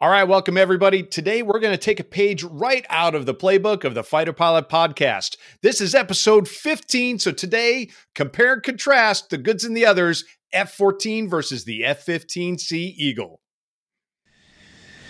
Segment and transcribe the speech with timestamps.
[0.00, 1.02] All right, welcome everybody.
[1.02, 4.32] Today we're going to take a page right out of the playbook of the Fighter
[4.32, 5.36] Pilot podcast.
[5.60, 7.18] This is episode 15.
[7.18, 12.06] So today, compare and contrast the goods and the others F 14 versus the F
[12.06, 13.40] 15C Eagle.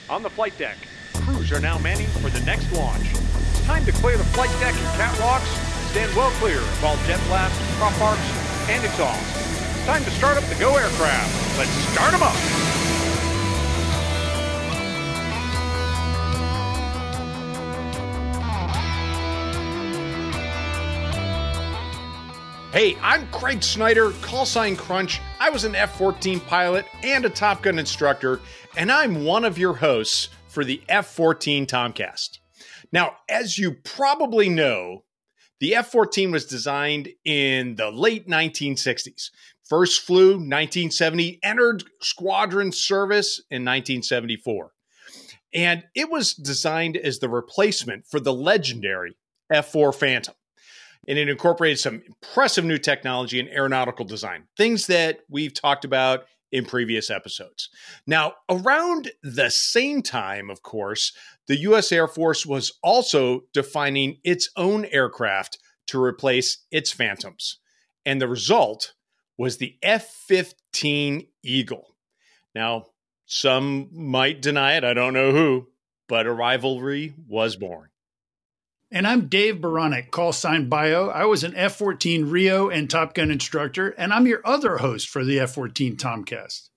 [0.09, 0.79] On the flight deck,
[1.17, 3.11] crews are now manning for the next launch.
[3.13, 5.91] It's time to clear the flight deck and catwalks.
[5.91, 9.21] Stand well clear of all jet blasts, prop arcs, and exhaust.
[9.37, 11.59] It's time to start up the Go aircraft.
[11.59, 12.68] Let's start them up.
[22.71, 25.23] Hey, I'm Craig Snyder, call sign Crunch.
[25.41, 28.41] I was an F 14 pilot and a Top Gun instructor,
[28.77, 32.41] and I'm one of your hosts for the F 14 Tomcast.
[32.93, 35.05] Now, as you probably know,
[35.61, 39.31] the F 14 was designed in the late 1960s.
[39.65, 44.73] First flew 1970, entered squadron service in 1974.
[45.55, 49.17] And it was designed as the replacement for the legendary
[49.51, 50.35] F 4 Phantom
[51.07, 56.25] and it incorporated some impressive new technology and aeronautical design, things that we've talked about
[56.51, 57.69] in previous episodes.
[58.07, 61.13] Now, around the same time, of course,
[61.47, 67.59] the US Air Force was also defining its own aircraft to replace its Phantoms.
[68.05, 68.95] And the result
[69.37, 71.95] was the F 15 Eagle.
[72.55, 72.87] Now,
[73.27, 75.69] some might deny it, I don't know who,
[76.09, 77.91] but a rivalry was born.
[78.91, 81.11] And I'm Dave Baranek, call sign Bio.
[81.11, 85.11] I was an F 14 Rio and Top Gun instructor, and I'm your other host
[85.11, 86.71] for the F 14 Tomcast.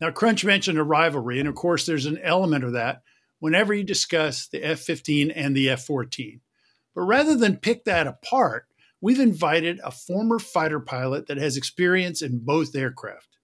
[0.00, 3.02] Now, Crunch mentioned a rivalry, and of course, there's an element of that
[3.40, 6.40] whenever you discuss the F 15 and the F 14.
[6.94, 8.66] But rather than pick that apart,
[9.00, 13.36] we've invited a former fighter pilot that has experience in both aircraft.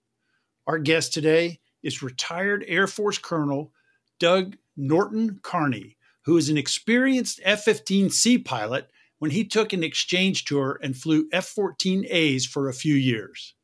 [0.68, 3.72] Our guest today is retired Air Force Colonel
[4.20, 10.44] Doug Norton Carney who is an experienced F 15C pilot when he took an exchange
[10.44, 13.54] tour and flew F 14As for a few years.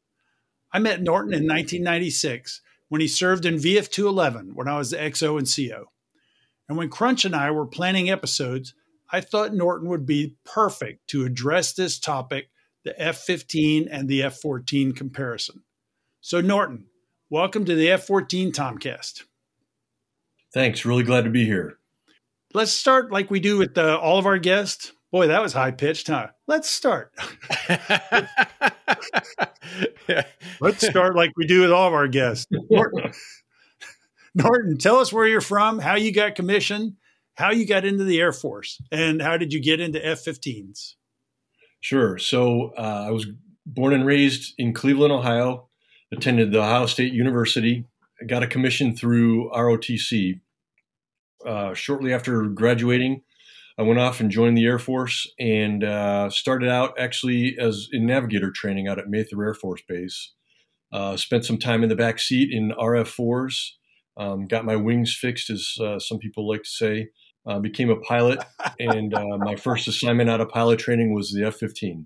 [0.72, 4.98] I met Norton in 1996 when he served in VF 211 when I was the
[4.98, 5.86] XO and CO.
[6.68, 8.74] And when Crunch and I were planning episodes,
[9.10, 12.50] I thought Norton would be perfect to address this topic
[12.84, 15.62] the F 15 and the F 14 comparison.
[16.22, 16.86] So, Norton,
[17.28, 19.24] welcome to the F 14 Tomcast.
[20.54, 20.84] Thanks.
[20.84, 21.79] Really glad to be here
[22.54, 24.92] let's start like we do with uh, all of our guests.
[25.12, 26.28] Boy, that was high pitched, huh?
[26.46, 27.12] Let's start.
[30.60, 32.46] let's start like we do with all of our guests.
[32.70, 33.12] Norton,
[34.34, 36.94] Norton, tell us where you're from, how you got commissioned,
[37.34, 40.94] how you got into the Air Force, and how did you get into F 15s?
[41.80, 42.18] Sure.
[42.18, 43.26] So uh, I was
[43.66, 45.68] born and raised in Cleveland, Ohio,
[46.12, 47.84] attended the Ohio State University,
[48.26, 50.40] got a commission through ROTC,
[51.46, 53.22] uh, shortly after graduating,
[53.78, 58.04] I went off and joined the Air Force and uh, started out actually as in
[58.04, 60.34] navigator training out at Mather Air Force Base.
[60.92, 63.70] Uh, spent some time in the back seat in RF4s.
[64.18, 67.08] Um, got my wings fixed, as uh, some people like to say.
[67.46, 68.44] Uh, became a pilot,
[68.78, 72.04] and uh, my first assignment out of pilot training was the F-15.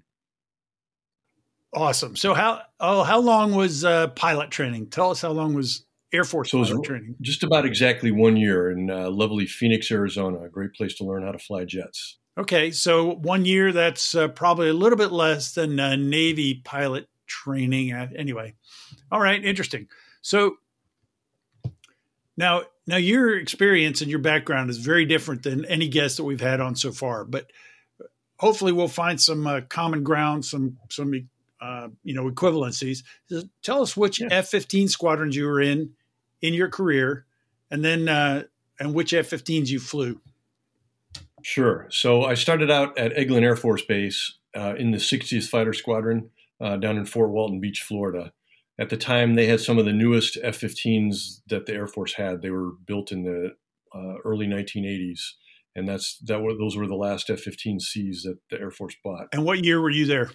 [1.74, 2.14] Awesome.
[2.14, 3.84] So how oh how long was
[4.14, 4.90] pilot training?
[4.90, 5.84] Tell us how long was
[6.14, 7.16] Air Force so pilot training.
[7.20, 10.42] Just about exactly one year in uh, lovely Phoenix, Arizona.
[10.44, 12.18] A great place to learn how to fly jets.
[12.36, 17.08] Okay, so one year that's uh, probably a little bit less than uh, Navy pilot
[17.26, 17.92] training.
[17.92, 18.54] Anyway,
[19.12, 19.88] all right, interesting.
[20.20, 20.56] So
[22.36, 26.40] now, now your experience and your background is very different than any guest that we've
[26.40, 27.24] had on so far.
[27.24, 27.50] But
[28.38, 31.12] hopefully, we'll find some uh, common ground, some some
[31.60, 33.04] uh, you know equivalencies.
[33.62, 34.28] Tell us which yeah.
[34.30, 35.92] F fifteen squadrons you were in
[36.44, 37.24] in your career,
[37.70, 38.42] and then uh,
[38.78, 40.20] and which F-15s you flew.
[41.42, 41.86] Sure.
[41.90, 46.30] So I started out at Eglin Air Force Base uh, in the 60th Fighter Squadron
[46.60, 48.32] uh, down in Fort Walton Beach, Florida.
[48.78, 52.42] At the time, they had some of the newest F-15s that the Air Force had.
[52.42, 53.54] They were built in the
[53.94, 55.20] uh, early 1980s,
[55.74, 56.42] and that's that.
[56.42, 59.28] Were, those were the last F-15Cs that the Air Force bought.
[59.32, 60.30] And what year were you there?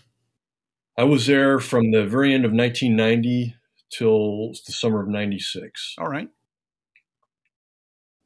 [0.97, 3.55] I was there from the very end of 1990
[3.91, 5.95] till the summer of 96.
[5.97, 6.29] All right.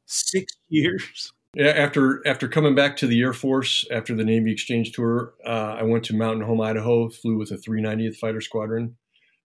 [0.06, 1.32] Six years.
[1.54, 5.76] Yeah, after after coming back to the Air Force after the Navy exchange tour, uh,
[5.78, 7.08] I went to Mountain Home, Idaho.
[7.08, 8.96] Flew with a 390th Fighter Squadron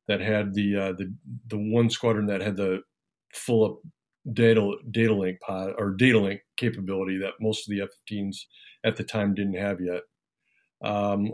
[0.08, 1.14] that had the uh, the
[1.48, 2.82] the one squadron that had the
[3.34, 3.78] full up
[4.34, 8.38] data data link pod or data link capability that most of the F-15s
[8.84, 10.02] at the time didn't have yet.
[10.84, 11.32] Um,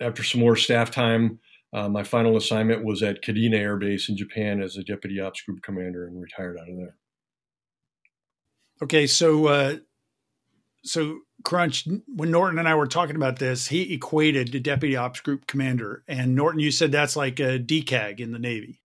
[0.00, 1.38] after some more staff time,
[1.74, 5.42] uh, my final assignment was at Kadena Air Base in Japan as a deputy ops
[5.42, 6.96] group commander and retired out of there.
[8.80, 9.76] Okay, so uh,
[10.84, 15.20] so Crunch, when Norton and I were talking about this, he equated to deputy ops
[15.20, 18.80] group commander, and Norton, you said that's like a DCAG in the Navy.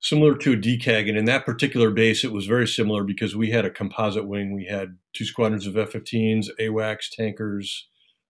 [0.00, 3.52] Similar to a DCAG, and in that particular base, it was very similar because we
[3.52, 4.54] had a composite wing.
[4.54, 7.88] We had two squadrons of F-15s, AWACS, tankers,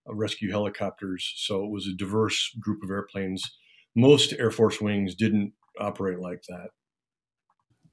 [0.08, 1.32] uh, rescue helicopters.
[1.36, 3.42] So it was a diverse group of airplanes.
[3.94, 6.68] Most Air Force wings didn't operate like that.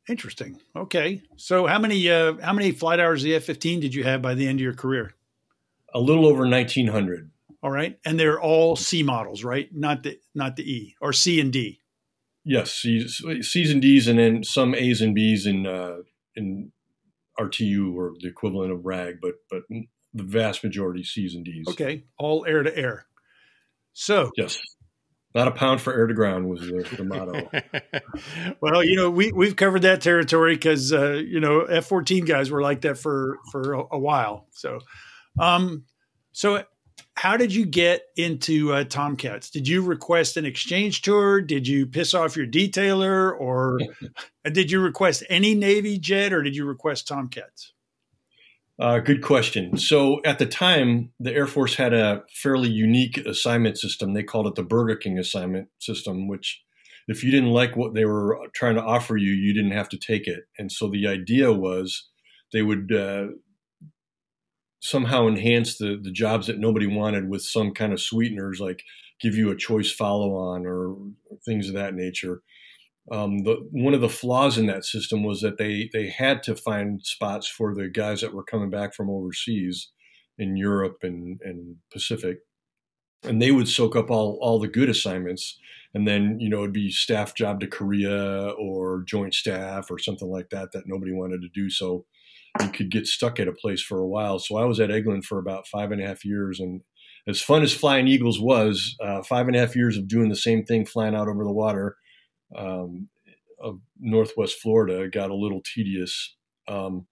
[0.09, 0.59] Interesting.
[0.75, 1.21] Okay.
[1.37, 4.21] So how many uh, how many flight hours of the F fifteen did you have
[4.21, 5.13] by the end of your career?
[5.93, 7.31] A little over nineteen hundred.
[7.63, 9.69] All right, and they're all C models, right?
[9.71, 11.79] Not the not the E or C and D.
[12.43, 15.97] Yes, C's, C's and D's, and then some A's and B's in uh,
[16.35, 16.71] in
[17.39, 21.67] RTU or the equivalent of RAG, but but the vast majority C's and D's.
[21.69, 23.05] Okay, all air to air.
[23.93, 24.59] So yes,
[25.33, 27.49] not a pound for air to ground was the, the motto.
[28.61, 32.51] well, you know, we we've covered that territory because uh, you know F fourteen guys
[32.51, 34.47] were like that for for a, a while.
[34.51, 34.79] So,
[35.39, 35.85] um,
[36.31, 36.63] so
[37.15, 39.49] how did you get into uh, Tomcats?
[39.49, 41.41] Did you request an exchange tour?
[41.41, 43.79] Did you piss off your detailer, or
[44.51, 47.73] did you request any Navy jet, or did you request Tomcats?
[48.81, 49.77] Uh, good question.
[49.77, 54.13] So at the time, the Air Force had a fairly unique assignment system.
[54.13, 56.63] They called it the Burger King assignment system, which
[57.07, 59.99] if you didn't like what they were trying to offer you, you didn't have to
[59.99, 60.45] take it.
[60.57, 62.09] And so the idea was
[62.51, 63.27] they would uh,
[64.79, 68.81] somehow enhance the, the jobs that nobody wanted with some kind of sweeteners, like
[69.21, 70.97] give you a choice follow on or
[71.45, 72.41] things of that nature.
[73.11, 76.55] Um, the, one of the flaws in that system was that they they had to
[76.55, 79.89] find spots for the guys that were coming back from overseas
[80.37, 82.37] in Europe and, and Pacific,
[83.23, 85.59] and they would soak up all all the good assignments,
[85.93, 90.29] and then you know it'd be staff job to Korea or joint staff or something
[90.29, 91.69] like that that nobody wanted to do.
[91.69, 92.05] So
[92.61, 94.39] you could get stuck at a place for a while.
[94.39, 96.81] So I was at Eglin for about five and a half years, and
[97.27, 100.35] as fun as flying Eagles was, uh, five and a half years of doing the
[100.35, 101.97] same thing, flying out over the water
[102.55, 103.09] um,
[103.59, 106.35] of Northwest Florida got a little tedious.
[106.67, 107.07] Um,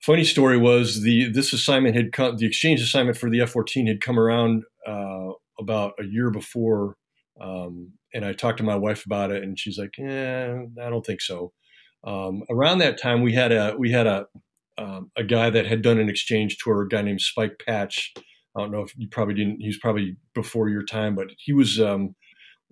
[0.00, 4.00] funny story was the this assignment had come, the exchange assignment for the F-14 had
[4.00, 6.96] come around uh, about a year before,
[7.40, 11.04] um, and I talked to my wife about it, and she's like, "Yeah, I don't
[11.04, 11.52] think so."
[12.04, 14.26] Um, around that time, we had a we had a
[14.76, 18.12] um, a guy that had done an exchange tour, a guy named Spike Patch.
[18.56, 19.60] I don't know if you probably didn't.
[19.60, 22.14] He's probably before your time, but he was um,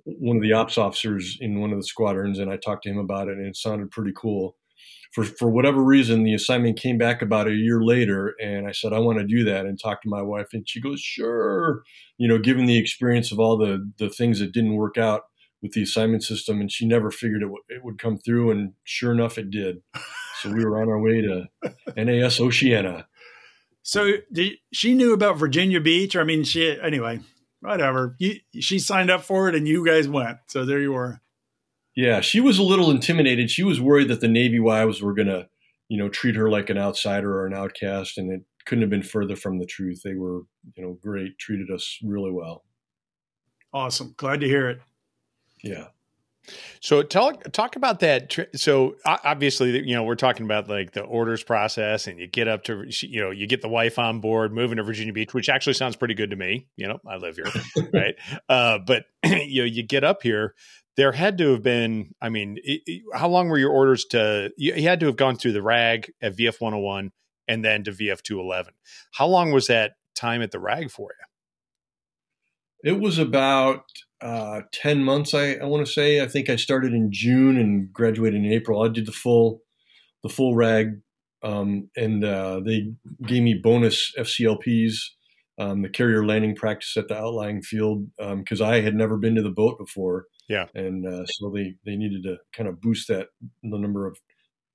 [0.05, 2.99] one of the ops officers in one of the squadrons, and I talked to him
[2.99, 4.57] about it, and it sounded pretty cool.
[5.13, 8.93] For for whatever reason, the assignment came back about a year later, and I said
[8.93, 11.83] I want to do that, and talk to my wife, and she goes, "Sure."
[12.19, 15.23] You know, given the experience of all the the things that didn't work out
[15.61, 18.73] with the assignment system, and she never figured it, w- it would come through, and
[18.85, 19.83] sure enough, it did.
[20.41, 21.49] So we were on our way to
[21.97, 23.07] NAS Oceana.
[23.85, 24.15] So
[24.73, 27.21] she knew about Virginia Beach, or I mean, she anyway
[27.63, 28.17] whatever.
[28.19, 30.39] You, she signed up for it and you guys went.
[30.49, 31.21] So there you were.
[31.95, 33.51] Yeah, she was a little intimidated.
[33.51, 35.49] She was worried that the Navy wives were going to,
[35.89, 39.03] you know, treat her like an outsider or an outcast, and it couldn't have been
[39.03, 40.01] further from the truth.
[40.03, 40.43] They were,
[40.75, 42.65] you know, great, treated us really well.
[43.75, 44.15] Awesome.
[44.17, 44.81] Glad to hear it.
[45.63, 45.89] Yeah.
[46.81, 48.37] So talk talk about that.
[48.57, 52.65] So obviously, you know, we're talking about like the orders process, and you get up
[52.65, 55.75] to, you know, you get the wife on board, moving to Virginia Beach, which actually
[55.75, 56.67] sounds pretty good to me.
[56.77, 58.15] You know, I live here, right?
[58.49, 60.55] Uh, but you know, you get up here.
[60.97, 62.15] There had to have been.
[62.21, 64.51] I mean, it, it, how long were your orders to?
[64.57, 67.13] You, you had to have gone through the RAG at VF one hundred one,
[67.47, 68.75] and then to VF two eleven.
[69.13, 72.93] How long was that time at the RAG for you?
[72.93, 73.85] It was about
[74.23, 76.21] uh, 10 months, I, I want to say.
[76.21, 78.83] I think I started in June and graduated in April.
[78.83, 79.63] I did the full,
[80.23, 81.01] the full rag.
[81.43, 82.93] Um, and uh, they
[83.27, 84.95] gave me bonus FCLPs,
[85.59, 89.35] um, the carrier landing practice at the outlying field, because um, I had never been
[89.35, 90.27] to the boat before.
[90.49, 90.67] Yeah.
[90.75, 93.29] And uh, so they, they needed to kind of boost that,
[93.63, 94.17] the number of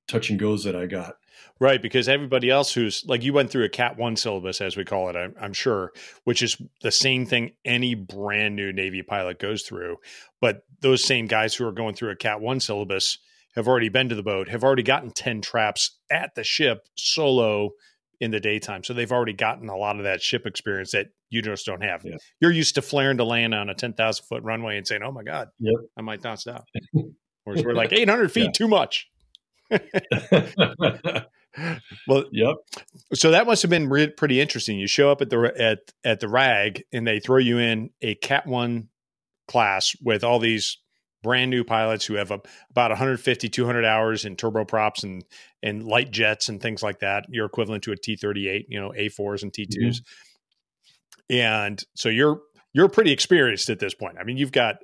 [0.08, 1.16] touch and goes that I got.
[1.60, 4.86] Right, because everybody else who's like you went through a Cat One syllabus, as we
[4.86, 5.92] call it, I'm, I'm, sure,
[6.24, 9.98] which is the same thing any brand new Navy pilot goes through.
[10.40, 13.18] But those same guys who are going through a Cat One syllabus
[13.56, 17.72] have already been to the boat, have already gotten ten traps at the ship solo
[18.20, 21.42] in the daytime, so they've already gotten a lot of that ship experience that you
[21.42, 22.02] just don't have.
[22.04, 22.18] Yeah.
[22.40, 25.12] You're used to flaring to land on a ten thousand foot runway and saying, "Oh
[25.12, 25.76] my god, yep.
[25.98, 26.66] I might not stop."
[27.46, 28.52] Whereas we're like eight hundred feet, yeah.
[28.52, 29.10] too much.
[32.08, 32.56] well, yep.
[33.14, 34.80] So that must have been re- pretty interesting.
[34.80, 38.16] You show up at the at at the rag, and they throw you in a
[38.16, 38.90] Cat One
[39.48, 40.78] class with all these
[41.24, 45.24] brand new pilots who have a, about 150, 200 hours in turboprops and
[45.64, 47.26] and light jets and things like that.
[47.30, 49.78] You're equivalent to a T38, you know, A4s and T2s.
[49.78, 51.36] Mm-hmm.
[51.36, 52.42] And so you're
[52.74, 54.18] you're pretty experienced at this point.
[54.20, 54.78] I mean, you've got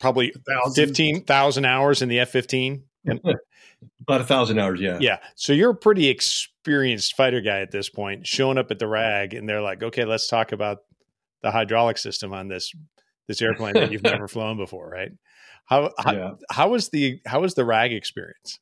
[0.00, 0.32] probably
[0.74, 2.82] 15,000 hours in the F-15.
[3.06, 4.98] About a thousand hours, yeah.
[5.00, 5.18] Yeah.
[5.34, 9.34] So you're a pretty experienced fighter guy at this point, showing up at the RAG,
[9.34, 10.78] and they're like, "Okay, let's talk about
[11.42, 12.72] the hydraulic system on this
[13.28, 15.12] this airplane that you've never flown before, right?"
[15.66, 16.30] How how, yeah.
[16.50, 18.58] how was the how was the RAG experience?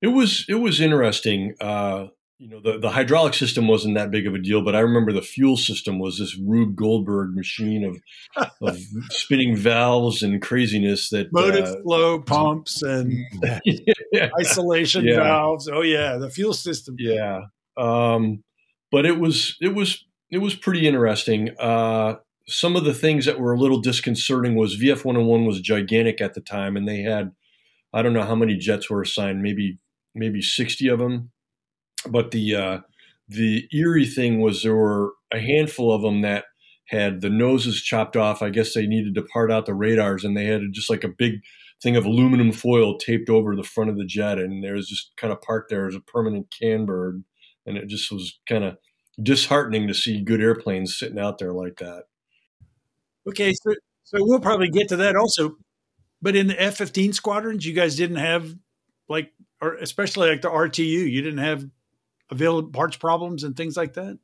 [0.00, 1.54] It was it was interesting.
[1.60, 2.06] Uh,
[2.40, 5.12] you know, the, the hydraulic system wasn't that big of a deal, but I remember
[5.12, 8.80] the fuel system was this Rube Goldberg machine of, of
[9.10, 13.12] spinning valves and craziness that motive uh, flow pumps and
[14.10, 14.30] yeah.
[14.40, 15.16] isolation yeah.
[15.16, 15.68] valves.
[15.68, 16.96] Oh yeah, the fuel system.
[16.98, 17.42] Yeah.
[17.76, 18.42] Um,
[18.90, 21.50] but it was it was it was pretty interesting.
[21.60, 22.14] Uh,
[22.48, 26.32] some of the things that were a little disconcerting was VF 101 was gigantic at
[26.32, 27.32] the time, and they had
[27.92, 29.78] I don't know how many jets were assigned, maybe
[30.14, 31.32] maybe 60 of them
[32.08, 32.78] but the uh,
[33.28, 36.44] the eerie thing was there were a handful of them that
[36.86, 38.42] had the noses chopped off.
[38.42, 41.08] I guess they needed to part out the radars, and they had just like a
[41.08, 41.40] big
[41.82, 45.12] thing of aluminum foil taped over the front of the jet, and there was just
[45.16, 47.22] kind of parked there as a permanent can bird,
[47.64, 48.76] and it just was kind of
[49.22, 52.04] disheartening to see good airplanes sitting out there like that.
[53.28, 55.56] Okay, so so we'll probably get to that also,
[56.20, 58.52] but in the F-15 squadrons, you guys didn't have
[59.08, 61.64] like, or especially like the RTU, you didn't have
[62.30, 64.18] available parts problems and things like that?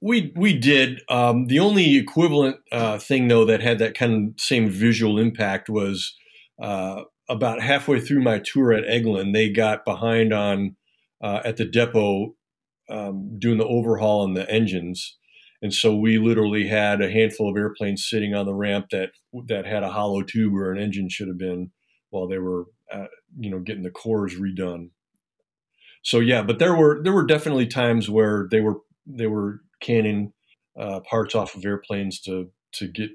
[0.00, 1.02] We we did.
[1.08, 5.68] Um, the only equivalent uh, thing though that had that kind of same visual impact
[5.68, 6.14] was
[6.62, 10.76] uh, about halfway through my tour at Eglin, they got behind on
[11.22, 12.34] uh, at the depot
[12.88, 15.16] um, doing the overhaul on the engines,
[15.60, 19.10] and so we literally had a handful of airplanes sitting on the ramp that
[19.48, 21.72] that had a hollow tube where an engine should have been
[22.10, 23.06] while they were uh,
[23.38, 24.90] you know getting the cores redone
[26.04, 30.32] so yeah, but there were there were definitely times where they were they were canning
[30.78, 33.10] uh, parts off of airplanes to to get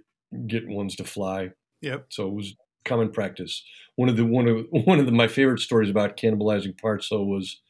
[0.47, 1.51] get ones to fly.
[1.81, 2.07] Yep.
[2.09, 2.55] So it was
[2.85, 3.63] common practice.
[3.95, 7.23] One of the one of one of the, my favorite stories about cannibalizing parts though
[7.23, 7.61] was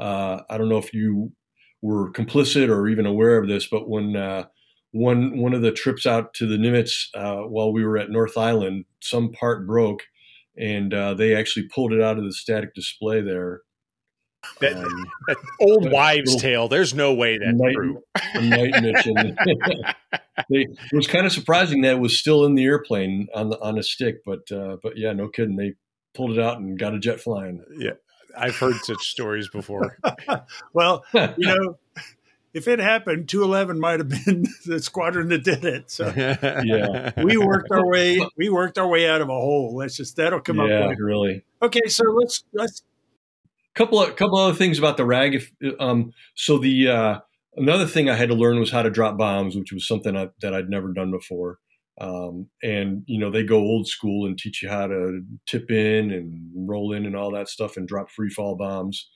[0.00, 1.32] uh, I don't know if you
[1.82, 4.44] were complicit or even aware of this, but when uh,
[4.92, 8.38] one one of the trips out to the Nimitz uh, while we were at North
[8.38, 10.04] Island, some part broke,
[10.56, 13.62] and uh, they actually pulled it out of the static display there
[14.60, 16.68] that, um, that old wives' tale.
[16.68, 18.02] There's no way that's night, true.
[18.34, 19.36] Night mission.
[20.50, 23.60] they, it was kind of surprising that it was still in the airplane on the
[23.60, 25.56] on a stick, but uh, but yeah, no kidding.
[25.56, 25.74] They
[26.14, 27.64] pulled it out and got a jet flying.
[27.78, 27.92] Yeah,
[28.36, 29.98] I've heard such stories before.
[30.72, 31.78] well, you know.
[32.54, 35.90] If it happened, 211 might have been the squadron that did it.
[35.90, 39.76] So yeah, we worked our way we worked our way out of a hole.
[39.76, 40.90] Let's just that'll come yeah, up.
[40.90, 41.44] Yeah, really.
[41.60, 42.82] Okay, so let's let's
[43.78, 45.34] couple of couple other things about the rag.
[45.34, 47.18] If um, so, the uh,
[47.56, 50.28] another thing I had to learn was how to drop bombs, which was something I,
[50.42, 51.58] that I'd never done before.
[52.00, 56.10] Um, and you know they go old school and teach you how to tip in
[56.10, 59.08] and roll in and all that stuff and drop free fall bombs.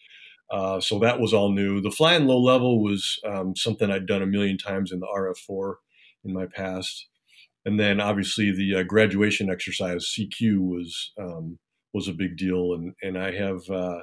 [0.50, 1.80] Uh, so that was all new.
[1.80, 5.74] The flying low level was um, something I'd done a million times in the RF4
[6.24, 7.08] in my past,
[7.64, 11.58] and then obviously the uh, graduation exercise CQ was um,
[11.92, 14.00] was a big deal, and and I have uh,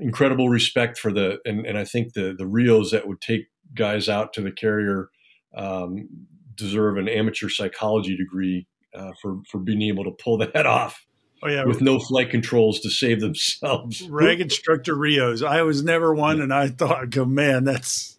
[0.00, 4.08] incredible respect for the and, and I think the the Rios that would take guys
[4.08, 5.10] out to the carrier
[5.56, 6.08] um,
[6.54, 11.04] deserve an amateur psychology degree uh, for for being able to pull that off.
[11.42, 14.02] Oh yeah, with no flight controls to save themselves.
[14.10, 15.42] Rag instructor Rios.
[15.42, 18.18] I was never one, and I thought, "Oh man, that's."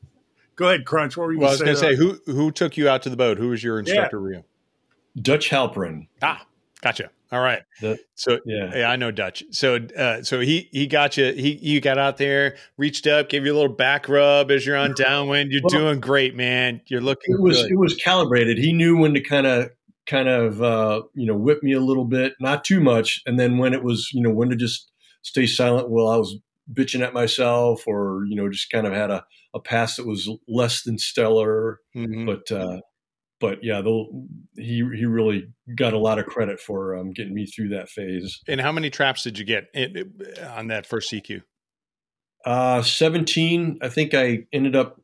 [0.55, 1.17] Go ahead, Crunch.
[1.17, 1.39] What were you?
[1.39, 3.39] Well, I was going to say, who who took you out to the boat?
[3.39, 4.37] Who was your instructor, yeah.
[4.37, 4.45] Rio?
[5.19, 6.07] Dutch Halperin.
[6.21, 6.45] Ah,
[6.81, 7.09] gotcha.
[7.33, 7.63] All right.
[7.81, 8.71] The, so yeah.
[8.75, 9.43] yeah, I know Dutch.
[9.49, 11.33] So uh, so he he got you.
[11.33, 14.77] He you got out there, reached up, gave you a little back rub as you're
[14.77, 15.51] on downwind.
[15.51, 16.81] You're well, doing great, man.
[16.85, 17.33] You're looking.
[17.33, 17.71] It was good.
[17.71, 18.59] it was calibrated.
[18.59, 19.71] He knew when to kind of
[20.05, 23.57] kind of uh, you know whip me a little bit, not too much, and then
[23.57, 24.91] when it was you know when to just
[25.23, 26.37] stay silent while I was
[26.71, 29.25] bitching at myself, or you know just kind of had a
[29.55, 31.79] a pass that was less than stellar.
[31.95, 32.27] Mm-hmm.
[32.27, 32.81] But uh,
[33.39, 33.81] but yeah,
[34.55, 38.39] he he really got a lot of credit for um, getting me through that phase.
[38.47, 40.13] And how many traps did you get in,
[40.55, 41.41] on that first CQ?
[42.45, 43.79] Uh, Seventeen.
[43.81, 44.99] I think I ended up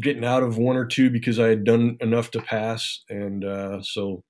[0.00, 3.82] getting out of one or two because I had done enough to pass, and uh,
[3.82, 4.24] so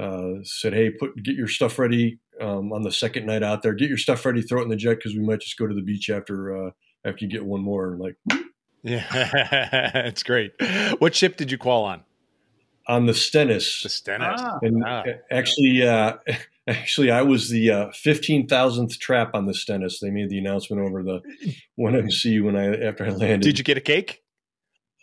[0.00, 3.74] uh, said, "Hey, put get your stuff ready um, on the second night out there.
[3.74, 5.74] Get your stuff ready, throw it in the jet because we might just go to
[5.74, 6.70] the beach after uh,
[7.04, 8.16] after you get one more." And like,
[8.82, 9.06] yeah,
[10.06, 10.52] it's great.
[10.98, 12.04] What ship did you call on?
[12.88, 13.82] On the Stennis.
[13.82, 14.40] The Stennis.
[14.40, 14.58] Ah.
[14.62, 15.04] And Ah.
[15.30, 16.14] actually, uh,
[16.66, 20.00] actually, I was the uh, fifteen thousandth trap on the Stennis.
[20.00, 21.20] They made the announcement over the
[21.76, 23.40] one MC when I after I landed.
[23.42, 24.22] Did you get a cake?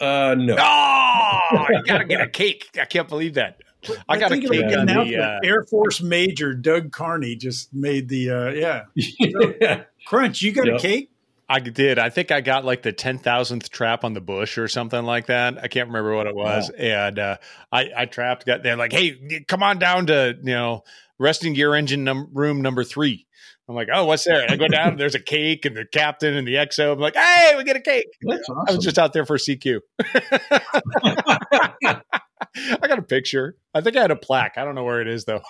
[0.02, 0.56] Uh, no.
[0.58, 2.70] Oh, you gotta get a cake.
[2.80, 3.60] I can't believe that.
[4.08, 5.18] I got a think it cake on the.
[5.18, 9.84] Uh, Air Force Major Doug Carney just made the uh, yeah yeah.
[10.06, 10.42] crunch.
[10.42, 10.76] You got Yep.
[10.76, 11.12] a cake?
[11.52, 11.98] I did.
[11.98, 15.26] I think I got like the ten thousandth trap on the bush or something like
[15.26, 15.58] that.
[15.58, 16.70] I can't remember what it was.
[16.70, 17.38] And uh,
[17.72, 18.46] I, I trapped.
[18.46, 20.84] Got there like, hey, come on down to you know
[21.18, 23.26] resting gear engine num- room number three.
[23.68, 24.42] I'm like, oh, what's there?
[24.42, 24.98] And I go down.
[24.98, 26.94] there's a cake and the captain and the XO.
[26.94, 28.08] I'm like, hey, we get a cake.
[28.22, 29.82] That's I was just out there for CQ.
[32.82, 33.56] I got a picture.
[33.74, 34.58] I think I had a plaque.
[34.58, 35.42] I don't know where it is though.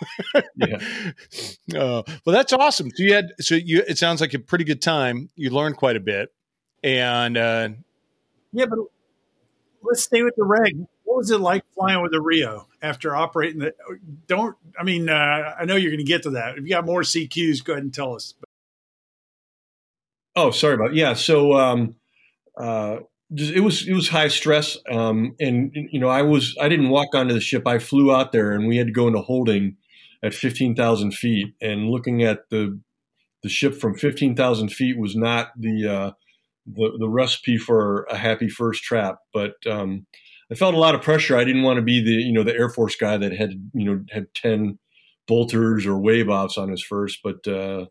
[0.55, 0.79] Yeah.
[1.69, 2.89] Uh, well, that's awesome.
[2.89, 3.84] So you had so you.
[3.88, 5.29] It sounds like a pretty good time.
[5.36, 6.34] You learned quite a bit,
[6.84, 7.69] and uh,
[8.51, 8.79] Yeah, but
[9.84, 10.88] let's stay with the reg.
[11.03, 13.75] What was it like flying with the Rio after operating the?
[14.25, 15.10] Don't I mean?
[15.10, 16.58] Uh, I know you're going to get to that.
[16.58, 18.34] If you got more CQs, go ahead and tell us.
[20.36, 21.13] Oh, sorry about yeah.
[21.13, 21.96] So um,
[22.58, 26.68] uh, just, it was it was high stress, um, and you know I was I
[26.68, 27.68] didn't walk onto the ship.
[27.68, 29.78] I flew out there, and we had to go into holding
[30.24, 31.54] at fifteen thousand feet.
[31.62, 32.80] And looking at the
[33.44, 36.12] the ship from fifteen thousand feet was not the uh,
[36.66, 39.20] the the recipe for a happy first trap.
[39.32, 40.08] But um,
[40.52, 41.38] I felt a lot of pressure.
[41.38, 43.86] I didn't want to be the you know the Air Force guy that had you
[43.86, 44.80] know had ten
[45.28, 47.86] bolters or wave offs on his first, but uh,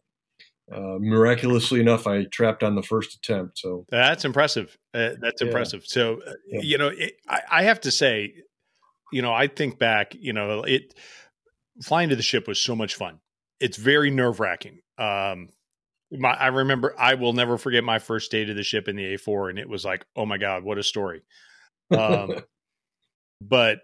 [0.73, 3.59] uh, miraculously enough, I trapped on the first attempt.
[3.59, 4.77] So that's impressive.
[4.95, 5.49] Uh, that's Yeah.
[5.49, 5.85] impressive.
[5.87, 6.61] So uh, Yeah.
[6.63, 8.35] you know, it, I, I have to say,
[9.13, 10.15] you know, I think back.
[10.15, 10.95] You know, it
[11.83, 13.21] flying to the ship was so much fun.
[13.61, 14.81] It's very nerve wracking.
[14.99, 15.49] Um,
[16.11, 19.15] my, I remember I will never forget my first day to the ship in the
[19.15, 21.23] A4, and it was like, oh my god, what a story.
[21.91, 22.35] Um,
[23.41, 23.81] but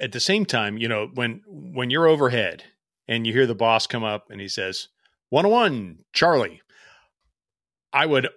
[0.00, 2.64] at the same time, you know, when when you're overhead
[3.08, 4.88] and you hear the boss come up and he says,
[5.30, 6.60] 101, Charlie,
[7.92, 8.28] I would,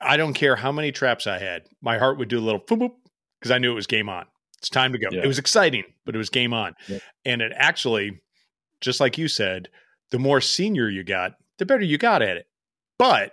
[0.00, 2.78] I don't care how many traps I had, my heart would do a little boop
[2.78, 2.92] boop
[3.40, 4.26] because I knew it was game on.
[4.58, 5.08] It's time to go.
[5.10, 5.22] Yeah.
[5.22, 6.74] It was exciting, but it was game on.
[6.88, 7.02] Yep.
[7.24, 8.20] And it actually,
[8.80, 9.68] just like you said,
[10.10, 12.46] the more senior you got, the better you got at it.
[12.98, 13.32] But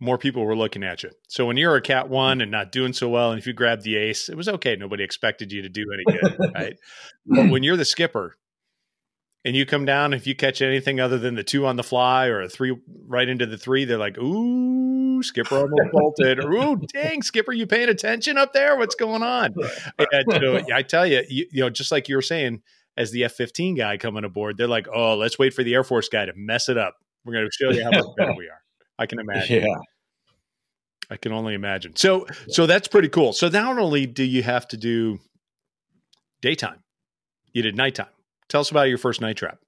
[0.00, 1.10] more people were looking at you.
[1.28, 3.82] So when you're a cat one and not doing so well, and if you grabbed
[3.82, 4.76] the ace, it was okay.
[4.76, 6.76] Nobody expected you to do any good, right?
[7.26, 8.36] But when you're the skipper
[9.44, 12.26] and you come down, if you catch anything other than the two on the fly
[12.26, 12.74] or a three
[13.06, 17.66] right into the three, they're like, "Ooh, skipper almost bolted," or "Ooh, dang, skipper, you
[17.66, 18.76] paying attention up there?
[18.78, 22.62] What's going on?" So I tell you, you, you know, just like you were saying,
[22.96, 26.08] as the F-15 guy coming aboard, they're like, "Oh, let's wait for the Air Force
[26.08, 26.96] guy to mess it up.
[27.24, 28.62] We're going to show you how much better we are."
[28.98, 29.64] I can imagine.
[29.64, 29.74] yeah,
[31.10, 31.96] I can only imagine.
[31.96, 33.34] So so that's pretty cool.
[33.34, 35.18] So not only do you have to do
[36.40, 36.82] daytime,
[37.52, 38.06] you did nighttime.
[38.48, 39.58] Tell us about your first night trap.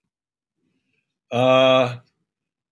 [1.32, 1.96] uh,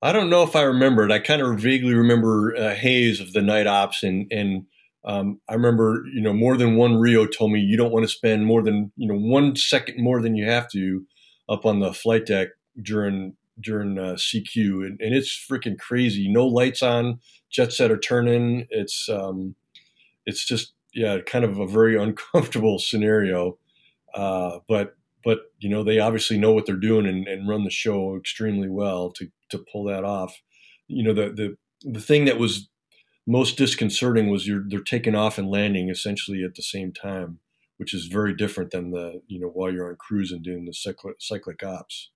[0.02, 1.10] I don't know if I remember it.
[1.10, 4.66] I kind of vaguely remember a haze of the night ops, and and
[5.04, 8.12] um, I remember you know more than one Rio told me you don't want to
[8.12, 11.06] spend more than you know one second more than you have to
[11.48, 12.48] up on the flight deck
[12.82, 16.28] during during uh, CQ, and, and it's freaking crazy.
[16.30, 18.66] No lights on, jet set are turning.
[18.68, 19.54] It's um,
[20.26, 23.58] it's just yeah, kind of a very uncomfortable scenario.
[24.14, 27.70] Uh, but but you know they obviously know what they're doing and, and run the
[27.70, 30.34] show extremely well to to pull that off.
[30.88, 31.56] You know the the
[31.92, 32.68] the thing that was
[33.26, 37.38] most disconcerting was you're they're taking off and landing essentially at the same time,
[37.78, 40.74] which is very different than the you know while you're on cruise and doing the
[40.74, 42.10] cyclic, cyclic ops.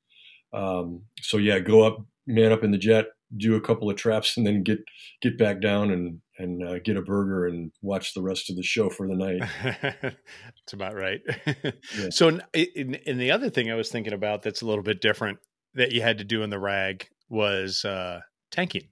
[0.53, 4.37] Um, so yeah, go up, man up in the jet, do a couple of traps,
[4.37, 4.81] and then get
[5.23, 8.63] get back down and and uh, get a burger and watch the rest of the
[8.63, 9.43] show for the night.
[9.83, 11.21] that's about right.
[12.11, 15.01] So, in, in, in the other thing I was thinking about that's a little bit
[15.01, 15.39] different
[15.75, 18.21] that you had to do in the rag was uh,
[18.51, 18.89] tanking.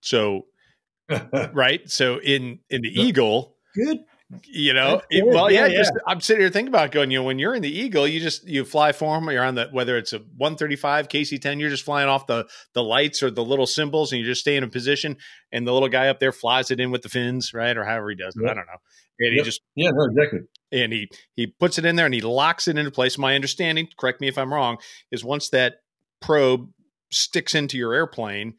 [0.00, 0.46] So,
[1.52, 1.88] right.
[1.90, 2.88] So in in the.
[2.88, 3.98] Eagle, Good.
[4.44, 7.10] You know, it- well, yeah, Yeah, Just I'm sitting here thinking about going.
[7.10, 9.30] You know, when you're in the Eagle, you just you fly for them.
[9.30, 13.22] You're on the whether it's a 135 KC10, you're just flying off the the lights
[13.22, 15.16] or the little symbols, and you just stay in a position.
[15.52, 18.10] And the little guy up there flies it in with the fins, right, or however
[18.10, 18.42] he does it.
[18.44, 18.78] I don't know.
[19.20, 20.40] And he just yeah, no, exactly.
[20.72, 23.16] and he he puts it in there and he locks it into place.
[23.16, 24.78] My understanding, correct me if I'm wrong,
[25.12, 25.74] is once that
[26.20, 26.68] probe
[27.12, 28.54] sticks into your airplane,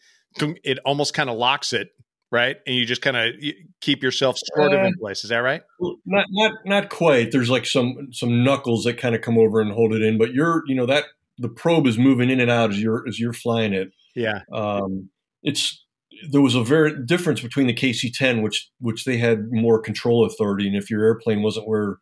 [0.63, 1.89] it almost kind of locks it,
[2.31, 2.57] right?
[2.65, 3.33] And you just kind of
[3.81, 5.23] keep yourself sort of in place.
[5.23, 5.61] Is that right?
[6.05, 7.31] Not not not quite.
[7.31, 10.33] There's like some some knuckles that kind of come over and hold it in, but
[10.33, 11.05] you're you know that
[11.37, 13.91] the probe is moving in and out as you're as you're flying it.
[14.15, 14.41] Yeah.
[14.53, 15.09] Um,
[15.43, 15.83] it's
[16.31, 20.67] there was a very difference between the KC-10, which which they had more control authority,
[20.67, 21.97] and if your airplane wasn't where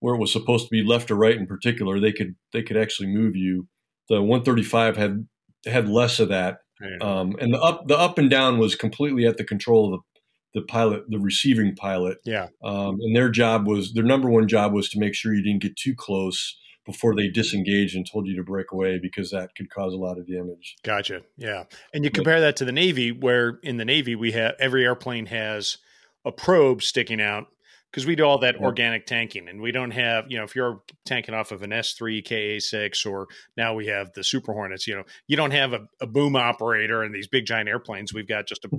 [0.00, 2.76] where it was supposed to be left or right in particular, they could they could
[2.76, 3.68] actually move you.
[4.08, 5.26] The 135 had
[5.64, 6.58] had less of that,
[7.00, 10.12] um, and the up the up and down was completely at the control of the
[10.54, 12.18] the pilot, the receiving pilot.
[12.24, 12.48] Yeah.
[12.62, 15.62] Um, and their job was their number one job was to make sure you didn't
[15.62, 19.70] get too close before they disengaged and told you to break away because that could
[19.70, 20.76] cause a lot of damage.
[20.82, 21.22] Gotcha.
[21.36, 21.64] Yeah.
[21.94, 25.26] And you compare that to the Navy, where in the Navy we have every airplane
[25.26, 25.78] has
[26.24, 27.46] a probe sticking out
[27.92, 30.80] because we do all that organic tanking and we don't have you know if you're
[31.04, 35.04] tanking off of an s3 ka6 or now we have the super hornets you know
[35.26, 38.12] you don't have a, a boom operator and these big giant airplanes.
[38.14, 38.70] We've got just a,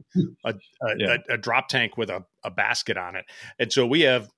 [0.44, 0.54] a,
[0.98, 1.18] yeah.
[1.30, 3.26] a, a drop tank with a, a basket on it.
[3.60, 4.30] And so we have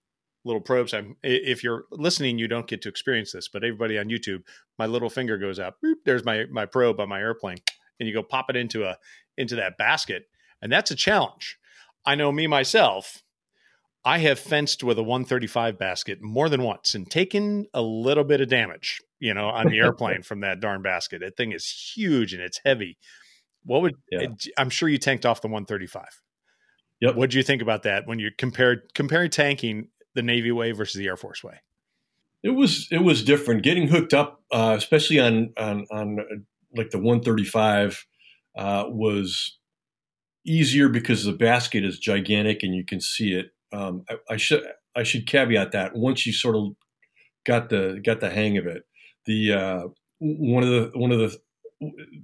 [0.44, 0.94] little probes.
[0.94, 4.44] I'm if you're listening you don't get to experience this but everybody on youtube
[4.78, 7.58] my little finger goes up there's my my probe on my airplane
[8.00, 8.98] and you go pop it into a
[9.38, 10.28] into that basket
[10.62, 11.60] and that's a challenge.
[12.06, 13.24] I know me myself
[14.06, 18.40] I have fenced with a 135 basket more than once and taken a little bit
[18.40, 21.22] of damage, you know, on the airplane from that darn basket.
[21.22, 23.00] That thing is huge and it's heavy.
[23.64, 24.28] What would yeah.
[24.60, 26.06] I'm sure you tanked off the 135.
[27.02, 27.16] Yep.
[27.16, 31.00] What do you think about that when you compared comparing tanking the Navy way versus
[31.00, 31.62] the Air Force way?
[32.44, 33.64] It was it was different.
[33.64, 36.36] Getting hooked up, uh, especially on on on uh,
[36.76, 38.06] like the 135,
[38.56, 39.58] uh, was
[40.46, 44.64] easier because the basket is gigantic and you can see it um, I, I, should
[44.96, 46.74] I should caveat that once you sort of
[47.46, 48.84] got the got the hang of it,
[49.26, 49.82] the uh,
[50.20, 51.38] one of the one of the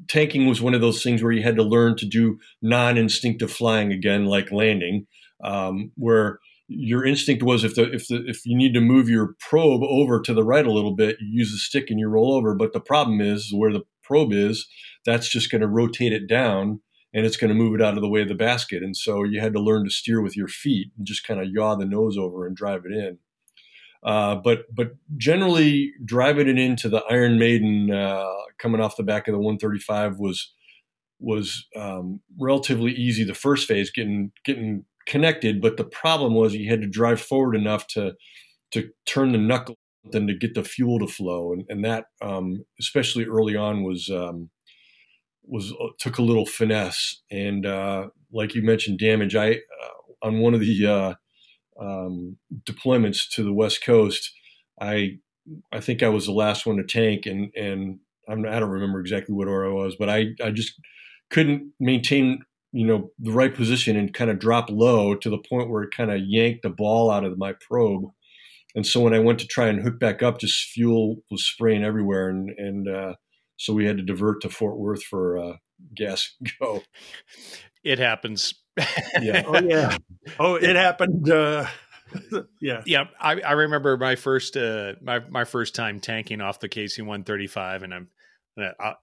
[0.08, 3.92] tanking was one of those things where you had to learn to do non-instinctive flying
[3.92, 5.08] again, like landing,
[5.44, 9.36] um, where your instinct was if the if the if you need to move your
[9.40, 12.34] probe over to the right a little bit, you use the stick and you roll
[12.34, 12.56] over.
[12.56, 14.68] But the problem is where the probe is,
[15.06, 16.82] that's just going to rotate it down
[17.14, 18.84] and it's going to move it out of the way of the basket.
[18.84, 21.50] And so you had to learn to steer with your feet and just kind of
[21.50, 23.18] yaw the nose over and drive it in.
[24.04, 28.26] Uh, but but generally driving it into the Iron Maiden uh,
[28.58, 30.54] coming off the back of the 135 was
[31.20, 33.24] was um, relatively easy.
[33.24, 37.56] The first phase getting getting connected, but the problem was you had to drive forward
[37.56, 38.14] enough to
[38.72, 39.76] to turn the knuckle
[40.12, 44.10] then to get the fuel to flow, and, and that um, especially early on was
[44.10, 44.50] um,
[45.44, 49.36] was uh, took a little finesse, and uh, like you mentioned, damage.
[49.36, 51.14] I uh, on one of the uh,
[51.82, 54.32] um, deployments to the West Coast,
[54.80, 55.18] I
[55.72, 58.00] I think I was the last one to tank, and and
[58.30, 60.74] I'm, I do not remember exactly what order I was, but I I just
[61.30, 65.70] couldn't maintain you know the right position and kind of drop low to the point
[65.70, 68.06] where it kind of yanked the ball out of my probe.
[68.74, 71.84] And so when I went to try and hook back up, just fuel was spraying
[71.84, 73.14] everywhere, and and uh,
[73.62, 75.58] so we had to divert to Fort Worth for uh,
[75.94, 76.82] gas go.
[77.84, 78.56] It happens.
[79.22, 79.44] yeah.
[79.46, 79.98] Oh yeah.
[80.40, 81.30] Oh, it happened.
[81.30, 81.68] Uh,
[82.60, 82.82] yeah.
[82.88, 83.04] Yeah.
[83.20, 87.24] I, I remember my first uh, my my first time tanking off the KC one
[87.24, 88.10] thirty five, and I'm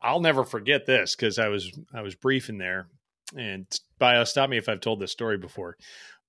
[0.03, 2.89] I'll never forget this because I was I was briefing there,
[3.37, 3.67] and
[4.01, 5.77] bio stop me if I've told this story before,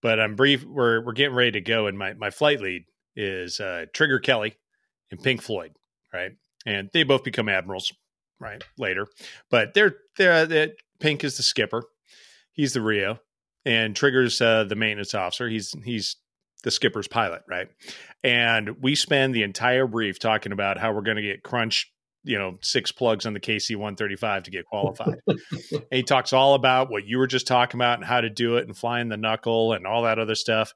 [0.03, 0.63] but I'm brief.
[0.63, 4.55] We're we're getting ready to go, and my my flight lead is uh, Trigger Kelly
[5.09, 5.71] and Pink Floyd,
[6.13, 6.33] right?
[6.67, 7.91] And they both become admirals
[8.39, 9.07] right later.
[9.49, 11.83] But they're they're that Pink is the skipper.
[12.51, 13.19] He's the Rio,
[13.65, 15.47] and Trigger's uh, the maintenance officer.
[15.47, 16.15] He's he's
[16.63, 17.69] the skipper's pilot, right?
[18.23, 21.91] And we spend the entire brief talking about how we're going to get crunch,
[22.23, 25.19] you know, six plugs on the KC 135 to get qualified.
[25.91, 28.67] he talks all about what you were just talking about and how to do it
[28.67, 30.73] and flying the knuckle and all that other stuff.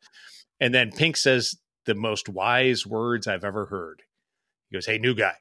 [0.60, 4.04] And then Pink says the most wise words I've ever heard.
[4.70, 5.36] He goes, Hey, new guy,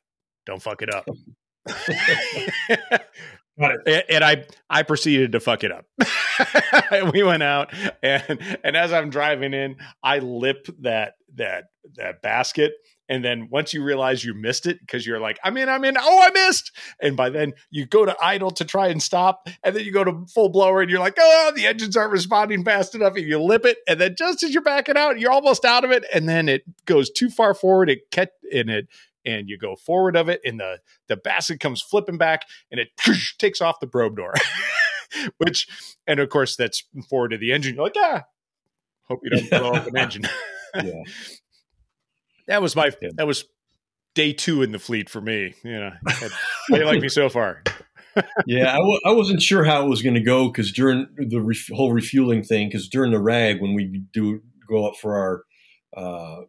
[0.45, 1.07] don't fuck it up.
[3.59, 5.87] and I I proceeded to fuck it up.
[7.13, 7.73] we went out
[8.03, 11.65] and and as I'm driving in, I lip that that
[11.97, 12.73] that basket.
[13.09, 15.97] And then once you realize you missed it, because you're like, I'm in, I'm in,
[15.99, 16.73] oh, I missed.
[16.99, 19.49] And by then you go to idle to try and stop.
[19.63, 22.65] And then you go to full blower and you're like, oh, the engines aren't responding
[22.65, 23.15] fast enough.
[23.17, 23.79] And you lip it.
[23.87, 26.07] And then just as you're backing out, you're almost out of it.
[26.15, 27.91] And then it goes too far forward.
[27.91, 28.89] It catch and it
[29.25, 32.89] and you go forward of it and the the basket comes flipping back and it
[33.39, 34.35] takes off the probe door.
[35.39, 35.69] Which
[36.07, 37.75] and of course that's forward to the engine.
[37.75, 38.23] You're like yeah
[39.09, 40.23] hope you don't blow up an engine.
[40.75, 41.03] Yeah.
[42.49, 43.45] That was my that was
[44.15, 45.91] day two in the fleet for me you know.
[46.71, 47.63] They like me so far?
[48.47, 51.43] Yeah I w- I wasn't sure how it was going to go because during the
[51.43, 55.45] re- whole refueling thing because during the rag when we do go up for our
[55.95, 56.45] uh,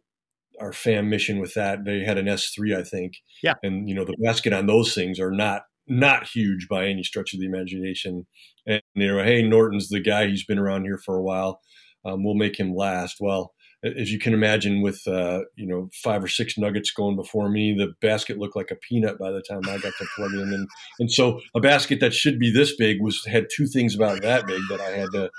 [0.60, 1.84] our fam mission with that.
[1.84, 3.14] They had an S3, I think.
[3.42, 3.54] Yeah.
[3.62, 7.34] And you know the basket on those things are not not huge by any stretch
[7.34, 8.26] of the imagination.
[8.66, 10.28] And you know, hey, Norton's the guy.
[10.28, 11.60] He's been around here for a while.
[12.04, 13.16] Um, we'll make him last.
[13.20, 13.52] Well,
[13.84, 17.74] as you can imagine, with uh, you know five or six nuggets going before me,
[17.76, 20.68] the basket looked like a peanut by the time I got to plug in, and
[20.98, 24.46] and so a basket that should be this big was had two things about that
[24.46, 25.30] big that I had to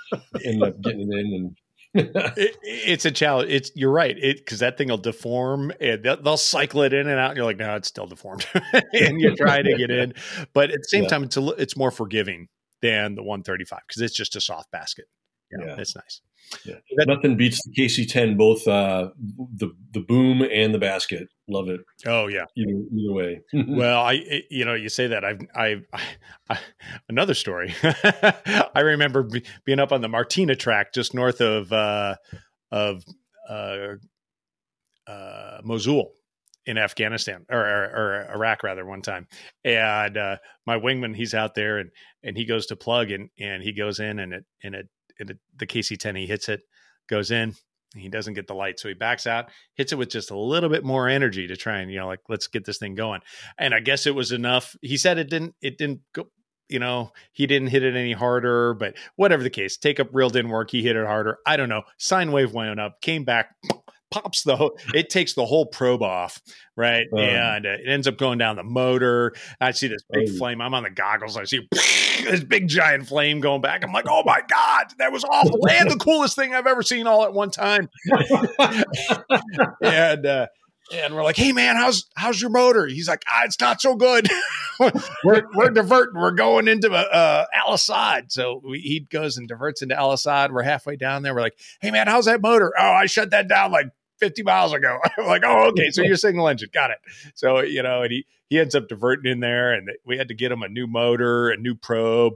[0.46, 1.58] end up getting in and.
[2.38, 3.50] it, it's a challenge.
[3.50, 4.18] It's you're right.
[4.18, 7.32] It because that thing will deform and they'll, they'll, cycle it in and out.
[7.32, 8.46] And you're like, no, it's still deformed,
[8.94, 10.14] and you try to get in.
[10.54, 11.10] But at the same yeah.
[11.10, 12.50] time, it's a, it's more forgiving
[12.82, 15.06] than the 135 because it's just a soft basket.
[15.52, 16.20] You know, yeah, it's nice.
[16.66, 16.76] Yeah.
[17.06, 19.10] Nothing beats the KC10, both uh,
[19.56, 21.28] the the boom and the basket.
[21.48, 21.82] Love it.
[22.06, 22.46] Oh yeah.
[22.58, 23.42] Either, either way.
[23.68, 25.86] well, I you know you say that I've I've
[26.50, 26.60] I,
[27.10, 27.74] another story.
[27.84, 32.16] I remember be, being up on the Martina track just north of uh,
[32.72, 33.04] of
[33.50, 33.96] uh,
[35.08, 36.14] uh, Mosul
[36.66, 39.28] in Afghanistan or, or, or, Iraq rather one time.
[39.64, 41.92] And uh, my wingman, he's out there and
[42.24, 45.38] and he goes to plug and and he goes in and it and it it,
[45.58, 46.62] the KC10, he hits it,
[47.08, 47.56] goes in.
[47.96, 50.70] He doesn't get the light, so he backs out, hits it with just a little
[50.70, 53.22] bit more energy to try and you know, like let's get this thing going.
[53.58, 54.76] And I guess it was enough.
[54.82, 55.56] He said it didn't.
[55.62, 56.28] It didn't go.
[56.68, 60.32] You know, he didn't hit it any harder, but whatever the case, take up real
[60.32, 60.72] didn't work.
[60.72, 61.38] He hit it harder.
[61.46, 61.84] I don't know.
[61.98, 63.56] Sine wave went up, came back,
[64.12, 66.42] pops the whole, it takes the whole probe off,
[66.76, 67.06] right?
[67.14, 69.34] Um, and uh, it ends up going down the motor.
[69.62, 70.38] I see this big oh.
[70.38, 70.60] flame.
[70.60, 71.38] I'm on the goggles.
[71.38, 71.68] I see
[72.26, 73.84] this big giant flame going back.
[73.84, 75.60] I'm like, oh my God, that was awful.
[75.70, 77.90] and the coolest thing I've ever seen all at one time.
[79.82, 80.48] and, uh,
[80.94, 83.96] and we're like, "Hey man, how's how's your motor?" He's like, ah, "It's not so
[83.96, 84.28] good.
[85.24, 86.14] we're we're diverting.
[86.14, 88.32] We're going into uh, Al Asad.
[88.32, 90.52] So we, he goes and diverts into Al Asad.
[90.52, 91.34] We're halfway down there.
[91.34, 93.88] We're like, "Hey man, how's that motor?" Oh, I shut that down like
[94.20, 94.98] 50 miles ago.
[95.18, 95.90] I'm like, "Oh, okay.
[95.92, 96.70] So you're single engine.
[96.74, 96.98] Got it."
[97.36, 100.34] So you know, and he he ends up diverting in there, and we had to
[100.34, 102.36] get him a new motor, a new probe.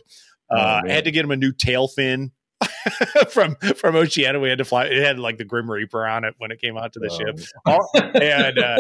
[0.52, 2.32] Oh, uh, I had to get him a new tail fin
[3.30, 4.40] from from Oceana.
[4.40, 4.86] We had to fly.
[4.86, 7.18] It had like the Grim Reaper on it when it came out to the oh.
[7.18, 8.78] ship, and uh,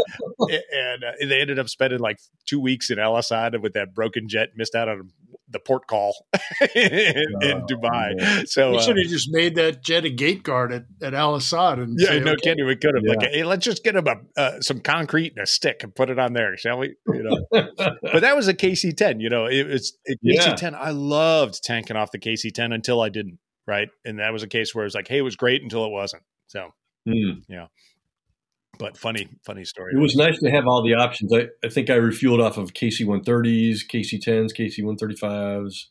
[0.50, 4.50] and uh, they ended up spending like two weeks in Asad with that broken jet.
[4.56, 5.12] Missed out on
[5.50, 6.16] the port call
[6.76, 8.16] in, oh, in Dubai.
[8.18, 8.48] Man.
[8.48, 11.36] So we uh, should have just made that jet a gate guard at, at Al
[11.36, 11.80] Asad.
[11.80, 12.42] And yeah, say, no okay.
[12.44, 13.04] kidding, we could have.
[13.04, 13.14] Yeah.
[13.14, 16.10] Like, hey, let's just get him a uh, some concrete and a stick and put
[16.10, 16.96] it on there, shall we?
[17.08, 17.38] You know,
[18.02, 19.22] but that was a KC10.
[19.22, 20.74] You know, it was a KC10.
[20.74, 23.90] I loved tanking off the KC10 until I didn't right?
[24.04, 25.92] And that was a case where it was like, hey, it was great until it
[25.92, 26.24] wasn't.
[26.48, 26.74] So,
[27.08, 27.44] mm.
[27.48, 27.68] yeah.
[28.80, 29.94] But funny, funny story.
[29.94, 31.34] It was nice to have all the options.
[31.34, 35.88] I, I think I refueled off of KC 130s, KC 10s, KC 135s,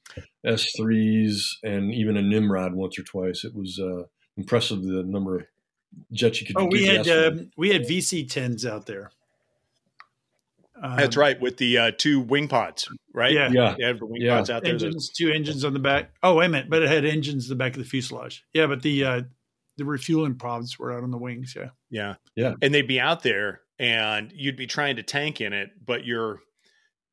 [0.46, 3.44] S3s, and even a Nimrod once or twice.
[3.44, 4.05] It was uh,
[4.38, 5.46] impressive the number of
[6.12, 6.57] jets you could.
[6.59, 9.11] Oh, we had uh, we had VC 10s out there.
[10.83, 13.33] Um, That's right, with the uh, two wing pods, right?
[13.33, 14.37] Yeah, yeah, yeah the wing yeah.
[14.37, 14.72] pods out there.
[14.72, 16.12] Engines, two engines on the back.
[16.22, 18.46] Oh, wait a minute, but it had engines in the back of the fuselage.
[18.55, 19.22] Yeah, but the uh,
[19.79, 21.55] the refueling pods were out on the wings.
[21.57, 25.53] Yeah, yeah, yeah, and they'd be out there, and you'd be trying to tank in
[25.55, 26.41] it, but your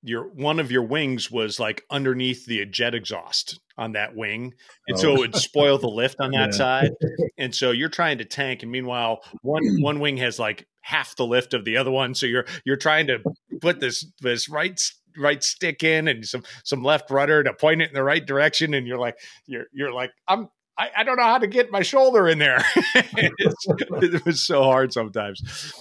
[0.06, 4.54] your one of your wings was like underneath the jet exhaust on that wing,
[4.88, 5.02] and oh.
[5.02, 6.58] so it would spoil the lift on that yeah.
[6.58, 6.92] side.
[7.38, 11.26] And so you're trying to tank, and meanwhile, one one wing has like half the
[11.26, 12.16] lift of the other one.
[12.16, 13.20] So you're you're trying to
[13.60, 14.80] put this this right
[15.18, 18.74] right stick in and some some left rudder to point it in the right direction,
[18.74, 20.48] and you're like you're you're like I'm.
[20.78, 22.64] I, I don't know how to get my shoulder in there.
[22.76, 25.74] it was so hard sometimes.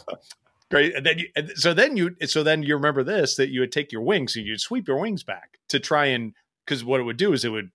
[0.70, 0.94] Great.
[0.94, 3.72] And then you, and so then you, so then you remember this that you would
[3.72, 6.32] take your wings and you'd sweep your wings back to try and
[6.64, 7.70] because what it would do is it would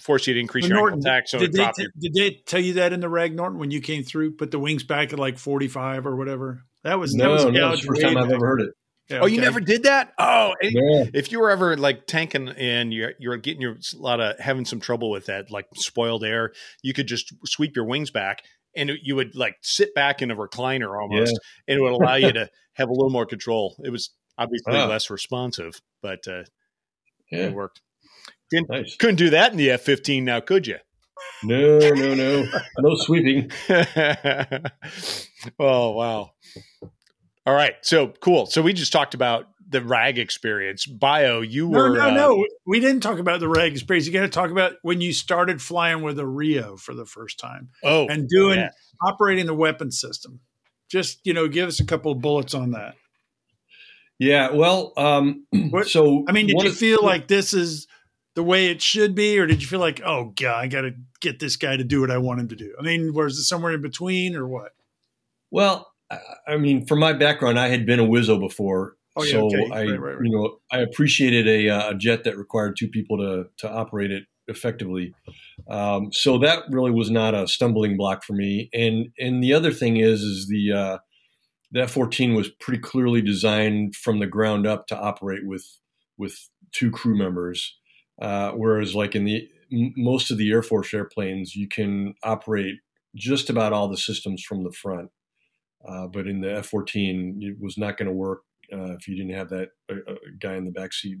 [0.00, 1.28] force you to increase your Norton, attack.
[1.28, 3.80] So did they, t- did they tell you that in the rag Norton when you
[3.80, 4.32] came through?
[4.32, 6.64] Put the wings back at like forty five or whatever.
[6.84, 8.70] That was no, that was no, the first time I've ever heard it.
[9.08, 9.34] Yeah, oh, okay.
[9.34, 10.12] you never did that?
[10.18, 11.04] Oh, yeah.
[11.14, 14.66] if you were ever like tanking and you're you're getting your a lot of having
[14.66, 18.42] some trouble with that, like spoiled air, you could just sweep your wings back
[18.76, 21.72] and you would like sit back in a recliner almost, yeah.
[21.72, 23.76] and it would allow you to have a little more control.
[23.82, 24.86] It was obviously oh.
[24.86, 26.44] less responsive, but uh,
[27.30, 27.46] yeah.
[27.46, 27.80] it worked.
[28.50, 28.96] Didn't, nice.
[28.96, 30.76] Couldn't do that in the F fifteen now, could you?
[31.42, 32.46] No, no, no,
[32.78, 33.50] no sweeping.
[35.58, 36.32] oh wow!
[37.48, 38.44] All right, so cool.
[38.44, 40.84] So we just talked about the rag experience.
[40.84, 42.46] Bio, you no, were no, uh, no.
[42.66, 44.06] We didn't talk about the rag experience.
[44.06, 47.38] You got to talk about when you started flying with a Rio for the first
[47.38, 47.70] time.
[47.82, 48.68] Oh, and doing yeah.
[49.02, 50.40] operating the weapon system.
[50.90, 52.96] Just you know, give us a couple of bullets on that.
[54.18, 55.46] Yeah, well, um,
[55.84, 57.86] so I mean, did you feel like this is
[58.34, 60.90] the way it should be, or did you feel like, oh god, I got to
[61.22, 62.74] get this guy to do what I want him to do?
[62.78, 64.72] I mean, was it somewhere in between, or what?
[65.50, 65.90] Well,
[66.46, 69.70] I mean, from my background, I had been a Wizzo before, oh, yeah, so okay.
[69.70, 70.18] I, right, right, right.
[70.22, 74.10] you know, I appreciated a, uh, a, jet that required two people to to operate
[74.10, 75.12] it effectively.
[75.68, 78.70] Um, so that really was not a stumbling block for me.
[78.72, 80.98] And and the other thing is is the uh,
[81.70, 85.66] the F-14 was pretty clearly designed from the ground up to operate with
[86.16, 87.76] with two crew members,
[88.20, 92.76] uh, whereas like in the m- most of the Air Force airplanes, you can operate
[93.14, 95.10] just about all the systems from the front.
[95.86, 99.34] Uh, but in the F-14, it was not going to work uh, if you didn't
[99.34, 101.18] have that uh, uh, guy in the back seat.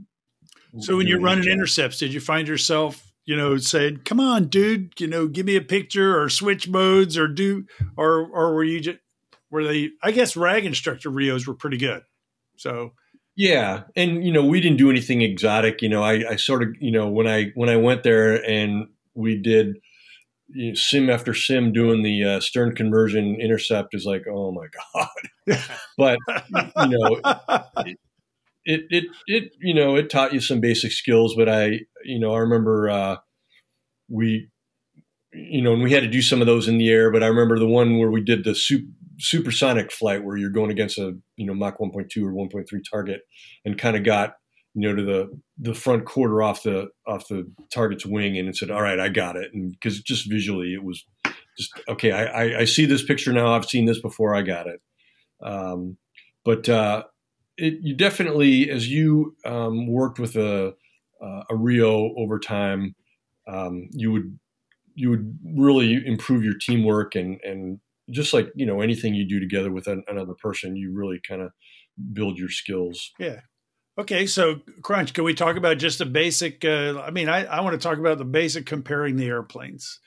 [0.80, 4.92] So when you're running intercepts, did you find yourself, you know, saying, "Come on, dude,
[4.98, 7.64] you know, give me a picture or switch modes or do,"
[7.96, 8.98] or or were you just
[9.50, 9.90] were they?
[10.02, 12.02] I guess rag instructor RIOs were pretty good.
[12.56, 12.92] So
[13.38, 15.80] yeah, and you know, we didn't do anything exotic.
[15.80, 18.88] You know, I, I sort of, you know, when I when I went there and
[19.14, 19.76] we did
[20.48, 24.66] you know, sim after sim doing the uh, stern conversion intercept is like, oh my
[25.46, 25.58] god.
[25.98, 26.18] but
[26.56, 27.20] you know,
[28.64, 31.34] it, it it you know it taught you some basic skills.
[31.34, 33.16] But I you know I remember uh,
[34.08, 34.48] we
[35.32, 37.10] you know and we had to do some of those in the air.
[37.10, 38.86] But I remember the one where we did the super,
[39.18, 43.22] supersonic flight where you're going against a you know Mach 1.2 or 1.3 target
[43.64, 44.34] and kind of got
[44.74, 48.56] you know to the the front quarter off the off the target's wing and it
[48.56, 49.50] said all right i got it.
[49.52, 51.04] And because just visually it was
[51.56, 53.54] just okay I, I, I see this picture now.
[53.54, 54.34] I've seen this before.
[54.34, 54.80] I got it.
[55.42, 55.96] Um,
[56.44, 57.04] but uh,
[57.56, 60.74] it, you definitely as you um, worked with a
[61.50, 62.94] a rio over time
[63.48, 64.38] um, you would
[64.94, 69.40] you would really improve your teamwork and and just like you know anything you do
[69.40, 71.50] together with an, another person you really kind of
[72.12, 73.12] build your skills.
[73.18, 73.40] Yeah
[73.98, 76.64] Okay, so Crunch, can we talk about just a basic?
[76.64, 79.98] Uh, I mean, I, I want to talk about the basic comparing the airplanes.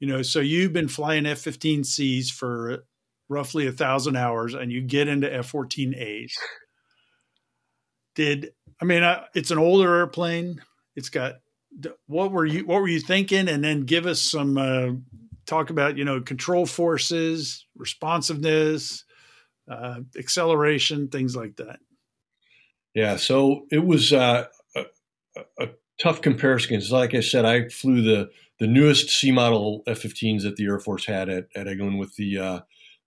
[0.00, 2.84] You know, so you've been flying F 15Cs for
[3.28, 6.32] roughly a thousand hours and you get into F 14As.
[8.14, 10.62] Did, I mean, I, it's an older airplane.
[10.96, 11.34] It's got,
[12.06, 13.48] what were you, what were you thinking?
[13.48, 14.90] And then give us some, uh,
[15.46, 19.04] talk about, you know, control forces, responsiveness,
[19.70, 21.78] uh, acceleration, things like that.
[22.94, 24.84] Yeah, so it was uh, a,
[25.58, 25.68] a,
[26.00, 28.30] tough comparison like I said, I flew the
[28.60, 32.38] the newest C model F-15s that the Air Force had at, at Eglin with the
[32.38, 32.60] uh,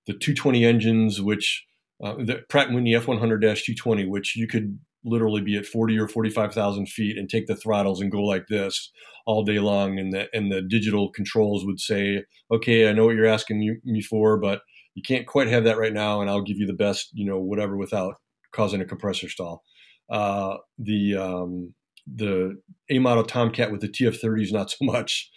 [0.06, 1.66] the 220 engines, which
[2.04, 6.88] uh, the Pratt & Whitney F100-220, which you could literally be at 40 or 45,000
[6.88, 8.92] feet and take the throttles and go like this
[9.26, 13.16] all day long, and the and the digital controls would say, "Okay, I know what
[13.16, 14.62] you're asking me for, but
[14.96, 17.40] you can't quite have that right now, and I'll give you the best, you know,
[17.40, 18.16] whatever without
[18.54, 19.64] causing a compressor stall."
[20.10, 21.74] Uh, the um,
[22.06, 25.30] the A model Tomcat with the TF30s not so much,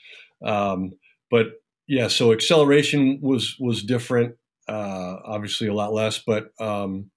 [0.45, 0.93] um,
[1.31, 1.47] but
[1.89, 2.09] yeah.
[2.09, 4.37] So acceleration was was different,
[4.69, 6.23] uh, obviously a lot less.
[6.25, 7.11] But um,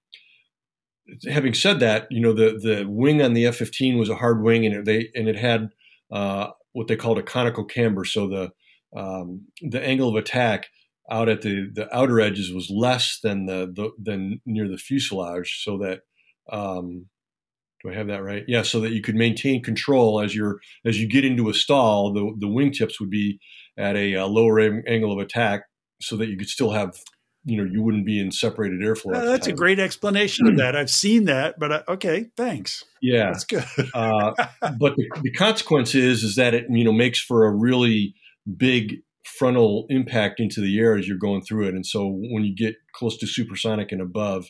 [1.28, 4.66] having said that, you know the the wing on the F15 was a hard wing,
[4.66, 5.70] and it, they and it had
[6.10, 8.04] uh, what they called a conical camber.
[8.04, 8.52] So the
[8.96, 10.68] um, the angle of attack
[11.10, 15.62] out at the the outer edges was less than the, the than near the fuselage,
[15.62, 16.00] so that
[16.50, 17.06] um,
[17.84, 18.44] do I have that right?
[18.48, 22.12] Yeah, so that you could maintain control as you're as you get into a stall.
[22.12, 23.38] The the wingtips would be
[23.76, 25.62] at a, a lower angle of attack,
[26.00, 26.96] so that you could still have
[27.44, 29.14] you know you wouldn't be in separated airflow.
[29.14, 30.74] Uh, that's a great explanation of that.
[30.74, 32.84] I've seen that, but uh, okay, thanks.
[33.02, 33.64] Yeah, that's good.
[33.94, 34.32] uh,
[34.78, 38.14] but the, the consequence is is that it you know makes for a really
[38.56, 38.96] big
[39.38, 42.76] frontal impact into the air as you're going through it, and so when you get
[42.94, 44.46] close to supersonic and above,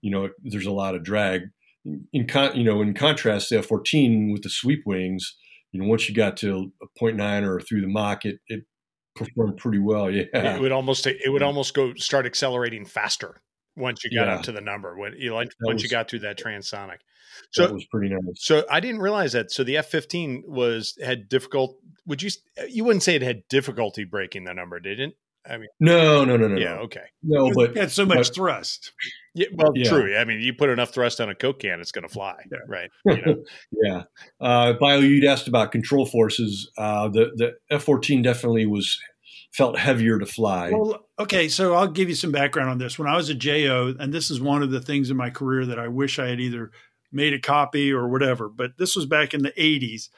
[0.00, 1.42] you know there's a lot of drag
[2.12, 5.36] in con, you know, in contrast, the F-14 with the sweep wings,
[5.72, 8.64] you know, once you got to a 0.9 or through the Mach, it, it
[9.14, 10.10] performed pretty well.
[10.10, 13.40] Yeah, it would almost it would almost go start accelerating faster
[13.76, 14.34] once you got yeah.
[14.36, 16.98] up to the number when you like once was, you got through that transonic.
[17.50, 18.20] So it was pretty nice.
[18.36, 19.50] So I didn't realize that.
[19.50, 21.78] So the F fifteen was had difficult.
[22.06, 22.30] Would you
[22.68, 25.16] you wouldn't say it had difficulty breaking the number, did it?
[25.46, 26.58] I mean, no, no, no, no.
[26.58, 26.80] Yeah, no.
[26.82, 27.04] okay.
[27.22, 28.92] No, but it had so much but, thrust.
[29.34, 29.88] Yeah, well, yeah.
[29.88, 30.16] true.
[30.16, 32.58] I mean, you put enough thrust on a Coke can, it's going to fly, yeah.
[32.66, 32.90] right?
[33.06, 33.44] You know?
[33.70, 34.02] yeah.
[34.40, 36.70] Uh, Bio, you'd asked about control forces.
[36.76, 38.98] Uh, the the F fourteen definitely was
[39.52, 40.70] felt heavier to fly.
[40.70, 42.98] Well, okay, so I'll give you some background on this.
[42.98, 45.64] When I was a JO, and this is one of the things in my career
[45.66, 46.70] that I wish I had either
[47.10, 50.08] made a copy or whatever, but this was back in the '80s.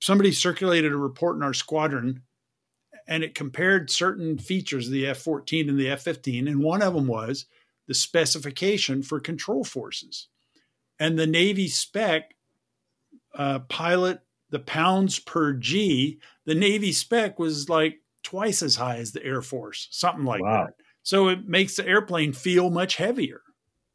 [0.00, 2.22] Somebody circulated a report in our squadron
[3.08, 6.48] and it compared certain features of the F 14 and the F 15.
[6.48, 7.46] And one of them was
[7.86, 10.28] the specification for control forces.
[10.98, 12.34] And the Navy spec
[13.34, 19.12] uh, pilot, the pounds per G, the Navy spec was like twice as high as
[19.12, 20.64] the Air Force, something like wow.
[20.64, 20.74] that.
[21.02, 23.42] So it makes the airplane feel much heavier.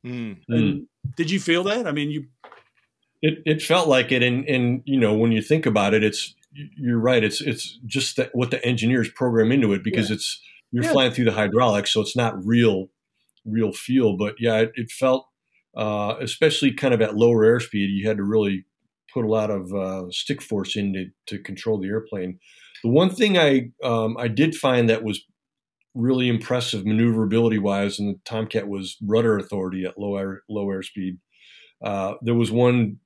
[0.05, 0.85] Mm.
[1.17, 1.85] Did you feel that?
[1.85, 2.25] I mean, you.
[3.21, 6.33] It, it felt like it, and and you know when you think about it, it's
[6.53, 7.23] you're right.
[7.23, 10.15] It's it's just that what the engineers program into it because yeah.
[10.15, 10.41] it's
[10.71, 10.91] you're yeah.
[10.91, 12.89] flying through the hydraulics, so it's not real
[13.45, 14.17] real feel.
[14.17, 15.27] But yeah, it, it felt
[15.75, 18.65] uh, especially kind of at lower airspeed, you had to really
[19.13, 22.39] put a lot of uh, stick force in to, to, control the airplane.
[22.83, 25.21] The one thing I um, I did find that was
[25.93, 31.17] really impressive maneuverability wise in the Tomcat was rudder authority at low air low airspeed.
[31.83, 32.97] Uh, there was one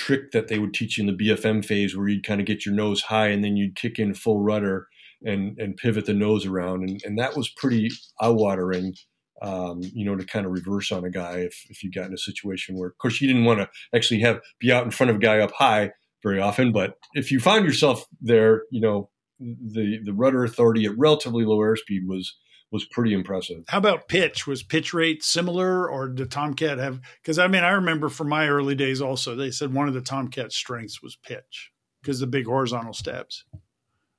[0.00, 2.64] trick that they would teach you in the BFM phase where you'd kind of get
[2.64, 4.88] your nose high and then you'd kick in full rudder
[5.22, 6.88] and and pivot the nose around.
[6.88, 7.90] And, and that was pretty
[8.20, 8.94] eye-watering
[9.42, 12.14] um, you know to kind of reverse on a guy if, if you got in
[12.14, 15.10] a situation where of course you didn't want to actually have be out in front
[15.10, 15.92] of a guy up high
[16.22, 20.98] very often but if you found yourself there you know the the rudder authority at
[20.98, 22.36] relatively low airspeed was
[22.72, 23.64] was pretty impressive.
[23.68, 24.46] How about pitch?
[24.46, 27.00] Was pitch rate similar, or did Tomcat have?
[27.20, 30.00] Because I mean, I remember from my early days also, they said one of the
[30.00, 33.44] Tomcat strengths was pitch because the big horizontal stabs.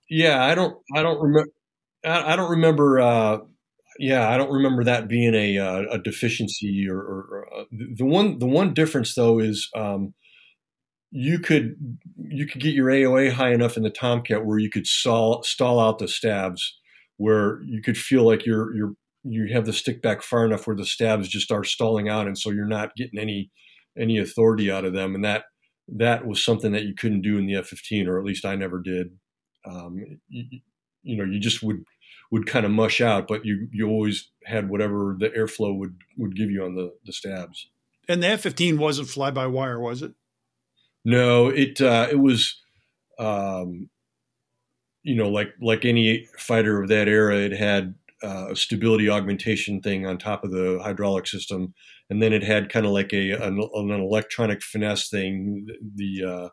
[0.10, 1.52] Yeah, I don't, I don't remember,
[2.06, 3.00] I, I don't remember.
[3.00, 3.38] Uh,
[4.00, 8.06] yeah, I don't remember that being a uh, a deficiency or, or, or uh, the
[8.06, 10.14] one the one difference though is um,
[11.12, 11.76] you could
[12.18, 15.80] you could get your AOA high enough in the Tomcat where you could stall stall
[15.80, 16.80] out the stabs
[17.22, 18.94] where you could feel like you're you're
[19.24, 22.38] you have the stick back far enough where the stabs just are stalling out, and
[22.38, 23.52] so you're not getting any
[23.98, 25.44] any authority out of them, and that
[25.88, 28.80] that was something that you couldn't do in the F-15, or at least I never
[28.80, 29.08] did.
[29.66, 30.62] Um, you,
[31.04, 31.84] you know, you just would
[32.32, 36.36] would kind of mush out, but you you always had whatever the airflow would would
[36.36, 37.70] give you on the the stabs.
[38.10, 40.14] And the F-15 wasn't fly by wire, was it?
[41.06, 42.58] No, it uh, it was.
[43.20, 43.90] Um,
[45.04, 49.82] you know, like like any fighter of that era, it had uh, a stability augmentation
[49.82, 51.74] thing on top of the hydraulic system,
[52.10, 55.66] and then it had kind of like a an, an, electronic finesse thing.
[55.96, 56.50] The uh,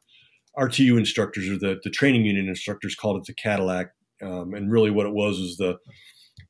[0.62, 3.88] RTU instructors or the the training unit instructors called it the Cadillac,
[4.22, 5.76] um, and really what it was is the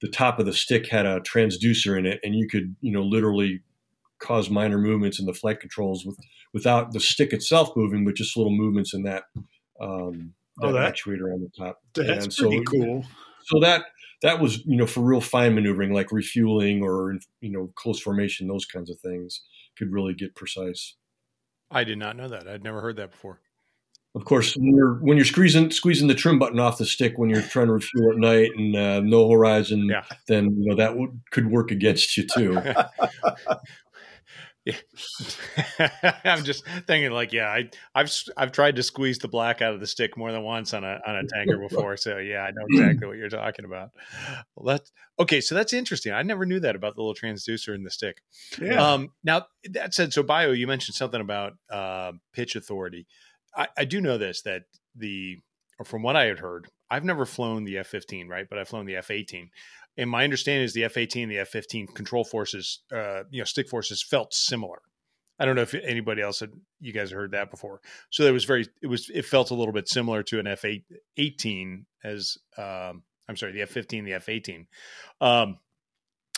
[0.00, 3.02] the top of the stick had a transducer in it, and you could you know
[3.02, 3.60] literally
[4.20, 6.16] cause minor movements in the flight controls with
[6.54, 9.24] without the stick itself moving, but just little movements in that.
[9.80, 11.80] Um, that, oh, that actuator on the top.
[11.94, 13.04] That's and pretty so, cool.
[13.44, 13.84] So that
[14.22, 18.48] that was you know for real fine maneuvering like refueling or you know close formation
[18.48, 19.42] those kinds of things
[19.76, 20.94] could really get precise.
[21.70, 22.48] I did not know that.
[22.48, 23.40] I'd never heard that before.
[24.14, 27.28] Of course, when you're when you're squeezing squeezing the trim button off the stick when
[27.28, 30.02] you're trying to refuel at night and uh, no horizon, yeah.
[30.26, 32.60] then you know that would, could work against you too.
[34.68, 35.88] Yeah.
[36.24, 39.80] I'm just thinking like, yeah, I, have I've tried to squeeze the black out of
[39.80, 42.66] the stick more than once on a on a tanker before, so yeah, I know
[42.68, 43.90] exactly what you're talking about.
[44.56, 45.40] Well, that's okay.
[45.40, 46.12] So that's interesting.
[46.12, 48.22] I never knew that about the little transducer in the stick.
[48.60, 48.92] Yeah.
[48.92, 53.06] Um, now that said, so bio, you mentioned something about uh, pitch authority.
[53.56, 54.64] I, I do know this that
[54.94, 55.38] the
[55.78, 58.46] or from what I had heard, I've never flown the F-15, right?
[58.48, 59.48] But I've flown the F-18
[59.98, 63.68] and my understanding is the F-18 and the F-15 control forces, uh, you know, stick
[63.68, 64.80] forces felt similar.
[65.40, 67.80] I don't know if anybody else had you guys heard that before.
[68.10, 71.84] So it was very it was it felt a little bit similar to an F-18
[72.02, 74.66] as um, I'm sorry, the F-15, the F-18.
[75.20, 75.58] Um,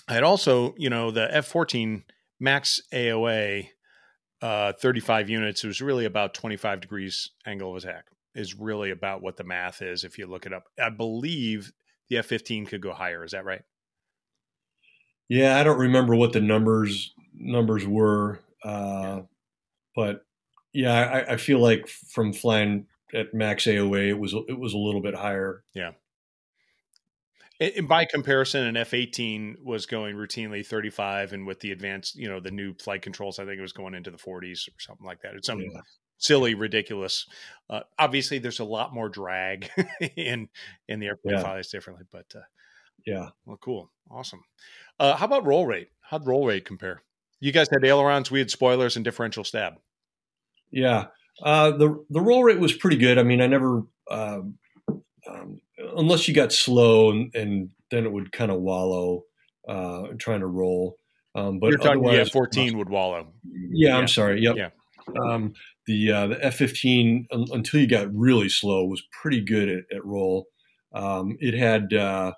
[0.08, 2.02] I had also, you know, the F-14
[2.40, 3.68] max AOA
[4.42, 5.62] uh, 35 units.
[5.64, 8.06] It was really about 25 degrees angle of attack.
[8.34, 10.64] Is really about what the math is if you look it up.
[10.80, 11.72] I believe
[12.10, 13.24] the F fifteen could go higher.
[13.24, 13.62] Is that right?
[15.28, 19.20] Yeah, I don't remember what the numbers numbers were, uh, yeah.
[19.94, 20.26] but
[20.72, 24.78] yeah, I, I, feel like from flying at max AOA, it was it was a
[24.78, 25.62] little bit higher.
[25.72, 25.92] Yeah.
[27.60, 32.16] And by comparison, an F eighteen was going routinely thirty five, and with the advanced,
[32.16, 34.80] you know, the new flight controls, I think it was going into the forties or
[34.80, 35.34] something like that.
[35.34, 35.80] It's yeah
[36.20, 37.26] silly, ridiculous.
[37.68, 39.68] Uh, obviously, there's a lot more drag
[40.16, 40.48] in
[40.88, 41.42] in the airplane yeah.
[41.42, 42.42] flies differently, but uh,
[43.04, 44.42] yeah, well, cool, awesome.
[44.98, 45.88] Uh, how about roll rate?
[46.00, 47.02] How'd roll rate compare?
[47.40, 49.74] You guys had ailerons, we had spoilers, and differential stab.
[50.70, 51.06] Yeah,
[51.42, 53.18] uh, the the roll rate was pretty good.
[53.18, 53.82] I mean, I never.
[54.10, 54.58] Um,
[55.28, 55.60] um,
[55.96, 59.24] unless you got slow and, and then it would kind of wallow
[59.68, 60.96] uh, trying to roll.
[61.34, 63.32] Um, but you're talking, yeah, 14 would wallow.
[63.44, 64.40] Yeah, yeah, I'm sorry.
[64.40, 64.56] Yep.
[64.56, 64.70] Yeah.
[65.20, 65.54] Um,
[65.90, 70.46] the uh, the F-15 until you got really slow was pretty good at, at roll.
[70.94, 72.32] Um, it had uh,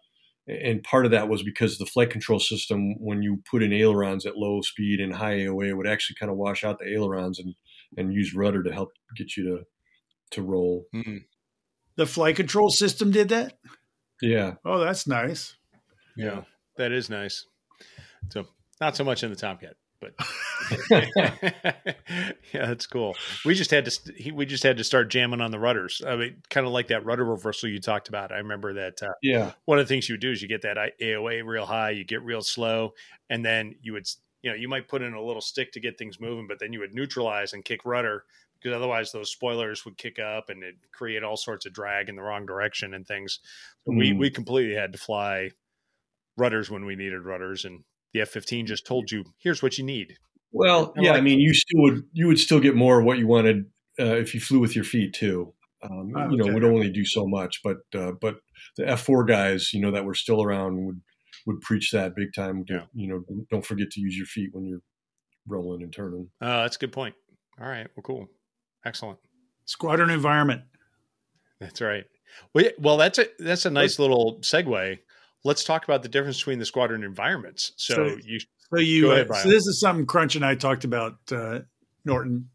[0.47, 4.25] and part of that was because the flight control system, when you put in ailerons
[4.25, 7.55] at low speed and high AOA, would actually kind of wash out the ailerons and
[7.99, 9.65] and use rudder to help get you to
[10.31, 10.87] to roll.
[10.95, 11.19] Mm-hmm.
[11.97, 13.59] The flight control system did that.
[14.23, 14.55] Yeah.
[14.65, 15.57] Oh, that's nice.
[16.17, 16.43] Yeah,
[16.79, 17.45] that is nice.
[18.31, 18.47] So
[18.81, 20.15] not so much in the Tomcat but
[20.91, 23.15] yeah, that's cool.
[23.45, 26.03] We just had to we just had to start jamming on the rudders.
[26.07, 28.33] I mean, kind of like that rudder reversal you talked about.
[28.33, 29.03] I remember that.
[29.03, 31.67] Uh, yeah, one of the things you would do is you get that AOA real
[31.67, 32.95] high, you get real slow,
[33.31, 34.07] and then you would
[34.43, 36.73] you know you might put in a little stick to get things moving, but then
[36.73, 38.25] you would neutralize and kick rudder
[38.63, 42.17] because otherwise those spoilers would kick up and it create all sorts of drag in
[42.17, 43.41] the wrong direction and things.
[43.85, 43.99] So mm.
[43.99, 45.51] we we completely had to fly
[46.37, 49.85] rudders when we needed rudders, and the F fifteen just told you here's what you
[49.85, 50.19] need.
[50.53, 53.19] Well, yeah, like, I mean, you still would you would still get more of what
[53.19, 53.67] you wanted
[53.99, 55.55] uh, if you flew with your feet too.
[55.83, 56.55] Um, oh, you know, okay.
[56.55, 58.37] would only do so much, but uh, but
[58.77, 61.01] the F four guys, you know, that were still around would
[61.47, 62.65] would preach that big time.
[62.69, 62.85] Yeah.
[62.95, 64.83] You know, don't forget to use your feet when you're
[65.49, 66.29] rolling and turning.
[66.41, 67.15] Uh, that's a good point.
[67.61, 68.29] All right, well, cool,
[68.85, 69.19] excellent.
[69.65, 70.63] Squadron environment.
[71.61, 72.05] That's right.
[72.55, 74.99] Well, well, that's a that's a nice little segue.
[75.45, 77.73] Let's talk about the difference between the squadron environments.
[77.77, 78.39] So, so you
[78.75, 81.61] so you, ahead, uh, so this is something Crunch and I talked about, uh,
[82.05, 82.51] Norton,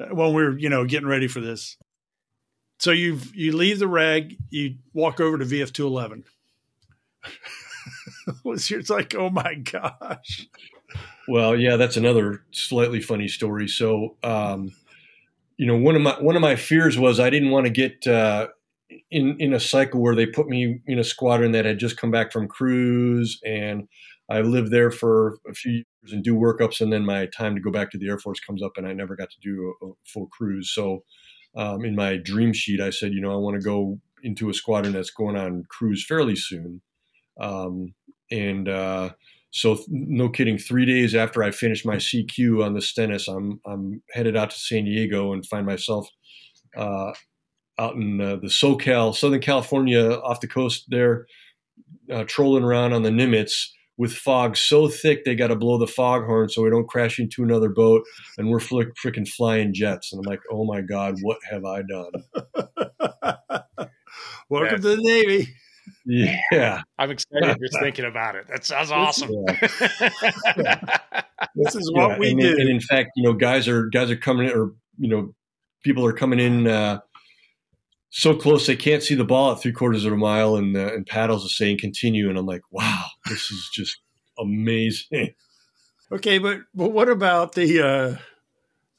[0.00, 1.76] uh, when we are you know getting ready for this.
[2.78, 6.24] So you you leave the rag, you walk over to VF two eleven.
[8.44, 10.48] It's like, oh my gosh.
[11.28, 13.68] Well, yeah, that's another slightly funny story.
[13.68, 14.72] So, um,
[15.56, 18.06] you know, one of my one of my fears was I didn't want to get
[18.06, 18.48] uh,
[19.10, 22.10] in in a cycle where they put me in a squadron that had just come
[22.10, 23.88] back from cruise and
[24.30, 27.60] I lived there for a few years and do workups, and then my time to
[27.60, 29.86] go back to the Air Force comes up, and I never got to do a,
[29.86, 30.70] a full cruise.
[30.72, 31.02] So,
[31.56, 34.54] um, in my dream sheet, I said, you know, I want to go into a
[34.54, 36.80] squadron that's going on cruise fairly soon.
[37.40, 37.94] Um,
[38.30, 39.10] and uh,
[39.50, 44.00] so, no kidding, three days after I finished my CQ on the Stennis, I'm I'm
[44.12, 46.08] headed out to San Diego and find myself
[46.76, 47.12] uh,
[47.80, 51.26] out in uh, the SoCal, Southern California, off the coast there,
[52.12, 53.70] uh, trolling around on the Nimitz
[54.00, 57.42] with fog so thick they got to blow the foghorn so we don't crash into
[57.42, 58.02] another boat
[58.38, 60.10] and we're fl- freaking flying jets.
[60.10, 62.10] And i'm like oh my god what have i done?
[64.48, 65.54] Welcome to the navy.
[66.06, 66.80] Yeah.
[66.98, 68.48] I'm excited just thinking about it.
[68.48, 69.30] That sounds awesome.
[69.46, 70.98] Yeah.
[71.54, 72.56] this is what yeah, we and, do.
[72.58, 75.34] and in fact you know guys are guys are coming in or you know
[75.84, 77.00] people are coming in uh,
[78.10, 80.92] so close they can't see the ball at three quarters of a mile, and uh,
[80.92, 83.98] and paddles are saying continue, and I'm like, wow, this is just
[84.38, 85.34] amazing.
[86.12, 88.16] Okay, but but what about the uh,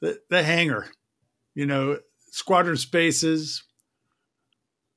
[0.00, 0.86] the, the hangar?
[1.54, 1.98] You know,
[2.30, 3.64] squadron spaces.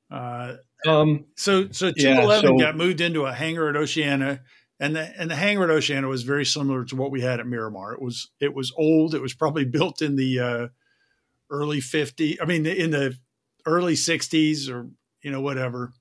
[0.09, 0.53] Uh,
[0.87, 4.39] um, so so two eleven yeah, so, got moved into a hangar at Oceana,
[4.79, 7.47] and the and the hangar at Oceana was very similar to what we had at
[7.47, 7.91] Miramar.
[7.91, 9.13] It was it was old.
[9.13, 10.67] It was probably built in the uh,
[11.49, 13.17] early 50 I mean, in the
[13.65, 14.87] early 60s or
[15.21, 15.91] you know whatever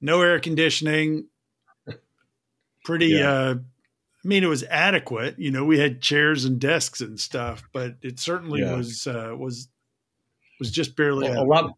[0.00, 1.26] no air conditioning
[2.84, 3.30] pretty yeah.
[3.30, 7.62] uh i mean it was adequate you know we had chairs and desks and stuff
[7.72, 8.76] but it certainly yeah.
[8.76, 9.68] was uh was
[10.58, 11.72] was just barely a, a lot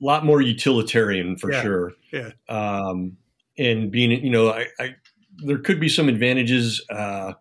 [0.00, 1.62] lot more utilitarian for yeah.
[1.62, 3.16] sure yeah um
[3.58, 4.96] and being you know I, I
[5.38, 7.32] there could be some advantages uh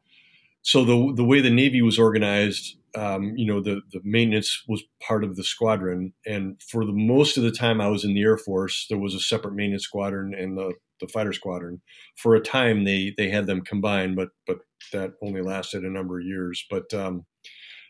[0.62, 4.84] so the the way the navy was organized um, you know, the, the maintenance was
[5.06, 6.14] part of the squadron.
[6.26, 9.14] And for the most of the time I was in the Air Force, there was
[9.14, 11.82] a separate maintenance squadron and the, the fighter squadron.
[12.18, 14.60] For a time, they, they had them combined, but, but
[14.94, 16.66] that only lasted a number of years.
[16.70, 17.26] But, um,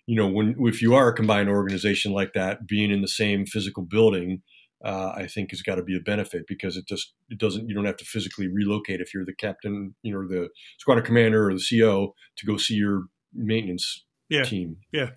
[0.07, 3.45] you know, when, if you are a combined organization like that, being in the same
[3.45, 4.41] physical building,
[4.83, 7.73] uh, I think has got to be a benefit because it just it doesn't you
[7.73, 11.53] don't have to physically relocate if you're the captain, you know, the squadron commander or
[11.53, 14.43] the CO to go see your maintenance yeah.
[14.43, 14.77] team.
[14.91, 15.11] Yeah.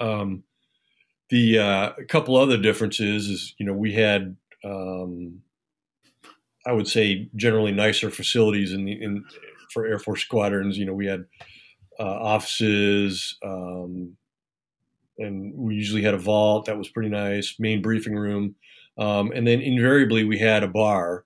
[0.00, 0.44] Um,
[1.30, 5.40] the uh, a couple other differences is you know we had um,
[6.66, 9.24] I would say generally nicer facilities in the in
[9.72, 10.78] for Air Force squadrons.
[10.78, 11.24] You know we had
[11.98, 13.38] uh, offices.
[13.44, 14.16] Um,
[15.18, 18.56] and we usually had a vault that was pretty nice, main briefing room,
[18.98, 21.24] um, and then invariably we had a bar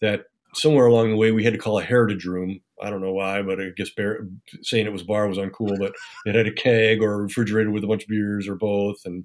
[0.00, 3.12] that somewhere along the way we had to call a heritage room I don't know
[3.12, 4.26] why, but I guess bear,
[4.62, 5.78] saying it was bar was uncool.
[5.78, 5.92] But
[6.24, 9.24] it had a keg or a refrigerator with a bunch of beers or both, and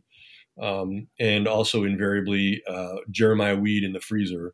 [0.61, 4.53] um, and also invariably uh, Jeremiah Weed in the freezer,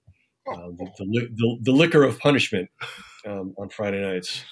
[0.51, 2.69] uh, the, the, the, the, liquor of punishment
[3.27, 4.43] um, on Friday nights.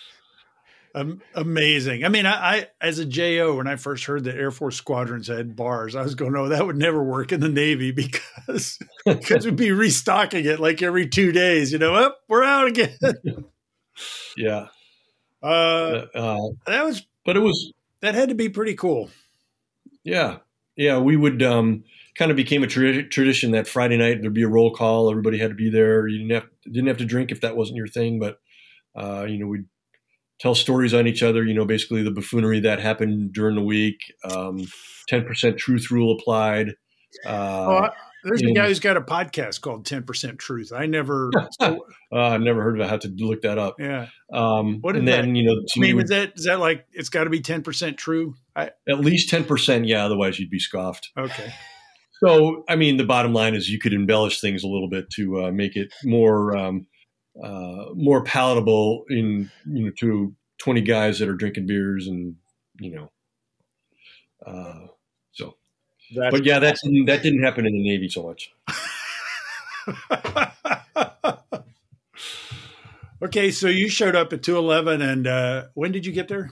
[0.96, 2.04] Um, amazing.
[2.04, 5.28] I mean, I, I, as a JO, when I first heard that Air Force squadrons
[5.28, 9.46] had bars, I was going, "No, that would never work in the Navy because because
[9.46, 12.98] we'd be restocking it like every two days." You know, up oh, we're out again.
[14.38, 14.68] Yeah.
[15.42, 19.10] Uh, uh, that was, but it was that had to be pretty cool.
[20.04, 20.38] Yeah,
[20.76, 21.00] yeah.
[21.00, 21.84] We would um,
[22.16, 25.10] kind of became a tra- tradition that Friday night there'd be a roll call.
[25.10, 26.08] Everybody had to be there.
[26.08, 28.40] You didn't have didn't have to drink if that wasn't your thing, but
[28.96, 29.66] uh, you know we'd
[30.40, 31.44] tell stories on each other.
[31.44, 33.98] You know, basically the buffoonery that happened during the week.
[34.24, 34.66] Um,
[35.08, 36.76] ten percent truth rule applied.
[37.26, 37.90] Uh, oh,
[38.24, 40.72] there's a guy who's got a podcast called Ten Percent Truth.
[40.76, 41.76] I never, uh,
[42.12, 42.86] I've never heard of it.
[42.86, 43.76] I have to look that up.
[43.80, 44.08] Yeah.
[44.34, 46.86] Um, what and then that, you know, I mean, would, is that is that like
[46.92, 48.36] it's got to be ten percent true?
[48.56, 50.06] I, at least ten percent, yeah.
[50.06, 51.10] Otherwise, you'd be scoffed.
[51.18, 51.54] Okay.
[52.22, 55.46] So, I mean, the bottom line is you could embellish things a little bit to
[55.46, 56.86] uh, make it more um,
[57.44, 62.36] uh, more palatable in you know to twenty guys that are drinking beers and
[62.80, 63.12] you know.
[64.46, 64.88] Uh,
[65.32, 65.56] so,
[66.16, 68.52] That's but yeah, that's that didn't happen in the Navy so much.
[73.22, 76.52] okay, so you showed up at two eleven, and uh, when did you get there?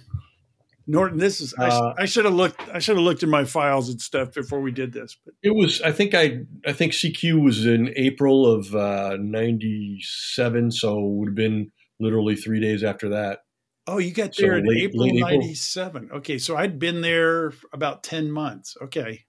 [0.90, 2.62] Norton, this is uh, I, I should have looked.
[2.70, 5.18] I should have looked in my files and stuff before we did this.
[5.26, 5.82] But it was.
[5.82, 6.40] I think I.
[6.66, 12.38] I think CQ was in April of '97, uh, so it would have been literally
[12.38, 13.40] three days after that.
[13.86, 16.10] Oh, you got there so in late, April '97.
[16.16, 18.78] Okay, so I'd been there about ten months.
[18.82, 19.26] Okay.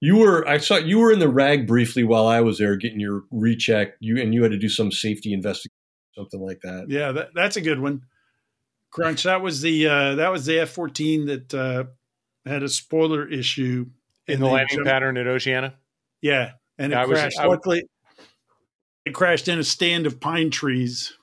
[0.00, 0.48] You were.
[0.48, 3.94] I saw you were in the rag briefly while I was there getting your recheck.
[4.00, 5.76] You and you had to do some safety investigation,
[6.16, 6.86] something like that.
[6.88, 8.02] Yeah, that, that's a good one.
[8.92, 9.24] Crunch.
[9.24, 11.84] That was the uh, that was the F fourteen that uh,
[12.46, 13.86] had a spoiler issue
[14.26, 15.74] in the landing pattern at Oceana.
[16.20, 17.38] Yeah, and it I crashed.
[17.38, 17.84] Was, Luckily,
[19.04, 21.16] it crashed in a stand of pine trees.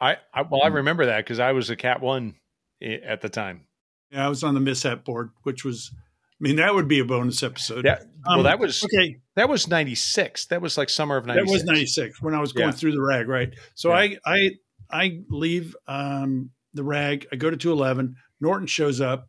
[0.00, 2.34] I, I well, I remember that because I was a Cat One
[2.82, 3.66] at the time.
[4.10, 5.98] Yeah, I was on the mishap board, which was, I
[6.40, 7.84] mean, that would be a bonus episode.
[7.84, 9.20] Yeah, well, um, that was okay.
[9.36, 10.46] That was ninety six.
[10.46, 11.44] That was like summer of ninety.
[11.44, 12.72] That was ninety six when I was going yeah.
[12.72, 13.54] through the rag, right?
[13.74, 13.94] So yeah.
[13.96, 14.50] I I
[14.90, 17.26] I leave um, the rag.
[17.32, 18.16] I go to 211.
[18.40, 19.28] Norton shows up.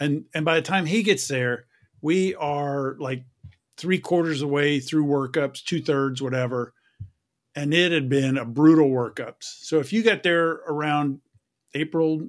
[0.00, 1.66] And, and by the time he gets there,
[2.02, 3.24] we are like
[3.76, 6.74] three quarters away through workups, two thirds, whatever.
[7.54, 9.44] And it had been a brutal workups.
[9.62, 11.20] So if you got there around
[11.74, 12.28] April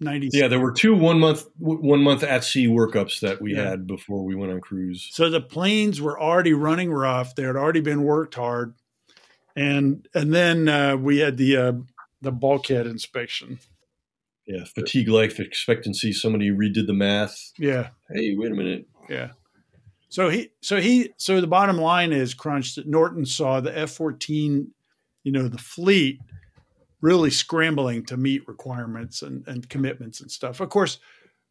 [0.00, 0.30] 90.
[0.32, 3.70] Yeah, there were two one month one month at sea workups that we yeah.
[3.70, 5.08] had before we went on cruise.
[5.12, 7.34] So the planes were already running rough.
[7.34, 8.74] They had already been worked hard,
[9.54, 11.72] and and then uh, we had the uh,
[12.22, 13.58] the bulkhead inspection.
[14.52, 16.12] Yeah, fatigue life expectancy.
[16.12, 17.52] Somebody redid the math.
[17.56, 17.90] Yeah.
[18.12, 18.88] Hey, wait a minute.
[19.08, 19.30] Yeah.
[20.08, 23.92] So he, so he, so the bottom line is, Crunch, that Norton saw the F
[23.92, 24.72] fourteen,
[25.22, 26.18] you know, the fleet
[27.00, 30.58] really scrambling to meet requirements and, and commitments and stuff.
[30.58, 30.98] Of course,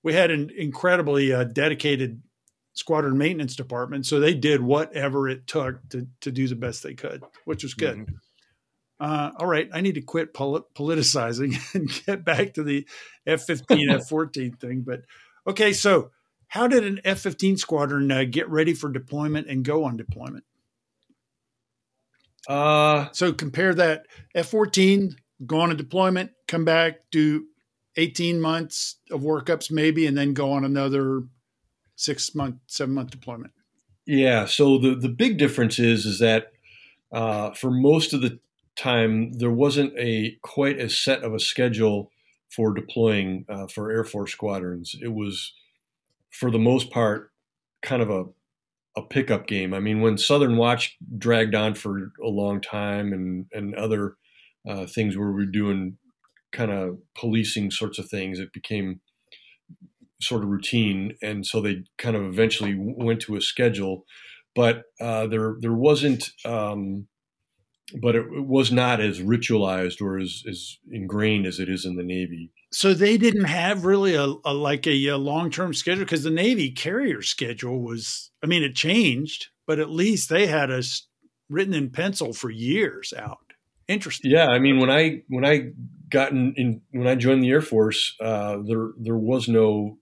[0.04, 2.22] we had an incredibly uh, dedicated
[2.74, 6.96] squadron maintenance department, so they did whatever it took to to do the best they
[6.96, 8.00] could, which was good.
[8.00, 8.16] Mm-hmm
[9.00, 12.86] uh, all right, I need to quit polit- politicizing and get back to the
[13.26, 14.82] F 15, F 14 thing.
[14.82, 15.02] But
[15.48, 16.12] okay, so
[16.48, 20.44] how did an F 15 squadron uh, get ready for deployment and go on deployment?
[22.48, 27.46] Uh, so compare that F 14, go on a deployment, come back, do
[27.96, 31.24] 18 months of workups maybe, and then go on another
[31.96, 33.54] six month, seven month deployment.
[34.06, 34.46] Yeah.
[34.46, 36.52] So the, the big difference is, is that
[37.12, 38.40] uh, for most of the
[38.80, 42.12] time, there wasn't a quite as set of a schedule
[42.50, 44.96] for deploying uh, for Air Force squadrons.
[45.02, 45.54] It was,
[46.32, 47.32] for the most part,
[47.82, 48.26] kind of a
[48.98, 49.74] a pickup game.
[49.74, 54.16] I mean, when Southern Watch dragged on for a long time, and and other
[54.68, 55.98] uh, things where we are doing
[56.52, 59.02] kind of policing sorts of things, it became
[60.22, 64.06] sort of routine, and so they kind of eventually went to a schedule.
[64.56, 67.08] But uh, there there wasn't um,
[67.92, 72.04] but it, was not as ritualized or as, as ingrained as it is in the
[72.04, 72.52] Navy.
[72.72, 76.30] So they didn't have really a, a like a, a long term schedule because the
[76.30, 78.32] Navy carrier schedule was.
[78.44, 81.08] I mean, it changed, but at least they had us
[81.50, 83.40] written in pencil for years out.
[83.88, 84.32] Interesting.
[84.32, 85.72] Yeah, I mean, when I when I
[86.10, 89.98] got in, in when I joined the Air Force, uh, there there was no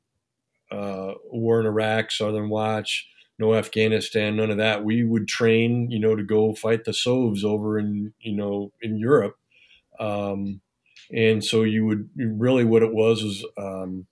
[0.71, 3.07] uh, war in Iraq, Southern Watch
[3.39, 4.83] no Afghanistan, none of that.
[4.83, 8.97] We would train, you know, to go fight the Sovs over in, you know, in
[8.97, 9.38] Europe.
[9.99, 10.61] Um,
[11.13, 14.07] and so you would really what it was was um,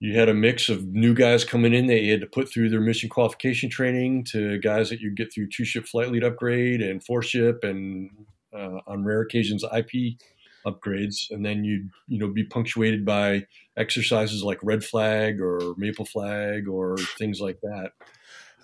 [0.00, 2.68] you had a mix of new guys coming in that you had to put through
[2.68, 6.82] their mission qualification training to guys that you get through two ship flight lead upgrade
[6.82, 8.10] and four ship and
[8.52, 10.18] uh, on rare occasions IP
[10.66, 13.46] upgrades, and then you'd you know be punctuated by
[13.76, 17.90] exercises like red flag or maple flag or things like that.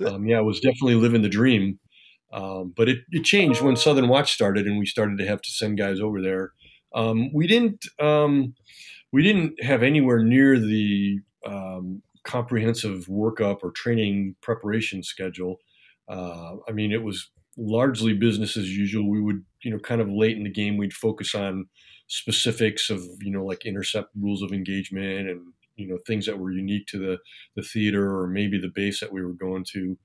[0.06, 1.78] Um, yeah, it was definitely living the dream.
[2.32, 5.50] Um, but it, it, changed when Southern Watch started, and we started to have to
[5.50, 6.52] send guys over there.
[6.94, 8.54] Um, we didn't um,
[9.12, 15.58] we didn't have anywhere near the um, comprehensive workup or training preparation schedule.
[16.08, 19.08] Uh, I mean, it was largely business as usual.
[19.08, 21.66] We would, you know, kind of late in the game, we'd focus on
[22.08, 25.40] specifics of, you know, like intercept rules of engagement and,
[25.76, 27.18] you know, things that were unique to the,
[27.56, 29.96] the theater or maybe the base that we were going to.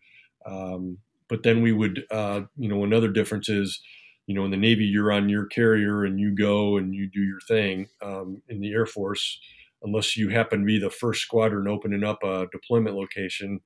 [0.46, 0.98] Um,
[1.30, 3.82] but then we would, uh, you know, another difference is,
[4.28, 7.22] you know, in the Navy, you're on your carrier and you go and you do
[7.22, 7.88] your thing.
[8.02, 9.40] Um, in the Air Force,
[9.84, 13.60] unless you happen to be the first squadron opening up a deployment location,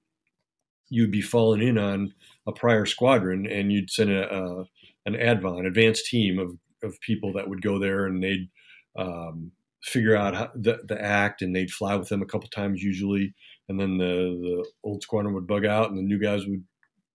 [0.89, 2.13] you'd be falling in on
[2.47, 4.65] a prior squadron and you'd send a, a
[5.05, 6.51] an advan, an advanced team of,
[6.83, 8.49] of people that would go there and they'd
[8.97, 9.51] um,
[9.83, 13.33] figure out how, the, the act and they'd fly with them a couple times usually.
[13.69, 16.63] And then the, the old squadron would bug out and the new guys would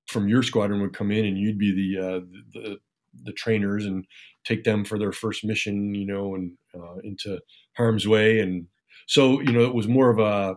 [0.09, 2.21] from your squadron would come in and you'd be the, uh,
[2.53, 2.79] the,
[3.25, 4.07] the trainers and
[4.45, 7.41] take them for their first mission, you know, and uh, into
[7.77, 8.39] harm's way.
[8.41, 8.67] And
[9.07, 10.57] so, you know, it was more of a,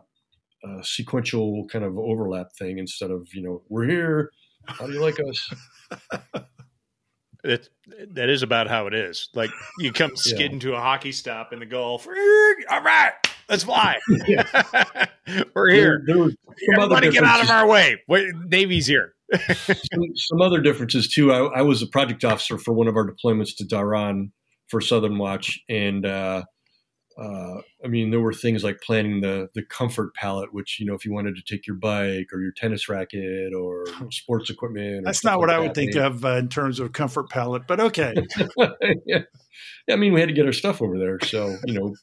[0.68, 4.32] a, sequential kind of overlap thing instead of, you know, we're here.
[4.66, 5.50] How do you like us?
[7.44, 7.70] It,
[8.16, 9.30] that is about how it is.
[9.34, 10.74] Like you come skid yeah.
[10.74, 12.06] a hockey stop in the Gulf.
[12.08, 13.14] All right,
[13.48, 13.98] let's fly.
[15.56, 16.04] We're here.
[16.06, 16.30] There, there
[16.76, 18.02] Everybody get out of our way.
[18.08, 19.14] Wait, Navy's here.
[19.32, 21.32] some, some, other differences too.
[21.32, 24.32] I, I, was a project officer for one of our deployments to Dhahran
[24.70, 26.44] for Southern Watch, and uh,
[27.20, 30.94] uh, I mean there were things like planning the the comfort pallet, which you know
[30.94, 35.06] if you wanted to take your bike or your tennis racket or sports equipment.
[35.06, 37.64] That's not what like I would that, think of uh, in terms of comfort pallet,
[37.68, 38.16] but okay.
[39.06, 39.24] yeah.
[39.90, 41.96] I mean we had to get our stuff over there, so you know.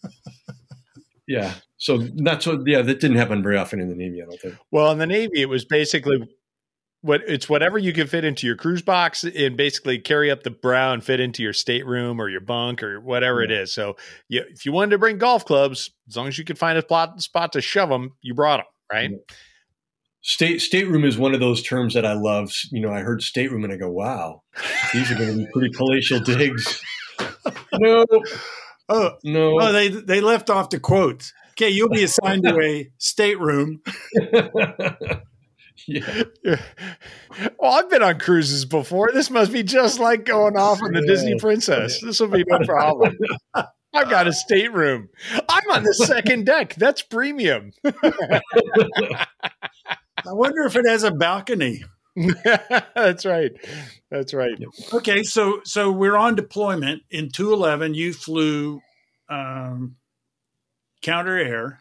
[1.29, 2.67] yeah, so that's what.
[2.67, 4.23] Yeah, that didn't happen very often in the Navy.
[4.23, 4.57] I don't think.
[4.71, 6.19] Well, in the Navy, it was basically
[7.03, 10.51] what it's whatever you can fit into your cruise box and basically carry up the
[10.51, 13.45] brow and fit into your stateroom or your bunk or whatever yeah.
[13.45, 13.73] it is.
[13.73, 13.97] So
[14.29, 16.83] you, if you wanted to bring golf clubs, as long as you could find a
[16.83, 19.11] spot, spot to shove them, you brought them, right?
[20.23, 22.51] State stateroom is one of those terms that I love.
[22.73, 24.43] You know, I heard stateroom and I go, "Wow,
[24.93, 26.83] these are going to be pretty palatial digs."
[27.75, 28.05] no,
[28.89, 31.33] oh no, oh they they left off the quotes.
[31.53, 33.83] Okay, you'll be assigned to a stateroom.
[35.87, 36.25] Yeah.
[37.59, 39.11] Well, I've been on cruises before.
[39.13, 41.07] This must be just like going off on the yeah.
[41.07, 42.01] Disney Princess.
[42.01, 43.17] This will be no problem.
[43.55, 45.09] I've got a stateroom.
[45.49, 46.75] I'm on the second deck.
[46.75, 47.73] That's premium.
[47.85, 48.41] I
[50.27, 51.85] wonder if it has a balcony.
[52.95, 53.53] That's right.
[54.11, 54.59] That's right.
[54.93, 57.95] Okay, so so we're on deployment in 211.
[57.95, 58.81] You flew
[59.29, 59.97] um,
[61.03, 61.79] counter air.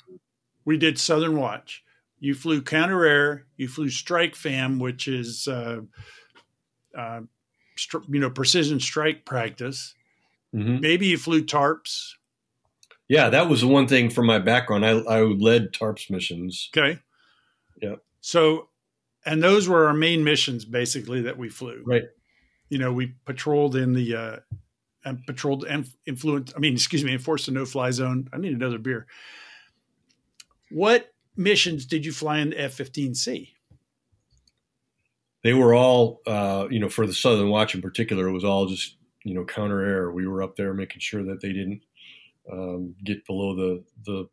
[0.63, 1.84] We did Southern Watch
[2.19, 5.81] you flew counter air, you flew strike fam, which is uh,
[6.97, 7.21] uh,
[8.09, 9.93] you know precision strike practice.
[10.53, 10.79] Mm-hmm.
[10.79, 12.13] Maybe you flew tarps.
[13.07, 14.85] Yeah, that was the one thing from my background.
[14.85, 16.69] I, I led tarps missions.
[16.75, 16.99] Okay.
[17.81, 17.95] Yeah.
[18.21, 18.69] So,
[19.25, 21.83] and those were our main missions basically that we flew.
[21.85, 22.05] Right.
[22.69, 24.37] You know, we patrolled in the uh,
[25.03, 26.53] and patrolled and influenced.
[26.55, 28.27] I mean, excuse me, enforced the no fly zone.
[28.33, 29.05] I need another beer.
[30.71, 33.49] What missions did you fly in the F 15C?
[35.43, 38.65] They were all, uh, you know, for the Southern Watch in particular, it was all
[38.65, 40.11] just, you know, counter air.
[40.11, 41.81] We were up there making sure that they didn't
[42.51, 44.27] um, get below the, the,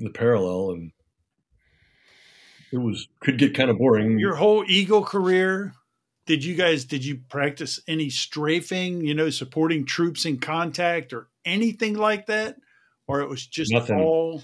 [0.00, 0.92] the parallel and
[2.72, 4.18] it was, could get kind of boring.
[4.18, 5.74] Your whole Eagle career,
[6.26, 11.28] did you guys, did you practice any strafing, you know, supporting troops in contact or
[11.44, 12.56] anything like that?
[13.06, 14.00] Or it was just Nothing.
[14.00, 14.42] all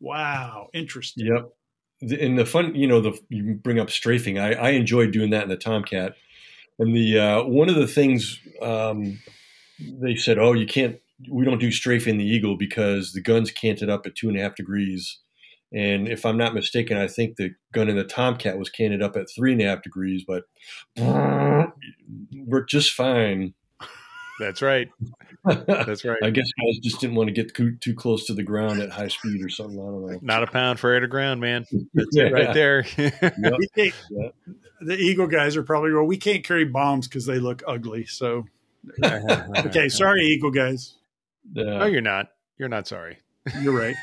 [0.00, 1.26] Wow, interesting.
[1.26, 2.20] Yep.
[2.20, 4.38] And the fun, you know, the you bring up strafing.
[4.38, 6.14] I, I enjoyed doing that in the Tomcat.
[6.78, 9.18] And the uh, one of the things um,
[9.78, 10.96] they said, oh, you can't.
[11.28, 14.42] We don't do strafing the Eagle because the gun's canted up at two and a
[14.42, 15.18] half degrees.
[15.72, 19.16] And if I'm not mistaken, I think the gun in the Tomcat was canted up
[19.16, 20.44] at three and a half degrees, but
[20.96, 23.54] we're just fine.
[24.38, 24.88] That's right.
[25.44, 26.18] That's right.
[26.22, 28.90] I guess guys just didn't want to get too, too close to the ground at
[28.90, 29.78] high speed or something.
[29.78, 30.18] I don't know.
[30.22, 31.64] Not a pound for air to ground, man.
[31.94, 32.24] That's yeah.
[32.24, 32.84] it right there.
[32.96, 34.34] yep.
[34.80, 36.04] The Eagle guys are probably well.
[36.04, 38.06] We can't carry bombs because they look ugly.
[38.06, 38.46] So,
[39.04, 40.94] okay, sorry, Eagle guys.
[41.52, 42.28] No, you're not.
[42.58, 43.18] You're not sorry.
[43.60, 43.96] You're right.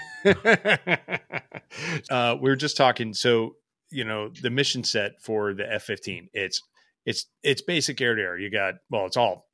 [2.10, 3.14] uh, we were just talking.
[3.14, 3.56] So,
[3.90, 6.30] you know, the mission set for the F-15.
[6.34, 6.62] It's
[7.06, 8.38] it's it's basic air to air.
[8.38, 9.46] You got well, it's all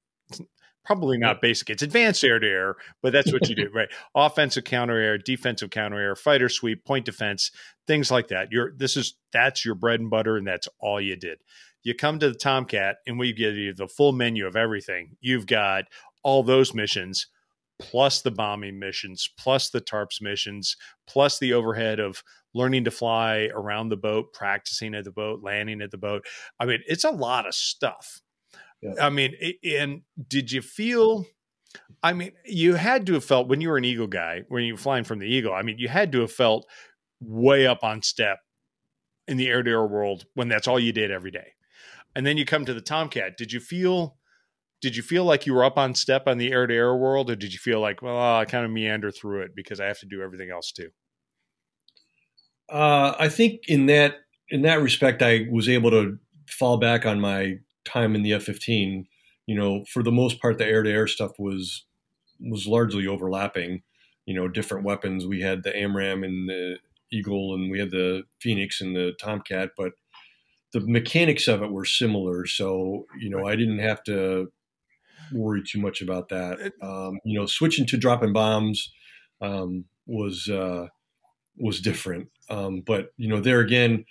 [0.84, 1.70] probably not basic.
[1.70, 3.90] It's advanced air to air, but that's what you do, right?
[4.16, 7.52] Offensive counter air, defensive counter air, fighter sweep, point defense,
[7.88, 8.50] things like that.
[8.52, 11.40] You're this is that's your bread and butter, and that's all you did.
[11.84, 15.18] You come to the Tomcat, and we give you the full menu of everything.
[15.20, 15.86] You've got
[16.24, 17.28] all those missions,
[17.80, 20.78] plus the bombing missions, plus the tarps missions,
[21.08, 22.24] plus the overhead of
[22.54, 26.26] learning to fly around the boat, practicing at the boat, landing at the boat.
[26.60, 28.22] I mean, it's a lot of stuff
[28.82, 28.94] yeah.
[29.00, 31.26] I mean, and did you feel?
[32.04, 34.74] I mean, you had to have felt when you were an Eagle guy, when you
[34.74, 35.54] were flying from the Eagle.
[35.54, 36.68] I mean, you had to have felt
[37.20, 38.40] way up on step
[39.28, 41.54] in the air to air world when that's all you did every day.
[42.16, 43.38] And then you come to the Tomcat.
[43.38, 44.18] Did you feel?
[44.82, 47.30] Did you feel like you were up on step on the air to air world,
[47.30, 50.00] or did you feel like, well, I kind of meander through it because I have
[50.00, 50.90] to do everything else too?
[52.68, 54.16] Uh, I think in that
[54.50, 56.18] in that respect, I was able to
[56.48, 59.06] fall back on my time in the F-15.
[59.48, 61.86] You know, for the most part, the air-to-air stuff was
[62.40, 63.84] was largely overlapping.
[64.26, 65.26] You know, different weapons.
[65.26, 66.78] We had the AMRAAM and the
[67.12, 69.94] Eagle, and we had the Phoenix and the Tomcat, but
[70.74, 72.46] the mechanics of it were similar.
[72.46, 74.52] So, you know, I didn't have to
[75.34, 76.74] worry too much about that.
[76.82, 78.92] Um, you know, switching to dropping bombs
[79.42, 80.88] um, was uh,
[81.58, 82.30] was different.
[82.50, 84.06] Um, but you know, there again,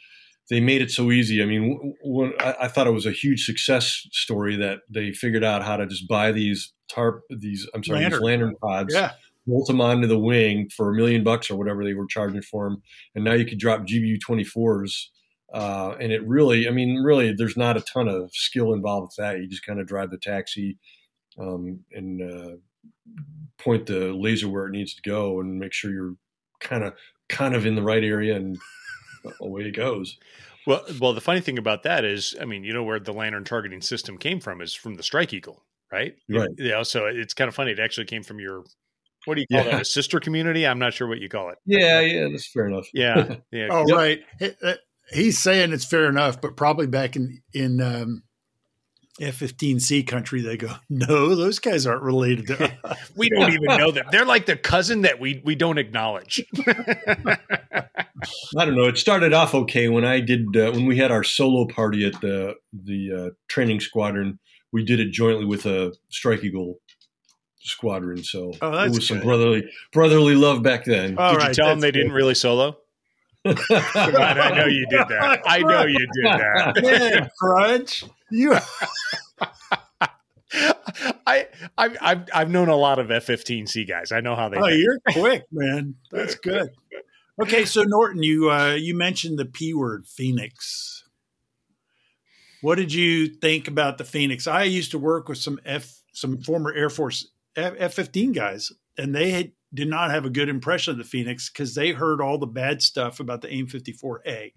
[0.50, 1.42] they made it so easy.
[1.42, 5.44] I mean, when, I, I, thought it was a huge success story that they figured
[5.44, 8.18] out how to just buy these tarp, these I'm sorry, LANTIRN.
[8.18, 9.12] these LANTIRN pods, yeah.
[9.46, 12.68] bolt them onto the wing for a million bucks or whatever they were charging for
[12.68, 12.82] them,
[13.14, 15.06] and now you could drop GBU 24s.
[15.52, 19.24] Uh, and it really, I mean, really, there's not a ton of skill involved with
[19.24, 19.40] that.
[19.40, 20.78] You just kind of drive the taxi
[21.40, 22.56] um, and uh,
[23.58, 26.16] point the laser where it needs to go, and make sure you're
[26.60, 26.94] kind of
[27.28, 28.58] kind of in the right area and
[29.40, 30.18] away it goes.
[30.66, 33.44] Well, well, the funny thing about that is, I mean, you know where the LANTIRN
[33.44, 36.14] targeting system came from is from the Strike Eagle, right?
[36.28, 36.48] Right.
[36.56, 36.64] Yeah.
[36.64, 37.72] You know, so it's kind of funny.
[37.72, 38.64] It actually came from your,
[39.24, 39.72] what do you call yeah.
[39.72, 39.82] that?
[39.82, 40.66] A sister community?
[40.66, 41.58] I'm not sure what you call it.
[41.64, 42.86] Yeah, yeah, that's fair enough.
[42.92, 43.68] Yeah, yeah.
[43.70, 43.96] oh, yep.
[43.96, 44.20] right.
[44.62, 44.74] Uh,
[45.12, 48.22] he's saying it's fair enough, but probably back in in um,
[49.20, 52.72] F-15C country, they go, no, those guys aren't related to
[53.16, 54.06] we don't even know them.
[54.10, 56.44] They're like the cousin that we we don't acknowledge.
[56.66, 58.88] I don't know.
[58.88, 62.20] It started off okay when I did uh, when we had our solo party at
[62.20, 64.38] the the uh, training squadron.
[64.72, 66.76] We did it jointly with a Strike Eagle
[67.58, 71.18] squadron, so oh, it was some brotherly brotherly love back then.
[71.18, 71.98] All did right, you tell them they good.
[71.98, 72.76] didn't really solo?
[73.44, 75.42] On, I know you did that.
[75.46, 76.82] I know you did that.
[76.82, 78.04] Man, Crunch.
[78.30, 78.56] You.
[81.26, 81.46] I,
[81.78, 84.12] I've, I've I've known a lot of F-15C guys.
[84.12, 84.56] I know how they.
[84.58, 84.82] Oh, think.
[84.82, 85.94] you're quick, man.
[86.10, 86.70] That's good.
[87.40, 91.04] Okay, so Norton, you uh, you mentioned the P word, Phoenix.
[92.62, 94.46] What did you think about the Phoenix?
[94.46, 99.30] I used to work with some F some former Air Force F-15 guys, and they
[99.30, 102.46] had, did not have a good impression of the Phoenix because they heard all the
[102.46, 104.52] bad stuff about the AIM 54A.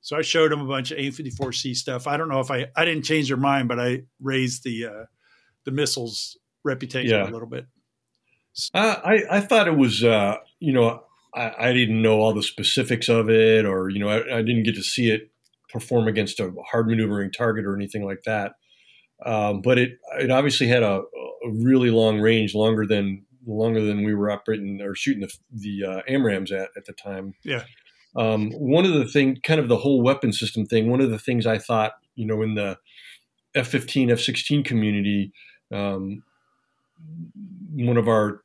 [0.00, 2.06] So I showed them a bunch of A54C stuff.
[2.06, 5.04] I don't know if I I didn't change their mind, but I raised the uh,
[5.64, 7.28] the missiles reputation yeah.
[7.28, 7.66] a little bit.
[8.74, 11.02] Uh, I I thought it was uh, you know
[11.34, 14.64] I, I, didn't know all the specifics of it, or you know I, I, didn't
[14.64, 15.30] get to see it
[15.68, 18.52] perform against a hard maneuvering target or anything like that.
[19.24, 21.02] Um, but it it obviously had a,
[21.44, 25.84] a, really long range, longer than longer than we were operating or shooting the the
[25.84, 27.34] uh, AMRAAMs at at the time.
[27.44, 27.64] Yeah.
[28.16, 30.90] Um, one of the thing, kind of the whole weapon system thing.
[30.90, 32.78] One of the things I thought, you know, in the
[33.54, 35.32] F-15, F-16 community,
[35.72, 36.24] um,
[37.74, 38.42] one of our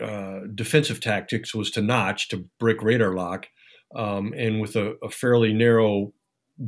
[0.00, 3.48] uh, defensive tactics was to notch to break radar lock,
[3.94, 6.12] um, and with a, a, fairly narrow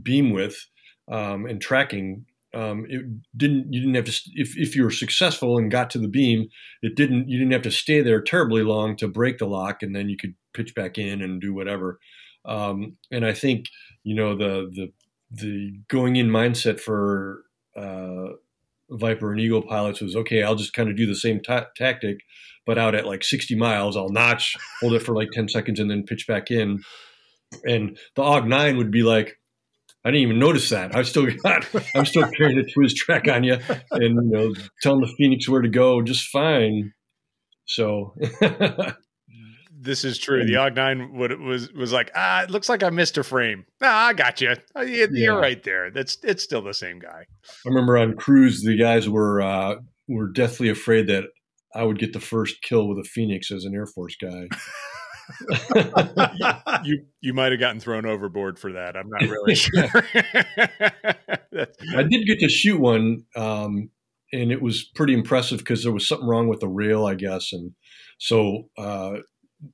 [0.03, 0.67] beam width
[1.11, 2.27] um, and tracking.
[2.55, 3.03] Um, it
[3.37, 3.73] didn't.
[3.73, 4.21] You didn't have to.
[4.35, 6.49] If, if you were successful and got to the beam,
[6.83, 7.29] it didn't.
[7.29, 10.17] You didn't have to stay there terribly long to break the lock, and then you
[10.17, 11.99] could pitch back in and do whatever.
[12.45, 13.67] Um, and I think
[14.05, 14.93] you know the the
[15.31, 17.43] the going in mindset for
[17.77, 18.35] uh,
[18.91, 20.43] Viper and Eagle pilots was okay.
[20.43, 22.21] I'll just kind of do the same t- tactic,
[22.67, 25.91] but out at like 60 miles, I'll notch, hold it for like 10 seconds, and
[25.91, 26.83] then pitch back in.
[27.65, 29.39] And the AWG-9 would be like,
[30.05, 30.95] I didn't even notice that.
[30.95, 33.59] I still got, I'm still carrying a TWS track on you,
[33.91, 36.93] and you know, telling the Phoenix where to go just fine.
[37.67, 38.15] So
[39.81, 40.45] this is true.
[40.45, 43.65] The AWG Nine would was was like, ah, it looks like I missed a frame.
[43.83, 44.55] Ah, I got you.
[44.77, 45.29] Uh, you're yeah.
[45.31, 45.91] right there.
[45.91, 47.25] That's it's still the same guy.
[47.65, 49.77] I remember on cruise, the guys were uh,
[50.09, 51.25] were deathly afraid that
[51.75, 54.49] I would get the first kill with a Phoenix as an Air Force guy.
[56.85, 58.97] you you might have gotten thrown overboard for that.
[58.97, 59.85] I'm not really sure.
[61.97, 63.91] I did get to shoot one, um,
[64.33, 67.53] and it was pretty impressive because there was something wrong with the rail, I guess,
[67.53, 67.73] and
[68.19, 69.15] so uh,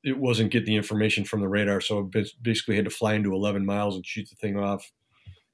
[0.05, 3.33] it wasn't getting the information from the radar, so I basically had to fly into
[3.33, 4.91] 11 miles and shoot the thing off.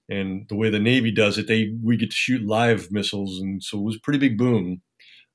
[0.08, 3.62] And the way the Navy does it, they we get to shoot live missiles, and
[3.62, 4.82] so it was a pretty big boom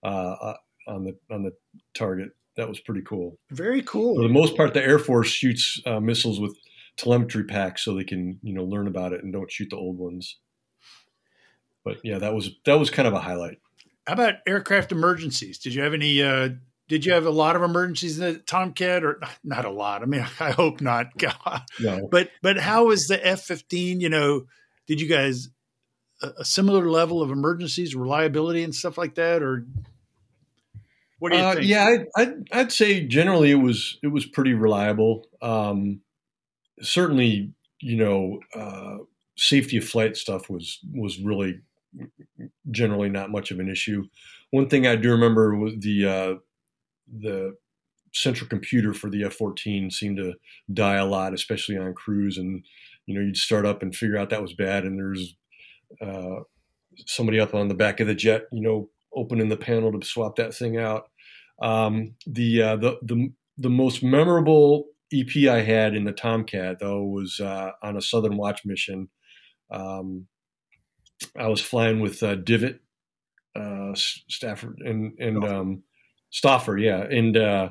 [0.03, 0.57] uh, uh,
[0.87, 1.51] on the on the
[1.93, 2.29] target.
[2.57, 3.37] That was pretty cool.
[3.49, 4.15] Very cool.
[4.15, 6.57] For the most part, the Air Force shoots uh, missiles with
[6.97, 9.97] telemetry packs, so they can you know learn about it and don't shoot the old
[9.97, 10.37] ones.
[11.83, 13.59] but yeah, that was that was kind of a highlight.
[14.07, 15.59] How about aircraft emergencies?
[15.59, 16.21] Did you have any?
[16.21, 16.49] Uh,
[16.87, 20.01] did you have a lot of emergencies in the Tomcat, or not a lot?
[20.01, 21.07] I mean, I hope not.
[21.17, 21.61] God.
[21.79, 22.07] No.
[22.11, 24.01] But but how was the F fifteen?
[24.01, 24.45] You know,
[24.87, 25.49] did you guys
[26.21, 29.65] a, a, similar level of emergencies, reliability, and stuff like that, or
[31.21, 31.67] what do you uh, think?
[31.67, 31.83] Yeah,
[32.17, 35.27] I, I'd, I'd say generally it was it was pretty reliable.
[35.39, 36.01] Um,
[36.81, 39.03] certainly, you know, uh,
[39.37, 41.59] safety of flight stuff was was really
[42.71, 44.05] generally not much of an issue.
[44.49, 46.33] One thing I do remember was the uh,
[47.07, 47.55] the
[48.15, 50.33] central computer for the F-14 seemed to
[50.73, 52.39] die a lot, especially on cruise.
[52.39, 52.65] And
[53.05, 55.35] you know, you'd start up and figure out that was bad, and there's
[56.01, 56.41] uh,
[57.05, 60.35] somebody up on the back of the jet, you know, opening the panel to swap
[60.37, 61.09] that thing out.
[61.61, 67.03] Um, the, uh, the the the most memorable EP I had in the Tomcat though
[67.03, 69.09] was uh, on a Southern Watch mission.
[69.69, 70.27] Um,
[71.37, 72.79] I was flying with uh, Divot,
[73.55, 75.83] uh, Stafford, and and um,
[76.29, 77.69] Stauffer, yeah, and uh,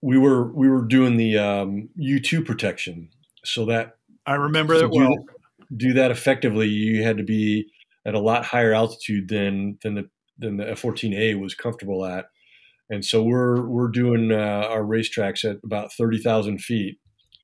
[0.00, 3.10] we were we were doing the um, U two protection,
[3.44, 5.08] so that I remember that well.
[5.08, 7.66] Do, do that effectively, you had to be
[8.06, 10.08] at a lot higher altitude than than the
[10.40, 12.26] than the F fourteen A was comfortable at,
[12.88, 16.98] and so we're we're doing uh, our racetracks at about thirty thousand feet,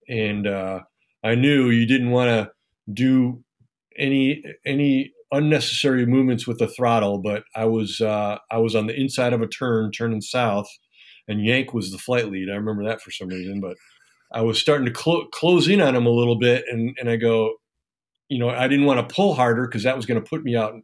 [0.09, 0.81] and uh,
[1.23, 2.51] I knew you didn't want to
[2.93, 3.43] do
[3.99, 8.99] any any unnecessary movements with the throttle, but I was uh, I was on the
[8.99, 10.69] inside of a turn, turning south,
[11.29, 12.51] and Yank was the flight lead.
[12.51, 13.77] I remember that for some reason, but
[14.33, 17.17] I was starting to clo- close in on him a little bit, and and I
[17.17, 17.55] go,
[18.29, 20.57] you know, I didn't want to pull harder because that was going to put me
[20.57, 20.75] out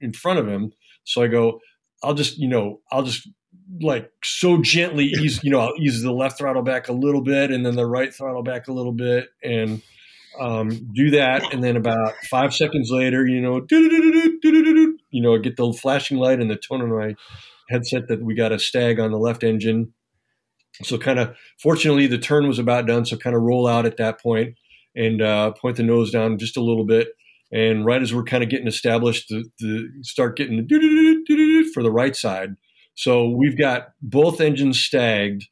[0.00, 0.72] in front of him.
[1.04, 1.60] So I go,
[2.02, 3.28] I'll just, you know, I'll just
[3.80, 7.50] like so gently ease, you know, I'll ease the left throttle back a little bit
[7.50, 9.82] and then the right throttle back a little bit and
[10.38, 11.52] um, do that.
[11.52, 16.50] And then about five seconds later, you know, you know, get the flashing light and
[16.50, 17.14] the tone on my
[17.68, 19.92] headset that we got a stag on the left engine.
[20.82, 23.04] So kind of fortunately the turn was about done.
[23.04, 24.56] So kind of roll out at that point
[24.96, 27.08] and uh, point the nose down just a little bit.
[27.52, 30.66] And right as we're kind of getting established, the, the start getting
[31.74, 32.54] for the right side.
[32.94, 35.46] So we've got both engines stagged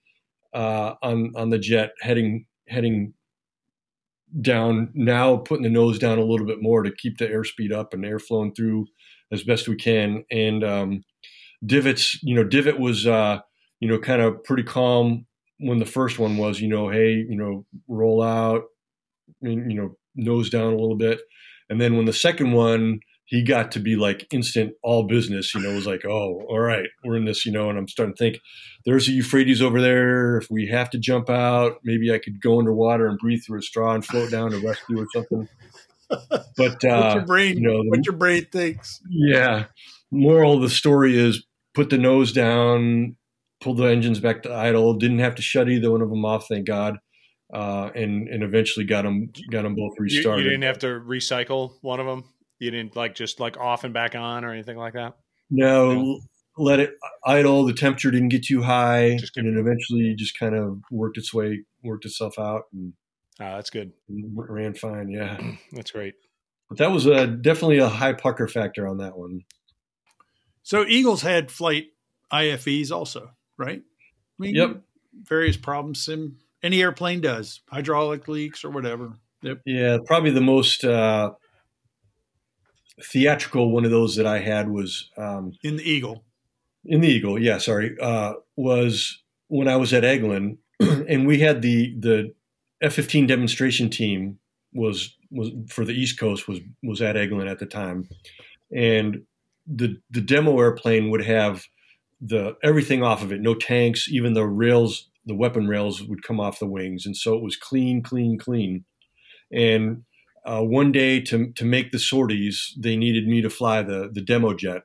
[0.55, 3.14] uh, on on the jet, heading heading
[4.40, 4.90] down.
[4.94, 8.05] Now putting the nose down a little bit more to keep the airspeed up and
[8.05, 8.86] air flowing through
[9.32, 10.24] as best we can.
[10.30, 11.05] And um,
[11.64, 13.40] divots, you know, divot was uh,
[13.80, 15.26] you know kind of pretty calm
[15.59, 16.61] when the first one was.
[16.61, 18.64] You know, hey, you know, roll out,
[19.42, 21.20] you know, nose down a little bit.
[21.71, 25.61] And then when the second one, he got to be like instant all business, you
[25.61, 28.18] know, was like, oh, all right, we're in this, you know, and I'm starting to
[28.18, 28.39] think
[28.85, 30.39] there's a Euphrates over there.
[30.39, 33.62] If we have to jump out, maybe I could go underwater and breathe through a
[33.62, 35.49] straw and float down to rescue or something.
[36.09, 39.01] But uh, what your brain, you know, what your brain thinks.
[39.09, 39.66] Yeah.
[40.11, 43.14] Moral of the story is put the nose down,
[43.61, 44.95] pull the engines back to idle.
[44.95, 46.99] Didn't have to shut either one of them off, thank God
[47.53, 50.44] uh, and and eventually got them got them both restarted.
[50.44, 52.24] You, you, didn't have to recycle one of them.
[52.59, 55.16] You didn't like just like off and back on or anything like that.
[55.51, 56.20] No, no.
[56.57, 56.94] let it
[57.24, 57.64] idle.
[57.64, 61.64] The temperature didn't get too high, and it eventually just kind of worked its way,
[61.82, 62.92] worked itself out, and
[63.40, 63.92] oh, that's good.
[64.09, 65.11] Ran fine.
[65.11, 65.40] Yeah,
[65.72, 66.14] that's great.
[66.68, 69.42] But that was a, definitely a high pucker factor on that one.
[70.62, 71.86] So Eagles had flight
[72.32, 73.80] IFEs also, right?
[73.80, 74.82] I mean, yep.
[75.24, 79.12] Various problems sim any airplane does hydraulic leaks or whatever.
[79.42, 79.62] Yep.
[79.64, 81.32] Yeah, probably the most uh,
[83.02, 86.24] theatrical one of those that I had was um, in the Eagle.
[86.84, 91.62] In the Eagle, yeah, sorry, uh, was when I was at Eglin, and we had
[91.62, 92.34] the the
[92.80, 94.38] F-15 demonstration team
[94.72, 98.08] was was for the East Coast was was at Eglin at the time,
[98.74, 99.22] and
[99.66, 101.66] the the demo airplane would have
[102.20, 106.41] the everything off of it, no tanks, even the rails the weapon rails would come
[106.41, 108.85] off the wings, and so it was clean, clean, clean.
[109.53, 110.05] And
[110.45, 114.23] uh, one day to to make the sorties, they needed me to fly the the
[114.23, 114.83] demo jet.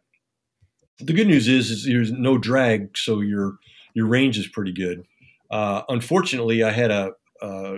[0.99, 3.57] The good news is, is there's no drag, so your
[3.93, 5.03] your range is pretty good.
[5.49, 7.11] Uh, unfortunately, I had a,
[7.41, 7.77] a,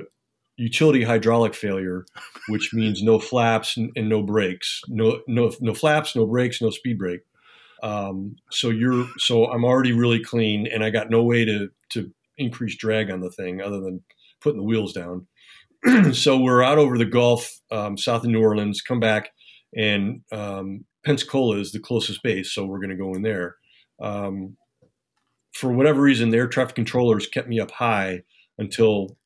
[0.56, 2.06] utility hydraulic failure,
[2.50, 6.70] which means no flaps and, and, no brakes, no no no flaps, no brakes, no
[6.70, 7.22] speed brake.
[7.84, 12.12] Um, so you're so I'm already really clean, and I got no way to to
[12.38, 14.02] increased drag on the thing other than
[14.42, 15.28] putting the wheels down.
[16.14, 19.32] so we're out over the Gulf, um, south of New Orleans, come back,
[19.76, 23.56] and um, Pensacola is the closest base, so we're going to go in there.
[24.02, 24.58] Um,
[25.54, 28.24] for whatever reason, their traffic controllers kept me up high
[28.58, 29.18] until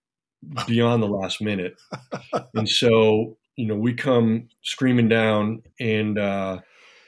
[0.68, 1.76] beyond the last minute,
[2.54, 6.60] and so you know we come screaming down, and uh,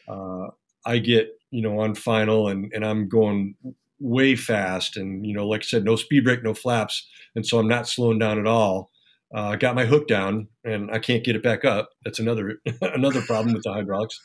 [0.08, 0.47] uh,
[0.86, 3.56] I get you know on final and and I'm going
[4.04, 7.60] way fast and you know like I said no speed brake no flaps and so
[7.60, 8.91] I'm not slowing down at all.
[9.36, 11.89] Uh, I got my hook down and I can't get it back up.
[12.04, 14.20] That's another another problem with the hydraulics.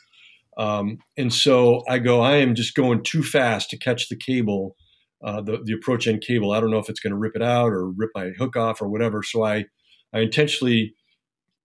[0.57, 4.75] Um, and so I go, I am just going too fast to catch the cable,
[5.23, 6.51] uh, the the approach end cable.
[6.51, 8.81] I don't know if it's going to rip it out or rip my hook off
[8.81, 9.23] or whatever.
[9.23, 9.65] So I
[10.13, 10.93] I intentionally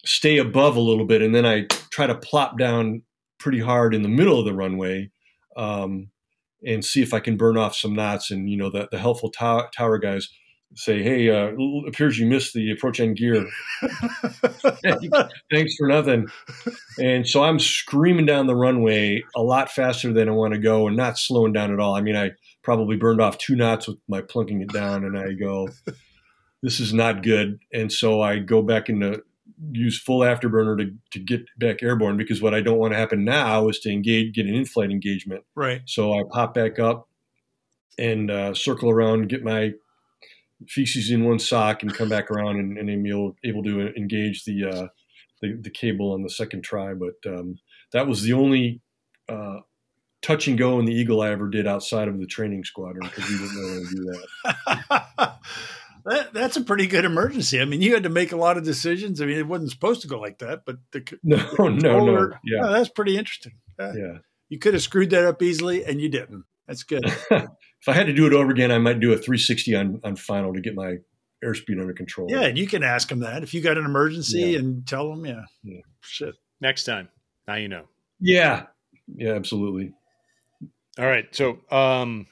[0.07, 3.03] stay above a little bit and then I try to plop down
[3.39, 5.11] pretty hard in the middle of the runway
[5.57, 6.09] um,
[6.67, 8.31] and see if I can burn off some knots.
[8.31, 10.29] And you know the the helpful tower, tower guys
[10.77, 11.53] say, "Hey, uh,
[11.87, 13.47] appears you missed the approach end gear.
[15.51, 16.29] Thanks for nothing."
[16.99, 20.87] And so I'm screaming down the runway a lot faster than I want to go,
[20.87, 21.95] and not slowing down at all.
[21.95, 25.33] I mean, I probably burned off two knots with my plunking it down, and I
[25.33, 25.69] go,
[26.63, 29.23] "This is not good." And so I go back into
[29.73, 33.25] use full afterburner to, to get back airborne because what I don't want to happen
[33.25, 35.45] now is to engage, get an in-flight engagement.
[35.55, 35.83] Right.
[35.87, 37.09] So I pop back up
[37.99, 39.73] and uh, circle around, get my
[40.69, 44.65] feces in one sock, and come back around and, and able, able to engage the,
[44.65, 44.87] uh,
[45.41, 46.95] the, the cable on the second try.
[46.95, 47.59] But um,
[47.93, 48.81] that was the only
[49.29, 49.61] uh,
[50.23, 53.29] touch and go in the Eagle I ever did outside of the training squadron because
[53.29, 54.05] we didn't know how to do
[55.19, 55.39] that.
[56.05, 56.33] that.
[56.33, 57.61] That's a pretty good emergency.
[57.61, 59.21] I mean, you had to make a lot of decisions.
[59.21, 62.33] I mean, it wasn't supposed to go like that, but the no, the no, no,
[62.45, 63.53] yeah, oh, that's pretty interesting.
[63.79, 64.19] yeah.
[64.49, 66.45] You could have screwed that up easily, and you didn't.
[66.67, 67.05] That's good.
[67.31, 70.17] if I had to do it over again, I might do a 360 on, on
[70.17, 70.99] final to get my
[71.45, 72.29] airspeed under control.
[72.31, 74.59] Yeah, and you can ask them that if you got an emergency yeah.
[74.59, 76.35] and tell them, yeah, yeah, shit.
[76.61, 77.09] Next time,
[77.47, 77.85] now you know.
[78.21, 78.67] Yeah,
[79.15, 79.93] yeah, absolutely.
[80.99, 82.27] All right, so um,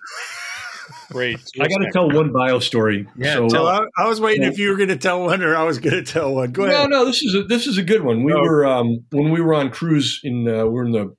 [1.11, 1.39] great.
[1.61, 3.07] I got to tell one bio story.
[3.17, 5.57] Yeah, so, tell, I, I, was waiting if you were going to tell one or
[5.57, 6.53] I was going to tell one.
[6.53, 6.91] Go ahead.
[6.91, 8.23] No, no, this is a, this is a good one.
[8.23, 8.41] We oh.
[8.41, 11.15] were um, when we were on cruise in uh, we're in the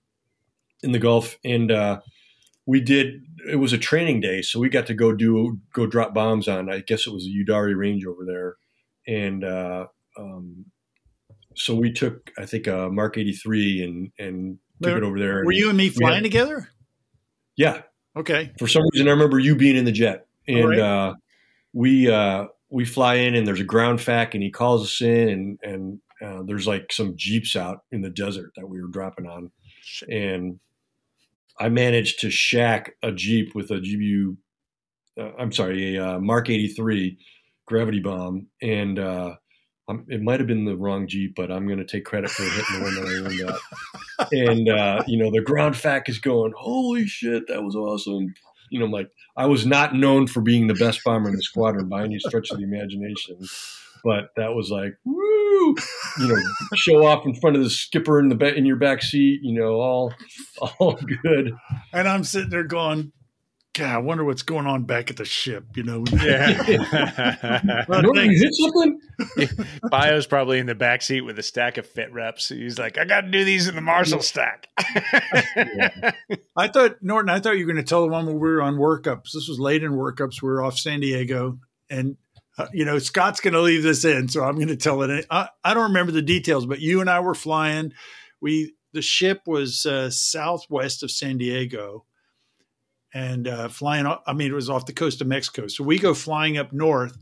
[0.81, 2.01] in the Gulf and uh,
[2.65, 6.13] we did it was a training day, so we got to go do go drop
[6.13, 6.71] bombs on.
[6.71, 8.55] I guess it was the Udairi Range over there,
[9.07, 10.65] and uh, um,
[11.55, 15.43] so we took I think a Mark eighty three and and took it over there.
[15.45, 16.69] Were you and me flying had, together?
[17.55, 17.81] Yeah.
[18.15, 18.51] Okay.
[18.59, 20.79] For some reason, I remember you being in the jet, and right.
[20.79, 21.13] uh,
[21.73, 25.29] we uh, we fly in, and there's a ground FAC, and he calls us in,
[25.29, 29.27] and and uh, there's like some jeeps out in the desert that we were dropping
[29.27, 29.51] on,
[30.09, 30.59] and
[31.59, 34.37] I managed to shack a Jeep with a GBU,
[35.19, 37.17] uh, I'm sorry, a uh, Mark 83
[37.65, 38.47] gravity bomb.
[38.61, 38.99] And
[39.89, 42.43] uh, it might have been the wrong Jeep, but I'm going to take credit for
[42.43, 44.31] hitting the one that I aimed at.
[44.31, 48.33] and, uh, you know, the ground FAC is going, holy shit, that was awesome.
[48.69, 51.43] You know, I'm like, I was not known for being the best bomber in the
[51.43, 53.37] squadron by any stretch of the imagination.
[54.03, 55.75] But that was like, woo,
[56.19, 56.35] you know,
[56.75, 59.75] show off in front of the skipper in the in your back seat, you know,
[59.75, 60.13] all
[60.79, 61.53] all good.
[61.93, 63.13] And I'm sitting there going,
[63.73, 65.65] God, I wonder what's going on back at the ship.
[65.75, 67.83] You know, yeah.
[67.89, 69.01] Norton, you hit something?
[69.89, 72.49] Bio's probably in the back seat with a stack of fit reps.
[72.49, 74.67] He's like, I got to do these in the marshal stack.
[75.55, 76.11] yeah.
[76.55, 78.61] I thought Norton, I thought you were going to tell the one where we were
[78.61, 79.31] on workups.
[79.33, 80.43] This was late in workups.
[80.43, 81.57] We were off San Diego,
[81.89, 82.17] and
[82.59, 85.25] uh, you know, Scott's going to leave this in, so I'm going to tell it.
[85.31, 87.93] I, I, don't remember the details, but you and I were flying.
[88.39, 92.05] We the ship was uh, southwest of San Diego,
[93.13, 94.05] and uh, flying.
[94.05, 95.67] I mean, it was off the coast of Mexico.
[95.67, 97.17] So we go flying up north,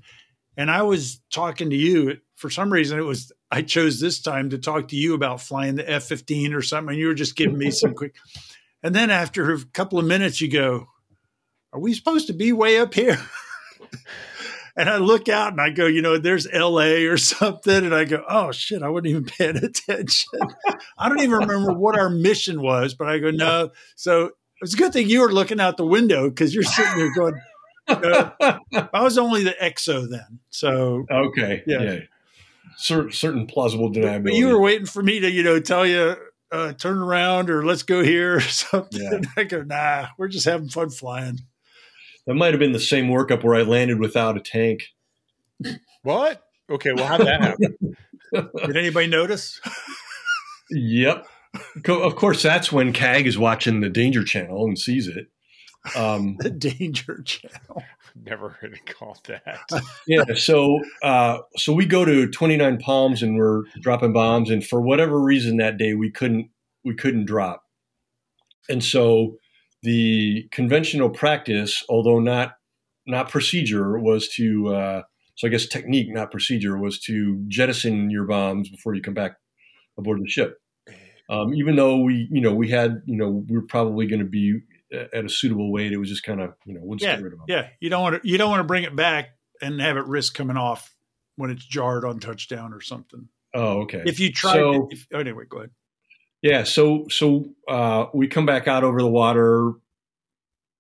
[0.57, 2.17] and I was talking to you.
[2.35, 5.75] For some reason, it was I chose this time to talk to you about flying
[5.75, 8.15] the F-15 or something, and you were just giving me some quick.
[8.83, 10.87] And then after a couple of minutes, you go,
[11.73, 13.20] "Are we supposed to be way up here?"
[14.75, 17.86] and I look out and I go, you know, there's LA or something.
[17.86, 20.39] And I go, oh shit, I wasn't even paying attention.
[20.97, 23.71] I don't even remember what our mission was, but I go, no.
[23.95, 24.32] So
[24.62, 27.33] it's a good thing you were looking out the window because you're sitting there going,
[27.88, 30.39] I was only the EXO then.
[30.50, 31.63] So, okay.
[31.66, 31.82] Yeah.
[31.82, 32.00] yeah.
[32.78, 34.24] Cer- certain plausible deniability.
[34.24, 36.16] But you were waiting for me to, you know, tell you,
[36.51, 39.01] uh, turn around or let's go here or something.
[39.01, 39.20] Yeah.
[39.38, 41.39] I go, nah, we're just having fun flying.
[42.28, 44.83] That might have been the same workup where I landed without a tank.
[46.04, 46.43] What?
[46.70, 47.97] Okay, well, how did that happen?
[48.66, 49.59] Did anybody notice?
[50.70, 51.28] yep.
[51.87, 55.28] Of course, that's when CAG is watching the Danger Channel and sees it.
[55.95, 57.83] Um, the Danger Channel.
[58.23, 59.59] Never heard it called that.
[60.07, 60.23] yeah.
[60.36, 65.19] So, uh, so we go to 29 Palms and we're dropping bombs, and for whatever
[65.19, 66.49] reason that day we couldn't
[66.83, 67.63] we couldn't drop,
[68.69, 69.37] and so
[69.83, 72.53] the conventional practice, although not
[73.07, 75.01] not procedure, was to uh,
[75.36, 79.37] so I guess technique, not procedure, was to jettison your bombs before you come back
[79.97, 80.57] aboard the ship.
[81.32, 84.25] Um, even though we, you know, we had, you know, we are probably going to
[84.25, 84.59] be
[84.91, 85.93] at a suitable weight.
[85.93, 87.45] It was just kind of, you know, we'll just yeah, get rid of them.
[87.47, 89.29] Yeah, you don't want to you don't want to bring it back
[89.62, 90.93] and have it risk coming off
[91.37, 93.29] when it's jarred on touchdown or something.
[93.53, 94.03] Oh, okay.
[94.05, 95.71] If you try, So- if, oh, anyway, go ahead.
[96.41, 99.74] Yeah, so so uh, we come back out over the water,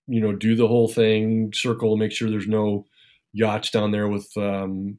[0.07, 2.87] you know, do the whole thing, circle, make sure there's no
[3.31, 4.97] yachts down there with um,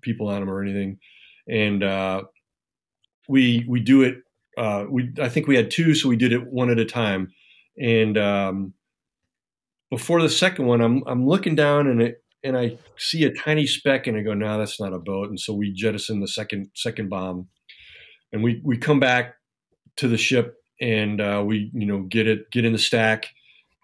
[0.00, 0.98] people on them or anything,
[1.48, 2.22] and uh,
[3.28, 4.16] we we do it.
[4.60, 7.32] Uh, we I think we had two, so we did it one at a time,
[7.80, 8.74] and um,
[9.90, 13.66] before the second one, I'm I'm looking down and it and I see a tiny
[13.66, 16.68] speck, and I go, no, that's not a boat, and so we jettison the second
[16.74, 17.48] second bomb,
[18.32, 19.36] and we we come back
[19.96, 23.28] to the ship and uh, we you know get it get in the stack.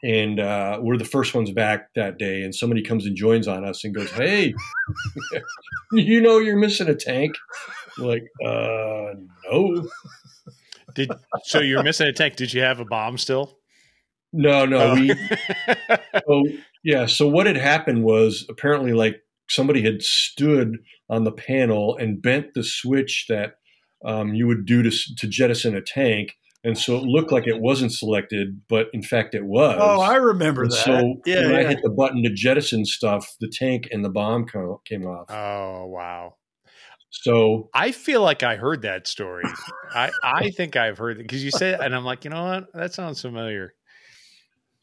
[0.03, 3.65] And uh, we're the first ones back that day and somebody comes and joins on
[3.65, 4.55] us and goes hey
[5.93, 7.35] you know you're missing a tank.
[7.99, 9.15] We're like uh
[9.51, 9.89] no
[10.97, 11.11] Did
[11.45, 12.37] so you're missing a tank?
[12.37, 13.59] Did you have a bomb still?
[14.33, 14.95] no no Oh.
[14.95, 15.15] we
[16.27, 16.45] so
[16.85, 20.77] yeah so what had happened was apparently like somebody had stood
[21.09, 23.55] on the panel and bent the switch that
[24.05, 27.61] um, you would do to, to jettison a tank and so it looked like it
[27.61, 30.85] wasn't selected but in fact it was Oh, I remember And that.
[30.85, 34.47] So yeah, when I hit the button to jettison stuff, the tank and the bomb
[34.47, 35.31] co- came off.
[35.31, 36.35] oh wow.
[37.11, 39.45] So I feel like I heard that story.
[39.95, 42.73] I, I think I've heard it because you said, and I'm like, you know what?
[42.75, 43.75] That sounds familiar.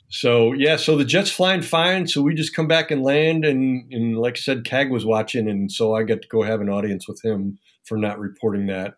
[0.09, 2.07] so yeah, so the jet's flying fine.
[2.07, 5.49] So we just come back and land, and and like I said, Cag was watching,
[5.49, 8.95] and so I got to go have an audience with him for not reporting that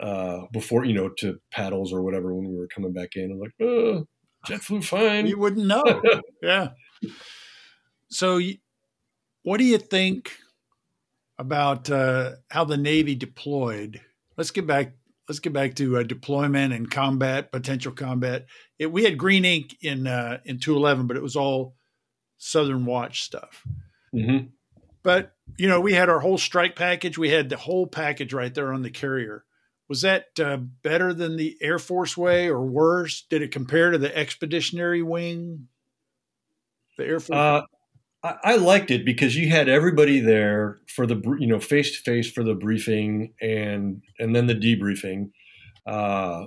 [0.00, 3.30] uh, before you know to paddles or whatever when we were coming back in.
[3.30, 4.06] I'm like, oh,
[4.46, 5.26] jet flew fine.
[5.26, 6.02] You wouldn't know.
[6.42, 6.70] yeah.
[8.08, 8.40] So,
[9.42, 10.32] what do you think
[11.42, 14.00] about uh, how the Navy deployed?
[14.36, 14.92] Let's get back.
[15.28, 18.46] Let's get back to uh, deployment and combat, potential combat.
[18.78, 21.74] It, we had green ink in uh, in two eleven, but it was all
[22.38, 23.64] Southern Watch stuff.
[24.12, 24.38] hmm
[25.02, 27.18] But you know, we had our whole strike package.
[27.18, 29.44] We had the whole package right there on the carrier.
[29.88, 33.26] Was that uh, better than the Air Force way, or worse?
[33.28, 35.66] Did it compare to the Expeditionary Wing?
[36.98, 37.36] The Air Force.
[37.36, 37.62] Uh,
[38.24, 42.30] I, liked it because you had everybody there for the you know face to face
[42.30, 45.30] for the briefing and and then the debriefing,
[45.86, 46.46] uh,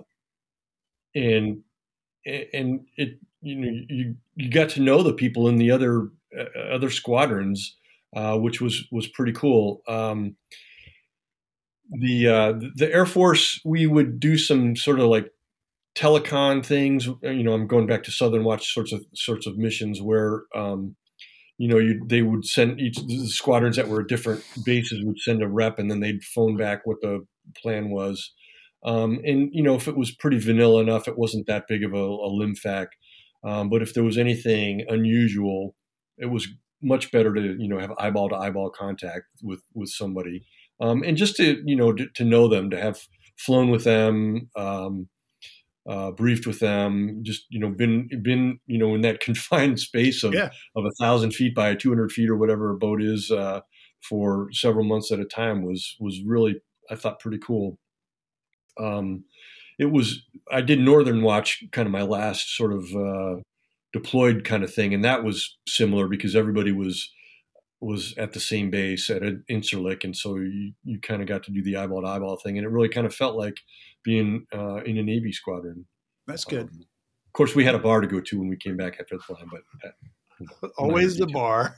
[1.14, 1.64] and
[2.26, 6.60] and it you know you you got to know the people in the other uh,
[6.73, 7.76] other squadrons,
[8.15, 9.81] uh, which was was pretty cool.
[9.88, 10.38] Um,
[11.91, 15.30] the uh, the Air Force we would do some sort of like
[15.93, 17.07] telecon things.
[17.22, 20.95] You know, I'm going back to Southern Watch sorts of sorts of missions where um,
[21.57, 25.19] you know you they would send each the squadrons that were at different bases would
[25.19, 27.26] send a rep, and then they'd phone back what the
[27.61, 28.34] plan was.
[28.86, 31.94] Um, and you know, if it was pretty vanilla enough, it wasn't that big of
[31.94, 32.88] a, a LIMFAC.
[33.44, 35.76] Um, but if there was anything unusual,
[36.18, 36.48] it was
[36.82, 40.45] much better to you know have eyeball to eyeball contact with with somebody,
[40.82, 42.99] um, and just to you know to, to know them, to have
[43.38, 45.07] flown with them, um,
[45.88, 50.24] uh, briefed with them, just you know been been you know in that confined space
[50.24, 50.49] of Yeah.
[50.76, 53.62] of a thousand feet by two hundred feet or whatever a boat is uh,
[54.02, 57.78] for several months at a time was was really I thought pretty cool.
[58.80, 59.26] Um,
[59.80, 60.22] it was
[60.52, 63.41] I did Northern Watch kind of my last sort of uh,
[63.94, 67.10] deployed kind of thing, and that was similar because everybody was
[67.81, 71.43] was at the same base at an Incirlik, and so you, you kind of got
[71.43, 73.57] to do the eyeball to eyeball thing, and it really kind of felt like
[74.03, 75.85] being uh, in a Navy squadron.
[76.27, 76.69] That's good.
[76.69, 76.85] Um,
[77.27, 79.23] of course, we had a bar to go to when we came back after the
[79.23, 79.61] flying, but
[80.77, 81.77] Always the bar.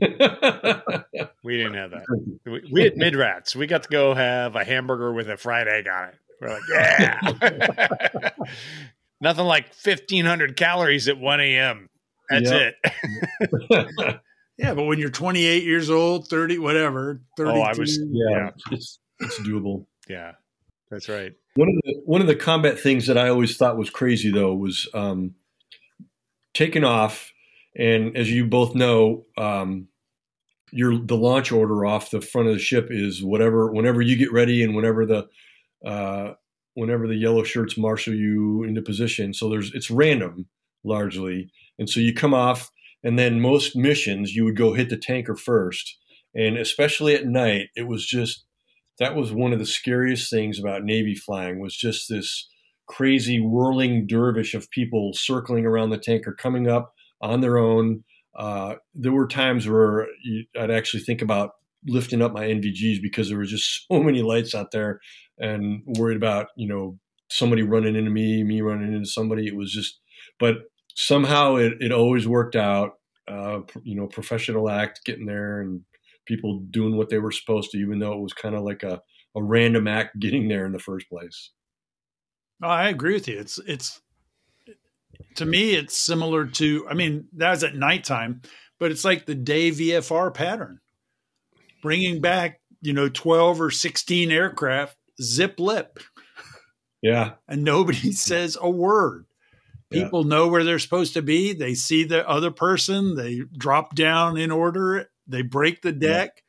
[0.00, 2.04] We didn't have that.
[2.46, 3.54] We, we had mid rats.
[3.54, 6.14] We got to go have a hamburger with a fried egg on it.
[6.40, 8.30] We're like, yeah.
[9.20, 11.88] Nothing like 1,500 calories at 1 a.m.
[12.28, 12.70] That's Yeah.
[13.70, 14.20] it.
[14.58, 17.58] Yeah, but when you're 28 years old, 30, whatever, 32.
[17.58, 18.50] Oh, I was- yeah, Yeah.
[18.70, 19.86] it's it's doable.
[20.08, 20.32] Yeah,
[20.90, 21.32] that's right.
[21.54, 24.54] One of the one of the combat things that I always thought was crazy though
[24.54, 25.34] was um,
[26.54, 27.32] taking off,
[27.76, 29.88] and as you both know, um,
[30.70, 34.32] your the launch order off the front of the ship is whatever whenever you get
[34.32, 35.28] ready and whenever the
[35.84, 36.32] uh,
[36.74, 39.34] whenever the yellow shirts marshal you into position.
[39.34, 40.46] So there's it's random
[40.84, 42.70] largely, and so you come off,
[43.04, 45.98] and then most missions you would go hit the tanker first,
[46.34, 48.44] and especially at night, it was just
[48.98, 52.48] that was one of the scariest things about Navy flying was just this
[52.86, 58.04] crazy whirling dervish of people circling around the tanker, coming up on their own.
[58.38, 60.06] Uh, there were times where
[60.58, 61.52] I'd actually think about
[61.86, 65.00] lifting up my NVGs because there were just so many lights out there,
[65.38, 66.98] and worried about you know
[67.30, 69.46] somebody running into me, me running into somebody.
[69.46, 69.98] It was just,
[70.38, 70.56] but
[70.94, 72.94] somehow it, it always worked out.
[73.28, 75.82] Uh, you know, professional act, getting there and
[76.26, 79.00] people doing what they were supposed to, even though it was kind of like a,
[79.36, 81.50] a random act getting there in the first place.
[82.62, 83.38] I agree with you.
[83.38, 84.00] It's it's
[85.36, 86.86] to me, it's similar to.
[86.88, 88.42] I mean, that was at nighttime,
[88.78, 90.80] but it's like the day VFR pattern,
[91.82, 95.98] bringing back you know twelve or sixteen aircraft, zip lip.
[97.02, 99.26] Yeah, and nobody says a word.
[99.92, 100.28] People yeah.
[100.28, 101.52] know where they're supposed to be.
[101.52, 103.16] They see the other person.
[103.16, 105.10] They drop down in order.
[105.26, 106.42] They break the deck.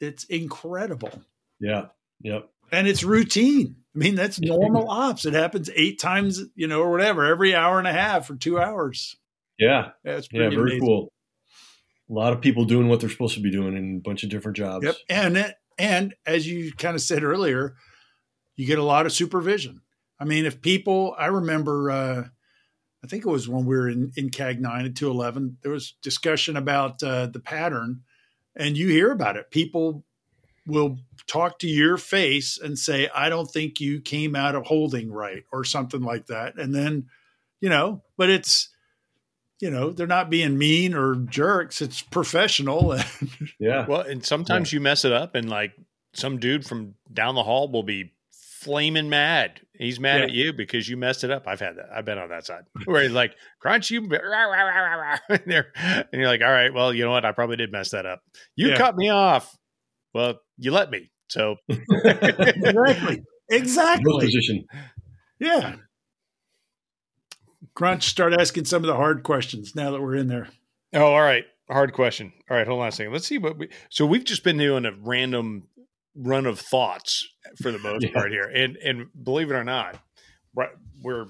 [0.00, 0.08] Yeah.
[0.08, 1.22] It's incredible.
[1.60, 1.86] Yeah.
[2.20, 2.48] Yep.
[2.72, 3.76] And it's routine.
[3.94, 5.26] I mean, that's normal ops.
[5.26, 8.58] It happens eight times, you know, or whatever, every hour and a half or two
[8.58, 9.16] hours.
[9.58, 9.90] Yeah.
[10.02, 10.80] That's yeah, very amazing.
[10.80, 11.12] cool.
[12.10, 14.30] A lot of people doing what they're supposed to be doing in a bunch of
[14.30, 14.84] different jobs.
[14.84, 14.96] Yep.
[15.08, 17.74] And and as you kind of said earlier,
[18.56, 19.80] you get a lot of supervision.
[20.18, 22.24] I mean, if people, I remember, uh,
[23.04, 25.94] I think it was when we were in, in CAG 9 at 211, there was
[26.02, 28.02] discussion about uh, the pattern,
[28.54, 29.50] and you hear about it.
[29.50, 30.04] People
[30.66, 35.10] will talk to your face and say, I don't think you came out of holding
[35.10, 36.56] right or something like that.
[36.56, 37.08] And then,
[37.60, 38.68] you know, but it's,
[39.60, 41.82] you know, they're not being mean or jerks.
[41.82, 42.96] It's professional.
[43.58, 43.86] yeah.
[43.86, 44.76] Well, and sometimes yeah.
[44.76, 45.72] you mess it up and like
[46.14, 48.12] some dude from down the hall will be
[48.62, 49.60] flaming mad.
[49.76, 50.24] He's mad yeah.
[50.24, 51.48] at you because you messed it up.
[51.48, 51.86] I've had that.
[51.94, 54.12] I've been on that side where he's like, crunch you, and,
[55.28, 57.24] and you're like, all right, well, you know what?
[57.24, 58.20] I probably did mess that up.
[58.54, 58.76] You yeah.
[58.76, 59.56] cut me off.
[60.14, 61.10] Well, you let me.
[61.28, 64.20] So exactly, exactly.
[64.20, 64.66] position.
[65.40, 65.76] Yeah.
[67.74, 70.48] Crunch, start asking some of the hard questions now that we're in there.
[70.92, 71.44] Oh, all right.
[71.70, 72.32] Hard question.
[72.50, 73.12] All right, hold on a second.
[73.12, 73.68] Let's see what we.
[73.88, 75.68] So we've just been doing a random
[76.14, 77.26] run of thoughts
[77.60, 78.12] for the most yeah.
[78.12, 79.98] part here, and and believe it or not,
[80.54, 81.26] we're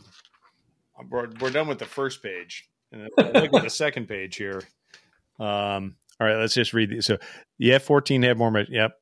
[1.10, 4.62] we're we're done with the first page, and look at the second page here.
[5.38, 7.06] Um, all right, let's just read these.
[7.06, 7.18] So
[7.58, 8.52] the F fourteen had more.
[8.68, 8.92] Yep.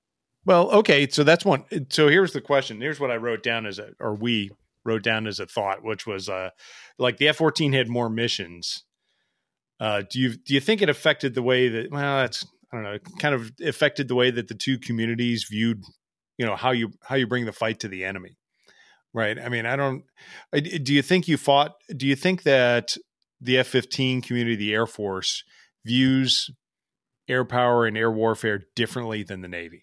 [0.44, 1.08] Well, okay.
[1.08, 1.64] So that's one.
[1.90, 2.80] So here's the question.
[2.80, 4.50] Here's what I wrote down as a, or we
[4.84, 6.50] wrote down as a thought, which was uh,
[6.98, 8.84] like the F fourteen had more missions.
[9.78, 11.90] Uh, do you do you think it affected the way that?
[11.90, 12.98] Well, that's I don't know.
[13.18, 15.82] Kind of affected the way that the two communities viewed,
[16.40, 18.38] you know, how you how you bring the fight to the enemy.
[19.12, 19.38] Right.
[19.38, 20.04] I mean, I don't.
[20.54, 21.74] Do you think you fought?
[21.94, 22.96] Do you think that
[23.42, 25.44] the F fifteen community, the Air Force,
[25.84, 26.50] views
[27.28, 29.82] air power and air warfare differently than the Navy?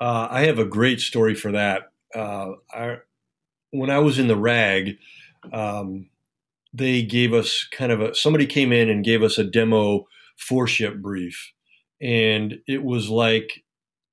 [0.00, 1.92] Uh, I have a great story for that.
[2.12, 2.96] Uh, I,
[3.70, 4.98] when I was in the RAG,
[5.52, 6.10] um,
[6.74, 10.66] they gave us kind of a somebody came in and gave us a demo four
[10.66, 11.52] ship brief,
[12.00, 13.62] and it was like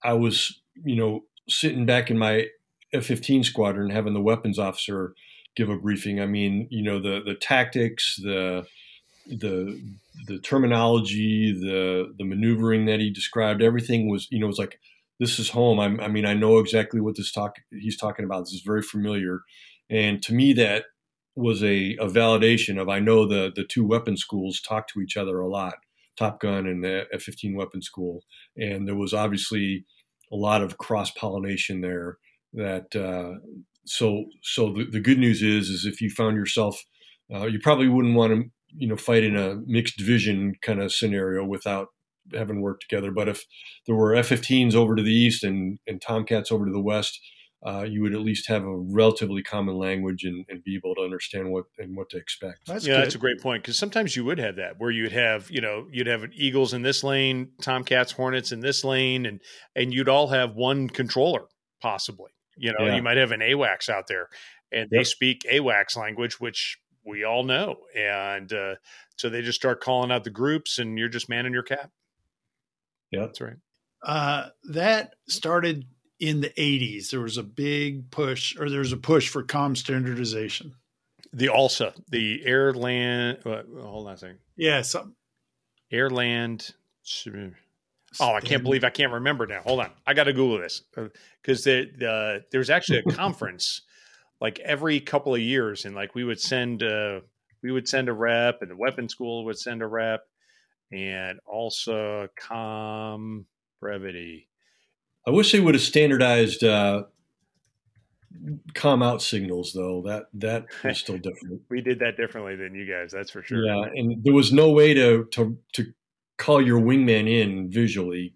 [0.03, 2.47] I was, you know, sitting back in my
[2.93, 5.13] F-15 squadron having the weapons officer
[5.55, 6.19] give a briefing.
[6.19, 8.65] I mean, you know, the the tactics, the
[9.27, 9.81] the
[10.27, 14.79] the terminology, the the maneuvering that he described, everything was, you know, it was like
[15.19, 15.79] this is home.
[15.79, 18.41] I'm, i mean, I know exactly what this talk he's talking about.
[18.45, 19.41] This is very familiar,
[19.89, 20.85] and to me, that
[21.35, 25.17] was a, a validation of I know the the two weapon schools talk to each
[25.17, 25.75] other a lot,
[26.17, 28.23] Top Gun and the F-15 weapon school,
[28.57, 29.85] and there was obviously
[30.33, 32.17] a lot of cross pollination there.
[32.53, 33.39] That uh,
[33.85, 36.83] so so the, the good news is is if you found yourself,
[37.33, 38.43] uh, you probably wouldn't want to
[38.75, 41.87] you know fight in a mixed division kind of scenario without
[42.33, 43.11] having worked together.
[43.11, 43.43] But if
[43.85, 47.19] there were F-15s over to the east and, and Tomcats over to the west,
[47.65, 51.01] uh, you would at least have a relatively common language and, and, be able to
[51.01, 52.67] understand what and what to expect.
[52.67, 53.05] That's yeah, good.
[53.05, 55.87] that's a great point because sometimes you would have that where you'd have you know
[55.89, 59.39] you'd have Eagles in this lane, Tomcats, Hornets in this lane, and
[59.75, 61.45] and you'd all have one controller
[61.81, 62.31] possibly.
[62.57, 62.95] You know, yeah.
[62.95, 64.29] you might have an AWACS out there,
[64.71, 65.05] and they yep.
[65.07, 68.75] speak AWACS language, which we all know, and uh,
[69.15, 71.91] so they just start calling out the groups, and you're just manning your cap.
[73.11, 73.57] Yeah, that's right.
[74.03, 75.85] Uh, that started
[76.23, 77.09] in the 80s.
[77.09, 80.73] There was a big push, or there's a push for com standardization.
[81.33, 83.39] The ALSA, the air land.
[83.45, 84.39] Uh, hold on a second.
[84.55, 85.15] Yeah, some
[85.91, 86.73] air land.
[88.21, 89.61] Oh, I can't believe I can't remember now.
[89.63, 90.83] Hold on, I got to Google this
[91.41, 93.81] because uh, the, the, there's actually a conference
[94.39, 97.19] like every couple of years, and like we would send uh,
[97.61, 100.21] we would send a rep, and the weapon school would send a rep,
[100.89, 103.45] and also com
[103.81, 104.47] brevity.
[105.27, 107.03] I wish they would have standardized uh,
[108.73, 110.01] com out signals, though.
[110.05, 111.61] That that is still different.
[111.69, 113.11] we did that differently than you guys.
[113.11, 113.63] That's for sure.
[113.65, 115.93] Yeah, and there was no way to to to
[116.37, 118.33] call your wingman in visually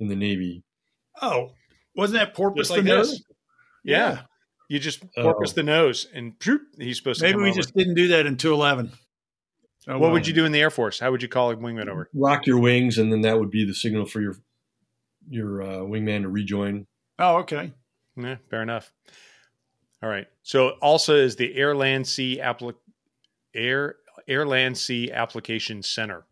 [0.00, 0.62] in the Navy.
[1.20, 1.50] Oh,
[1.94, 3.22] wasn't that porpoise like the nose?
[3.84, 4.20] Yeah.
[4.70, 5.54] You just porpoise Oh.
[5.54, 7.24] the nose, and shoot, he's supposed to.
[7.26, 7.56] Maybe come we over.
[7.56, 8.92] just didn't do that in 211.
[9.88, 10.10] Oh, What well.
[10.12, 11.00] would you do in the Air Force?
[11.00, 12.10] How would you call a wingman over?
[12.12, 14.36] rock your wings, and then that would be the signal for your
[15.28, 16.86] your uh, wingman to rejoin.
[17.18, 17.72] Oh, okay.
[18.16, 18.92] Yeah, fair enough.
[20.02, 20.26] All right.
[20.42, 22.74] So ALSA is the Air Land Sea applic
[23.54, 23.96] Air
[24.26, 26.26] Air Land Sea Application Center,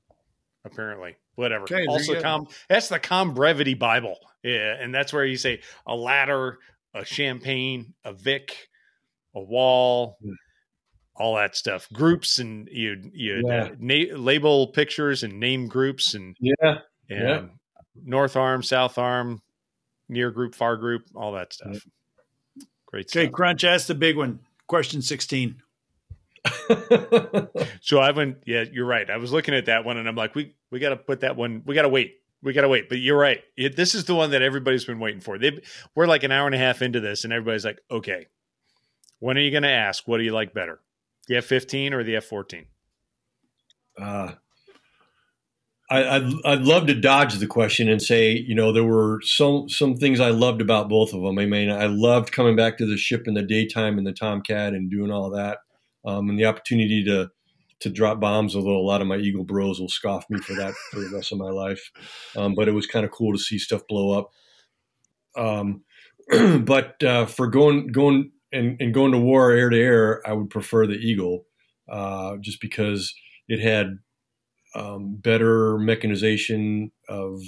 [0.64, 1.16] apparently.
[1.35, 1.64] Whatever.
[1.64, 4.18] Okay, ALSA com that's the Com Brevity Bible.
[4.43, 6.59] Yeah, and that's where you say a ladder,
[6.94, 8.68] a champagne, a Vic,
[9.35, 10.32] a wall, Yeah.
[11.16, 11.89] all that stuff.
[11.93, 13.70] Groups and you you Yeah.
[13.78, 16.78] na- label pictures and name groups and Yeah,
[17.10, 17.47] and Yeah.
[18.05, 19.40] North Arm, South Arm,
[20.09, 21.86] near group, far group, all that stuff.
[22.86, 23.28] Great Okay.
[23.28, 24.40] Crunch, ask the big one.
[24.66, 25.56] Question 16.
[27.81, 29.09] So I went, yeah, you're right.
[29.09, 31.36] I was looking at that one and I'm like, we we got to put that
[31.36, 31.62] one.
[31.64, 32.16] We got to wait.
[32.43, 32.89] We got to wait.
[32.89, 33.40] But you're right.
[33.56, 35.39] It, this is the one that everybody's been waiting for.
[35.39, 35.60] They
[35.94, 38.27] we're like an hour and a half into this, and everybody's like, okay,
[39.20, 40.06] when are you going to ask?
[40.06, 40.81] What do you like better,
[41.28, 42.66] the F-15 or the F-14?
[44.01, 44.32] uh,
[45.89, 49.69] I, I'd, I'd love to dodge the question and say, you know, there were some
[49.69, 51.39] some things I loved about both of them.
[51.39, 54.75] I mean, I loved coming back to the ship in the daytime and the Tomcat
[54.75, 55.59] and doing all that,
[56.05, 57.31] um, and the opportunity to
[57.81, 58.57] to drop bombs.
[58.57, 61.31] Although a lot of my Eagle Bros will scoff me for that for the rest
[61.31, 61.91] of my life,
[62.37, 64.31] um, but it was kind of cool to see stuff blow up.
[65.37, 65.85] Um,
[66.65, 70.51] but uh, for going going and, and going to war air to air, I would
[70.51, 71.47] prefer the Eagle,
[71.89, 73.15] uh, just because
[73.49, 73.99] it had
[74.77, 77.40] um, better mechanization of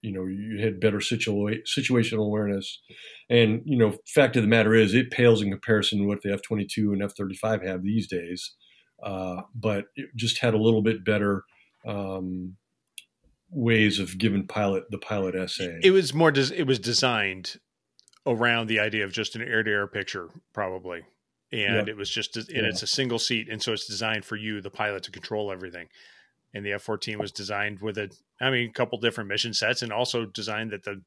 [0.00, 2.80] you know you had better situa- situational awareness
[3.28, 6.32] and you know fact of the matter is it pales in comparison to what the
[6.32, 8.54] f-22 and f-35 have these days
[9.02, 11.42] uh, but it just had a little bit better
[11.86, 12.56] um,
[13.50, 16.30] ways of giving pilot the pilot SA It was more.
[16.30, 17.56] Des- it was designed
[18.26, 20.98] around the idea of just an air-to-air picture, probably,
[21.50, 21.92] and Yeah.
[21.92, 22.62] it was just, and Yeah.
[22.64, 25.88] it's a single seat, and so it's designed for you, the pilot, to control everything.
[26.54, 28.10] And the F-14 was designed with a,
[28.40, 31.02] I mean, a couple different mission sets, and also designed that the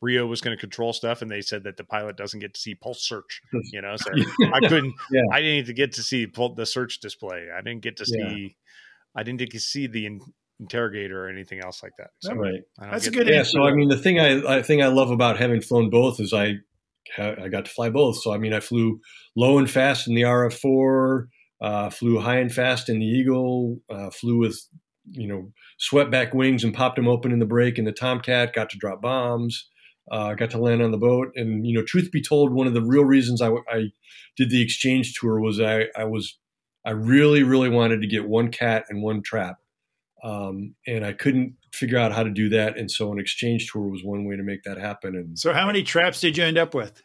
[0.00, 2.60] RIO was going to control stuff, and they said that the pilot doesn't get to
[2.60, 3.40] see pulse search.
[3.72, 4.10] You know, so
[4.52, 4.94] I couldn't.
[5.10, 5.22] Yeah.
[5.32, 7.48] I didn't even get to see the search display.
[7.56, 8.28] I didn't get to Yeah.
[8.28, 8.56] see.
[9.16, 10.20] I didn't get to see the in-
[10.60, 12.10] interrogator or anything else like that.
[12.20, 13.50] So right I That's a good yeah answer.
[13.58, 16.32] so i mean the thing i i think i love about having flown both is
[16.32, 16.54] i
[17.18, 19.00] i got to fly both so i mean i flew
[19.36, 21.26] low and fast in the rf4
[21.60, 24.58] uh, flew high and fast in the eagle uh, flew with
[25.10, 28.54] you know swept back wings and popped them open in the break And the tomcat
[28.54, 29.68] got to drop bombs
[30.10, 32.74] uh, got to land on the boat and you know truth be told one of
[32.74, 33.90] the real reasons i, I
[34.36, 36.38] did the exchange tour was i i was
[36.84, 39.56] i really really wanted to get one cat and one trap
[40.24, 42.78] um, and I couldn't figure out how to do that.
[42.78, 45.14] And so an exchange tour was one way to make that happen.
[45.14, 47.02] And So, how many traps did you end up with?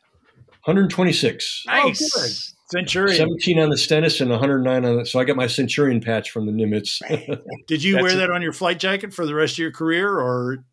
[0.63, 2.55] 126, Nice.
[2.71, 3.15] Centurion.
[3.17, 5.05] 17 on the Stennis and 109 on the.
[5.05, 7.01] So I got my Centurion patch from the Nimitz.
[7.67, 10.09] Did you wear a- that on your flight jacket for the rest of your career,
[10.19, 10.63] or?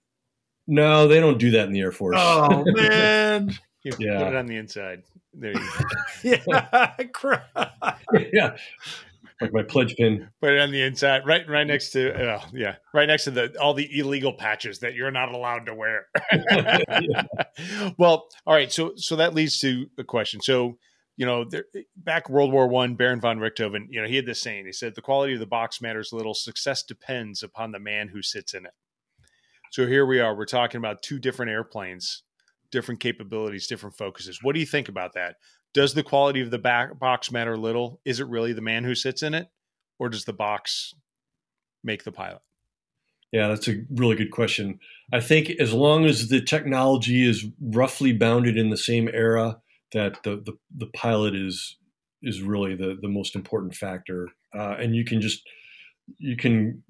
[0.67, 2.17] no, they don't do that in the Air Force.
[2.19, 4.19] Oh man, You Yeah.
[4.19, 5.03] put it on the inside.
[5.33, 5.85] There you go.
[6.53, 7.45] yeah, crap.
[8.33, 8.57] yeah,
[9.41, 10.29] like my pledge pin.
[10.41, 13.55] put it on the inside, right, right next to, uh, yeah, right next to the
[13.61, 16.07] all the illegal patches that you're not allowed to wear.
[17.99, 20.41] Well, all right, so so that leads to a question.
[20.41, 20.79] So,
[21.17, 21.65] you know, there,
[21.97, 24.67] back World War One, Baron von Richthofen, you know, he had this saying.
[24.67, 26.35] He said, "The quality of the box matters little.
[26.35, 28.73] Success depends upon the man who sits in it."
[29.73, 30.37] So here we are.
[30.37, 32.23] We're talking about two different airplanes,
[32.71, 34.43] different capabilities, different focuses.
[34.43, 35.37] What do you think about that?
[35.75, 38.01] Does the quality of the back box matter little?
[38.05, 39.49] Is it really the man who sits in it,
[39.99, 40.95] or does the box
[41.83, 42.43] make the pilot?
[43.33, 44.79] Yeah, that's a really good question.
[45.13, 49.61] I think as long as the technology is roughly bounded in the same era,
[49.97, 51.77] that the the, the pilot is
[52.23, 54.29] is really the the most important factor.
[54.55, 55.43] Uh, and you can just
[56.19, 56.83] you can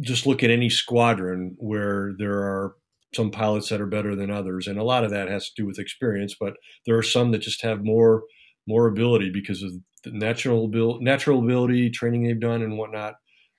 [0.00, 2.76] just look at any squadron where there are
[3.14, 5.66] some pilots that are better than others, and a lot of that has to do
[5.66, 6.34] with experience.
[6.38, 6.54] But
[6.86, 8.22] there are some that just have more
[8.66, 9.72] more ability because of
[10.04, 13.14] the natural abil- natural ability training they've done and whatnot.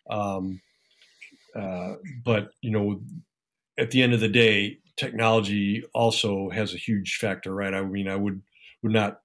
[0.10, 0.62] Um,
[1.56, 3.02] uh, but you know,
[3.78, 7.74] at the end of the day, technology also has a huge factor, right?
[7.74, 8.42] I mean, I would
[8.84, 9.20] would not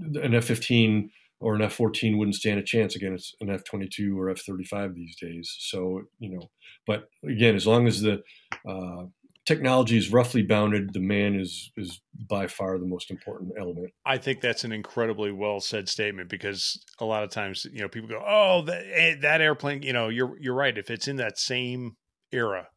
[0.00, 3.88] an F fifteen or an F fourteen wouldn't stand a chance against an F twenty
[3.88, 5.54] two or F thirty five these days.
[5.58, 6.50] So you know,
[6.86, 8.22] but again, as long as the
[8.68, 9.04] uh,
[9.46, 13.90] technology is roughly bounded, the man is is by far the most important element.
[14.04, 17.88] I think that's an incredibly well said statement because a lot of times, you know,
[17.88, 20.76] people go, "Oh, that eh, that airplane." You know, you're you're right.
[20.76, 21.96] If it's in that same
[22.32, 22.68] era,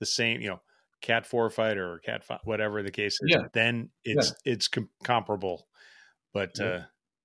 [0.00, 0.60] the same, you know,
[1.04, 3.42] Cat four fighter or Cat five, whatever the case is, Yeah.
[3.52, 5.68] then it's it's com- comparable.
[6.32, 6.80] But uh,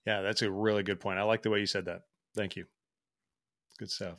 [0.05, 1.17] yeah, that's a really good point.
[1.17, 2.01] I like the way you said that.
[2.35, 2.65] Thank you.
[3.79, 4.15] Good stuff.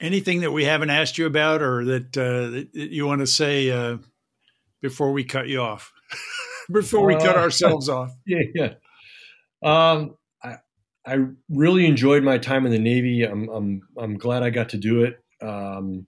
[0.00, 3.70] Anything that we haven't asked you about, or that, uh, that you want to say
[3.70, 3.98] uh,
[4.80, 5.92] before we cut you off,
[6.72, 8.10] before we cut Uh, ourselves off?
[8.26, 8.72] Yeah, yeah.
[9.62, 10.56] Um, I
[11.06, 11.18] I
[11.50, 13.22] really enjoyed my time in the Navy.
[13.24, 15.22] I'm I'm I'm glad I got to do it.
[15.42, 16.06] Um,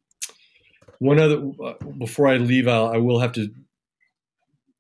[0.98, 3.51] one other uh, before I leave, I'll, I will have to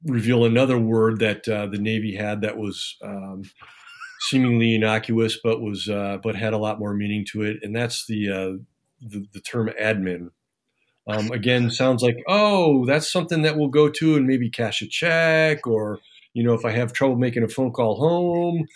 [0.04, 3.42] reveal another word that uh, the Navy had that was um,
[4.20, 8.06] seemingly innocuous, but was uh, but had a lot more meaning to it, and that's
[8.06, 8.52] the uh,
[9.00, 10.30] the, the term admin.
[11.08, 14.86] Um, again, sounds like oh, that's something that we'll go to and maybe cash a
[14.86, 16.00] check, or
[16.34, 18.66] you know, if I have trouble making a phone call home.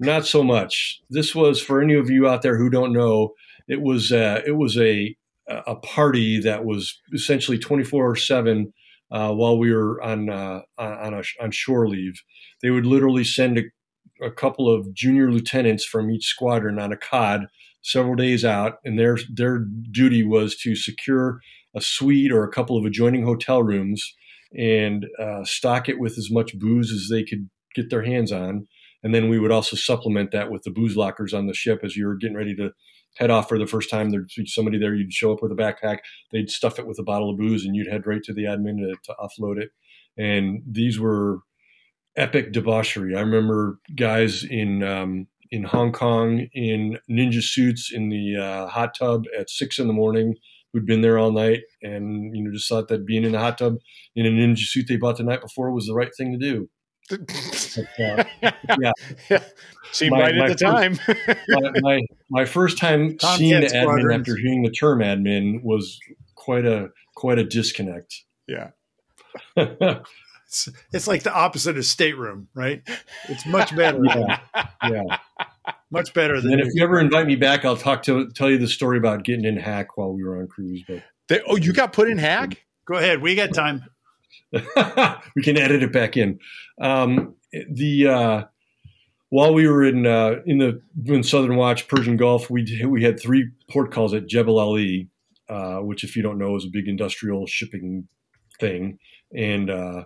[0.00, 1.00] Not so much.
[1.10, 3.34] This was for any of you out there who don't know.
[3.66, 5.16] It was uh, it was a
[5.48, 8.72] a party that was essentially twenty four seven
[9.10, 12.22] uh, while we were on uh, on a, on shore leave.
[12.62, 16.96] They would literally send a, a couple of junior lieutenants from each squadron on a
[16.96, 17.46] COD
[17.82, 21.40] several days out, and their their duty was to secure
[21.74, 24.14] a suite or a couple of adjoining hotel rooms
[24.56, 28.66] and uh, stock it with as much booze as they could get their hands on.
[29.02, 31.96] And then we would also supplement that with the booze lockers on the ship as
[31.96, 32.70] you were getting ready to
[33.18, 34.10] head off for the first time.
[34.10, 34.94] There'd be somebody there.
[34.94, 35.98] You'd show up with a backpack.
[36.32, 38.78] They'd stuff it with a bottle of booze, and you'd head right to the admin
[38.78, 39.70] to, to offload it.
[40.16, 41.40] And these were
[42.16, 43.14] epic debauchery.
[43.14, 48.94] I remember guys in um, in Hong Kong in ninja suits in the uh, hot
[48.98, 50.34] tub at six in the morning
[50.72, 53.56] who'd been there all night and you know just thought that being in the hot
[53.56, 53.76] tub
[54.14, 56.68] in a ninja suit they bought the night before was the right thing to do.
[57.08, 57.20] But,
[57.98, 58.24] uh,
[58.80, 59.38] yeah.
[59.92, 60.98] Seemed My- right my at the time.
[61.48, 64.20] my, my my first time Tomcat seeing the admin squadrons.
[64.20, 65.98] after hearing the term admin was
[66.34, 68.24] quite a quite a disconnect.
[68.46, 68.70] yeah.
[69.56, 72.82] It's, it's like the opposite of stateroom, right?
[73.28, 74.00] It's much better.
[74.04, 74.38] yeah,
[74.88, 75.18] yeah.
[75.90, 78.50] Much better And than then if you ever invite me back, I'll talk to tell
[78.50, 80.82] you the story about getting in hack while we were on cruise.
[80.88, 82.64] But They, oh, you got put in hack?
[82.86, 83.20] Go ahead.
[83.20, 83.84] We got time.
[84.52, 86.38] we can edit it back in.
[86.80, 88.44] Um, the uh,
[89.30, 93.20] while we were in uh, in the in Southern Watch Persian Gulf, we we had
[93.20, 95.08] three port calls at Jebel Ali,
[95.48, 98.08] uh, which, if you don't know, is a big industrial shipping
[98.58, 98.98] thing,
[99.34, 100.04] and uh,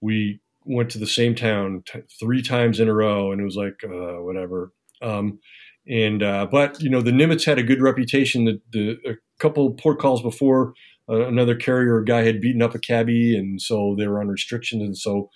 [0.00, 3.56] we went to the same town t- three times in a row, and it was
[3.56, 4.72] like uh, whatever.
[5.02, 5.38] Um,
[5.86, 8.44] and uh, but you know the Nimitz had a good reputation.
[8.44, 10.74] The, the a couple port calls before
[11.08, 14.82] uh, another carrier guy had beaten up a cabbie, and so they were on restrictions,
[14.82, 15.30] and so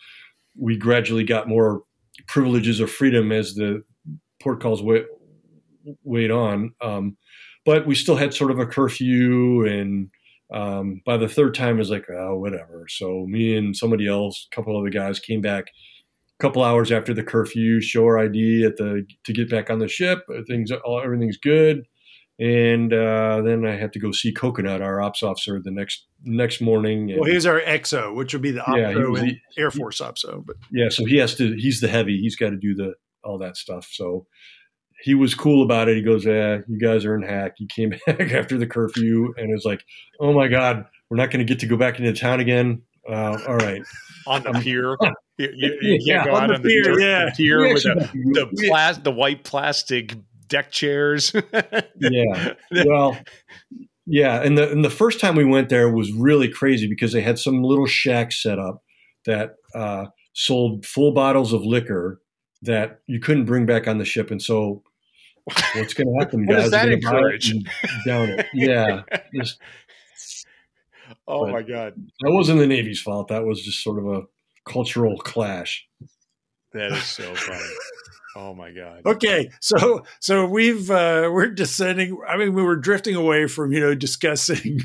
[0.58, 1.82] we gradually got more
[2.26, 3.82] privileges or freedom as the
[4.42, 4.82] port calls
[6.04, 6.72] weighed on.
[6.80, 7.16] Um,
[7.64, 10.08] but we still had sort of a curfew, and
[10.52, 12.86] um, by the third time, it was like, oh, whatever.
[12.88, 15.66] So me and somebody else, a couple other guys, came back
[16.40, 19.80] a couple hours after the curfew, show our ID at the to get back on
[19.80, 20.20] the ship.
[20.46, 21.84] Things, all, everything's good.
[22.40, 26.60] And uh, then I had to go see Coconut, our ops officer, the next next
[26.60, 27.10] morning.
[27.10, 30.00] And, Well, here's our XO, which would be the Yeah, he and the- Air Force
[30.00, 30.44] OPSO.
[30.46, 31.54] But yeah, so he has to.
[31.56, 32.18] He's the heavy.
[32.20, 32.94] He's got to do the
[33.24, 33.88] all that stuff.
[33.90, 34.26] So
[35.02, 35.96] he was cool about it.
[35.96, 39.50] He goes, "Yeah, you guys are in hack." He came back after the curfew and
[39.52, 39.82] was like,
[40.20, 43.38] "Oh my god, we're not going to get to go back into town again." Uh,
[43.48, 43.82] all right,
[44.28, 44.96] On the pier?
[45.40, 47.30] You, you, you Yeah, can't go on out the on the pier, dirt- yeah.
[47.36, 50.16] pier with the, the, plas- the white plastic
[50.48, 51.32] deck chairs.
[52.00, 52.54] yeah.
[52.84, 53.18] Well,
[54.06, 57.20] yeah, and the and the first time we went there was really crazy because they
[57.20, 58.82] had some little shack set up
[59.26, 62.20] that uh, sold full bottles of liquor
[62.62, 64.82] that you couldn't bring back on the ship, and so
[65.74, 66.70] what's going to happen, guys?
[66.70, 67.52] that You're gonna buy it encourage?
[68.06, 69.02] Down it, yeah.
[69.34, 69.60] Just,
[71.26, 71.94] oh my God.
[72.20, 73.28] that wasn't the Navy's fault.
[73.28, 74.22] That was just sort of a
[74.70, 75.86] cultural clash.
[76.72, 77.74] That is so funny.
[78.38, 79.02] Oh my God.
[79.04, 82.16] okay, so so we've uh, we're descending.
[82.26, 84.80] I mean, we were drifting away from you know discussing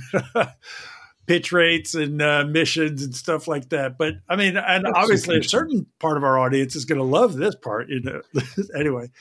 [1.27, 3.97] pitch rates and uh, missions and stuff like that.
[3.99, 7.05] But I mean, and That's obviously, a certain part of our audience is going to
[7.05, 7.89] love this part.
[7.89, 8.21] You know,
[8.75, 9.11] anyway,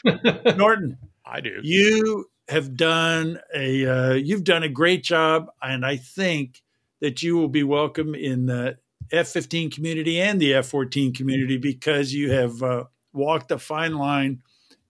[0.57, 0.97] Norton,
[1.27, 1.61] I do.
[1.63, 6.63] you have done a uh, you've done a great job, and I think
[7.03, 8.79] that you will be welcome in the
[9.11, 14.43] F-15 community and the F-14 community because you have uh, walked a fine line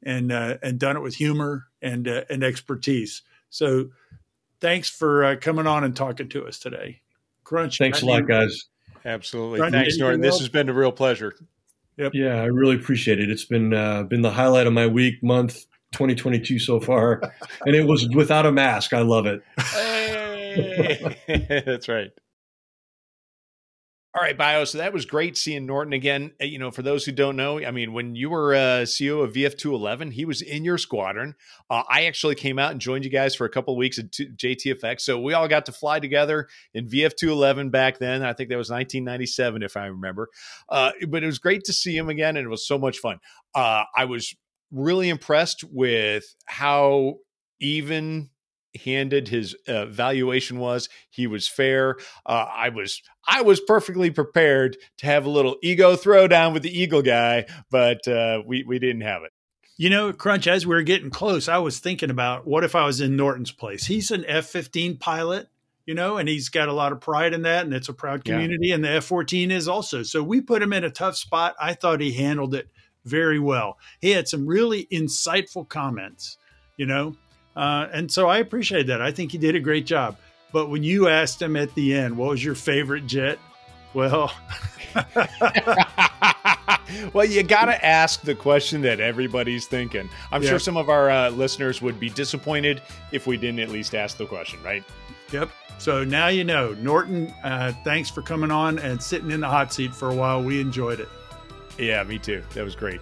[0.03, 3.23] and uh, and done it with humor and uh, and expertise.
[3.51, 3.91] So,
[4.61, 7.03] thanks for uh, coming on and talking to us today,
[7.45, 7.79] Crunch.
[7.79, 8.67] Thanks a lot, guys.
[9.05, 9.59] Absolutely.
[9.59, 10.21] Trying Thanks, get Norton.
[10.21, 11.35] This has been a real pleasure.
[11.97, 13.31] Yeah, I really appreciate it.
[13.31, 17.21] It's been uh, been the highlight of my week, month, 2022 so far,
[17.67, 18.93] and it was without a mask.
[18.93, 19.43] I love it.
[19.59, 21.17] Hey!
[21.67, 22.11] That's right.
[24.15, 24.67] All right, Bio.
[24.67, 26.33] So that was great seeing Norton again.
[26.39, 29.25] Uh, you know, for those who don't know, I mean, when you were uh, CEO
[29.25, 31.35] of VF211, he was in your squadron.
[31.71, 35.01] Uh, I actually came out and joined you guys for a couple weeks at JTFX.
[35.01, 38.23] So we all got to fly together in VF211 back then.
[38.23, 40.29] I think that was 1997, if I remember.
[40.69, 43.19] Uh, but it was great to see him again, and it was so much fun.
[43.55, 44.35] Uh, I was
[44.71, 47.15] really impressed with how
[47.61, 48.29] even
[48.85, 51.97] handed his uh, valuation was he was fair.
[52.25, 56.79] Uh, i was i was perfectly prepared to have a little ego throwdown with the
[56.79, 59.33] eagle guy but uh, we we didn't have it.
[59.77, 62.85] You know crunch as we were getting close i was thinking about what if i
[62.85, 63.87] was in norton's place?
[63.87, 65.49] He's an f-15 pilot
[65.87, 68.25] you know and he's got a lot of pride in that and it's a proud
[68.25, 68.77] community yeah.
[68.77, 70.03] and the f-14 is also.
[70.03, 71.55] So we put him in a tough spot.
[71.61, 72.69] I thought he handled it
[73.05, 73.79] very well.
[74.01, 76.39] He had some really insightful comments
[76.77, 77.17] you know
[77.57, 79.03] uh, and so I appreciate that.
[79.03, 80.17] I think he did a great job.
[80.53, 83.39] But when you asked him at the end, what was your favorite jet?
[83.95, 84.33] Well,
[87.13, 90.09] well, you got to ask the question that everybody's thinking.
[90.31, 90.51] I'm yeah.
[90.51, 94.17] sure some of our uh, listeners would be disappointed if we didn't at least ask
[94.17, 94.85] the question, right?
[95.33, 95.51] Yep.
[95.79, 96.75] So now you know.
[96.75, 100.43] Norton, uh, thanks for coming on and sitting in the hot seat for a while.
[100.43, 101.09] We enjoyed it.
[101.79, 102.43] Yeah, me too.
[102.55, 103.01] That was great.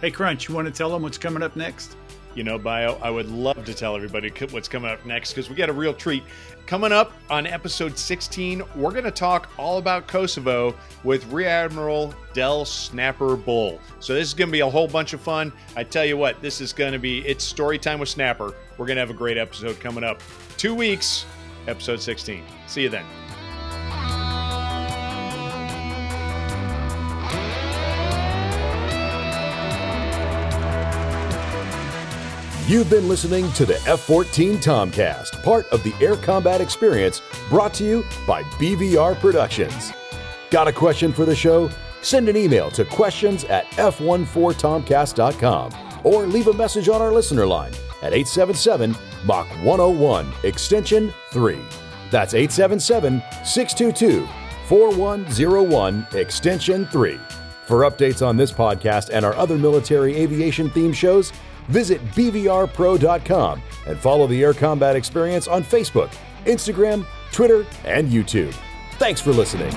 [0.00, 1.96] Hey, Crunch, you want to tell them what's coming up next?
[2.34, 5.56] You know, bio, I would love to tell everybody what's coming up next because we
[5.56, 6.22] got a real treat.
[6.66, 12.14] Coming up on episode 16, we're going to talk all about Kosovo with Rear Admiral
[12.32, 13.80] Dell Snapper Bull.
[14.00, 15.52] So this is going to be a whole bunch of fun.
[15.76, 18.54] I tell you what, this is going to be it's story time with Snapper.
[18.78, 20.22] We're going to have a great episode coming up.
[20.56, 21.26] Two weeks,
[21.66, 22.42] episode 16.
[22.66, 23.21] See you then.
[32.72, 37.20] You've been listening to the F 14 Tomcast, part of the Air Combat Experience,
[37.50, 39.92] brought to you by BVR Productions.
[40.50, 41.68] Got a question for the show?
[42.00, 45.72] Send an email to questions at f14tomcast.com
[46.02, 48.96] or leave a message on our listener line at 877
[49.26, 51.58] Mach 101, extension 3.
[52.10, 54.26] That's 877 622
[54.66, 57.20] 4101, extension 3.
[57.66, 61.34] For updates on this podcast and our other military aviation themed shows,
[61.68, 66.14] Visit BVRPro.com and follow the Air Combat Experience on Facebook,
[66.44, 68.54] Instagram, Twitter, and YouTube.
[68.98, 69.72] Thanks for listening.